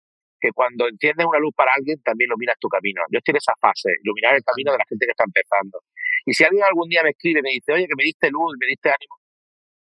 que 0.41 0.51
cuando 0.53 0.89
enciendes 0.89 1.25
una 1.25 1.39
luz 1.39 1.55
para 1.55 1.73
alguien, 1.73 2.03
también 2.03 2.29
iluminas 2.29 2.57
tu 2.59 2.69
camino. 2.69 3.01
Yo 3.11 3.19
estoy 3.19 3.33
en 3.33 3.37
esa 3.37 3.55
fase, 3.61 3.91
iluminar 4.03 4.35
el 4.35 4.43
camino 4.43 4.73
de 4.73 4.79
la 4.79 4.85
gente 4.89 5.07
que 5.07 5.13
está 5.13 5.25
empezando. 5.25 5.81
Y 6.27 6.35
si 6.35 6.45
alguien 6.45 6.65
algún 6.65 6.89
día 6.89 7.03
me 7.03 7.11
escribe 7.11 7.41
y 7.41 7.43
me 7.43 7.51
dice, 7.51 7.73
oye, 7.73 7.87
que 7.87 7.97
me 7.97 8.05
diste 8.05 8.31
luz, 8.31 8.55
me 8.59 8.67
diste 8.67 8.91
ánimo, 8.91 9.17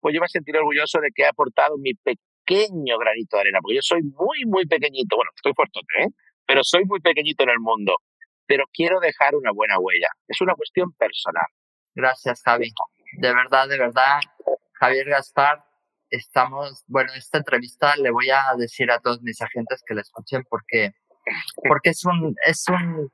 pues 0.01 0.15
yo 0.15 0.21
me 0.21 0.29
sentiré 0.29 0.59
orgulloso 0.59 1.01
de 1.01 1.11
que 1.15 1.23
he 1.23 1.27
aportado 1.27 1.77
mi 1.77 1.95
pequeño 1.95 2.99
granito 2.99 3.37
de 3.37 3.41
arena, 3.41 3.59
porque 3.61 3.77
yo 3.77 3.83
soy 3.83 4.03
muy, 4.03 4.45
muy 4.47 4.67
pequeñito. 4.67 5.17
Bueno, 5.17 5.31
estoy 5.35 5.53
fuertote, 5.55 5.95
¿eh? 6.03 6.09
Pero 6.47 6.63
soy 6.63 6.85
muy 6.85 7.01
pequeñito 7.01 7.45
en 7.45 7.51
el 7.51 7.61
mundo. 7.61 7.97
Pero 8.47 8.65
quiero 8.73 9.01
dejar 9.01 9.35
una 9.35 9.53
buena 9.53 9.79
huella. 9.79 10.09
Es 10.29 10.41
una 10.41 10.55
cuestión 10.55 10.93
personal. 10.93 11.47
Gracias, 11.95 12.43
Javi. 12.45 12.71
De 13.19 13.33
verdad, 13.35 13.69
de 13.69 13.79
verdad, 13.79 14.21
Javier 14.75 15.09
Gaspar, 15.09 15.65
estamos, 16.11 16.85
bueno, 16.87 17.13
esta 17.15 17.39
entrevista 17.39 17.97
le 17.97 18.11
voy 18.11 18.31
a 18.31 18.55
decir 18.57 18.91
a 18.91 19.01
todos 19.01 19.23
mis 19.23 19.41
agentes 19.41 19.83
que 19.87 19.95
la 19.95 20.03
escuchen 20.03 20.45
porque, 20.49 20.93
porque 21.69 21.91
es 21.91 22.05
un, 22.05 22.35
es 22.45 22.65
un, 22.69 23.11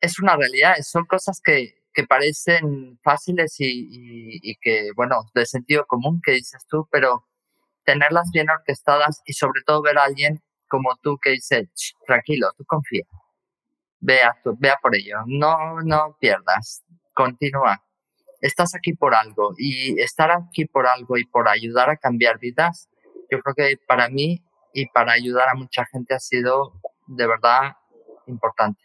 es 0.00 0.18
una 0.18 0.36
realidad, 0.36 0.76
son 0.82 1.04
cosas 1.06 1.40
que, 1.42 1.82
que 1.92 2.04
parecen 2.04 2.98
fáciles 3.02 3.56
y, 3.58 4.40
y, 4.42 4.56
que, 4.56 4.90
bueno, 4.96 5.30
de 5.34 5.46
sentido 5.46 5.86
común 5.86 6.20
que 6.22 6.32
dices 6.32 6.64
tú, 6.68 6.88
pero 6.90 7.26
tenerlas 7.84 8.30
bien 8.32 8.50
orquestadas 8.50 9.22
y 9.24 9.32
sobre 9.32 9.62
todo 9.66 9.82
ver 9.82 9.98
a 9.98 10.04
alguien 10.04 10.42
como 10.68 10.96
tú 11.02 11.18
que 11.22 11.30
dice, 11.30 11.68
tranquilo, 12.06 12.48
tú 12.56 12.64
confía, 12.66 13.04
vea, 14.00 14.36
vea 14.58 14.76
por 14.80 14.94
ello, 14.94 15.18
no, 15.26 15.80
no 15.82 16.16
pierdas, 16.20 16.84
continúa 17.14 17.82
estás 18.40 18.74
aquí 18.74 18.92
por 18.92 19.14
algo 19.14 19.54
y 19.56 20.00
estar 20.00 20.30
aquí 20.30 20.64
por 20.66 20.86
algo 20.86 21.16
y 21.16 21.24
por 21.24 21.48
ayudar 21.48 21.90
a 21.90 21.96
cambiar 21.96 22.38
vidas, 22.38 22.88
yo 23.30 23.40
creo 23.40 23.54
que 23.54 23.76
para 23.86 24.08
mí 24.08 24.42
y 24.72 24.86
para 24.86 25.12
ayudar 25.12 25.48
a 25.48 25.54
mucha 25.54 25.84
gente 25.86 26.14
ha 26.14 26.20
sido 26.20 26.72
de 27.06 27.26
verdad 27.26 27.76
importante. 28.26 28.80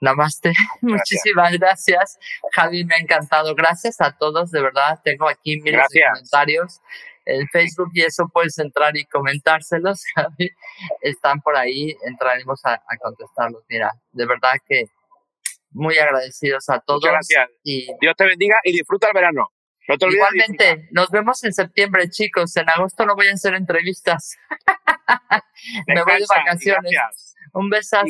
Namaste, 0.00 0.52
muchísimas 0.82 1.52
gracias. 1.52 2.18
Javi, 2.52 2.84
me 2.84 2.96
ha 2.96 2.98
encantado. 2.98 3.54
Gracias 3.54 4.00
a 4.00 4.16
todos, 4.16 4.50
de 4.50 4.60
verdad. 4.60 5.00
Tengo 5.02 5.28
aquí 5.28 5.60
miles 5.60 5.88
de 5.90 6.00
comentarios 6.06 6.80
en 7.26 7.48
Facebook 7.48 7.90
y 7.94 8.02
eso 8.02 8.28
puedes 8.32 8.58
entrar 8.58 8.96
y 8.96 9.04
comentárselos. 9.06 10.02
Están 11.00 11.40
por 11.40 11.56
ahí, 11.56 11.96
entraremos 12.06 12.64
a, 12.64 12.74
a 12.74 12.96
contestarlos. 13.00 13.62
Mira, 13.68 13.92
de 14.12 14.26
verdad 14.26 14.52
que 14.66 14.84
muy 15.74 15.98
agradecidos 15.98 16.68
a 16.70 16.80
todos. 16.80 17.02
gracias. 17.02 17.50
Y 17.62 17.88
Dios 18.00 18.14
te 18.16 18.24
bendiga 18.24 18.60
y 18.62 18.72
disfruta 18.72 19.08
el 19.08 19.14
verano. 19.14 19.50
Igualmente, 19.86 20.88
nos 20.92 21.10
vemos 21.10 21.44
en 21.44 21.52
septiembre, 21.52 22.08
chicos. 22.08 22.56
En 22.56 22.70
agosto 22.70 23.04
no 23.04 23.14
voy 23.14 23.28
a 23.28 23.32
hacer 23.32 23.52
entrevistas. 23.54 24.36
Me 25.86 26.02
voy 26.02 26.20
de 26.20 26.26
vacaciones. 26.26 27.34
Un 27.52 27.68
besazo. 27.68 28.06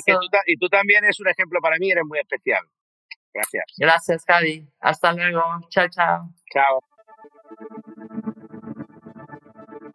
Y, 0.47 0.57
tú, 0.57 0.69
también 0.69 1.03
eres 1.03 1.19
un 1.19 1.29
ejemplo 1.29 1.61
para 1.61 1.77
mí, 1.79 1.91
eres 1.91 2.05
muy 2.05 2.21
especial. 2.21 2.65
Gracias. 3.33 3.65
Gracias, 3.77 4.25
Javi. 4.25 4.69
Hasta 4.81 5.13
luego. 5.13 5.43
Chao, 5.69 5.89
chao. 5.89 6.31
Chao. 6.53 7.81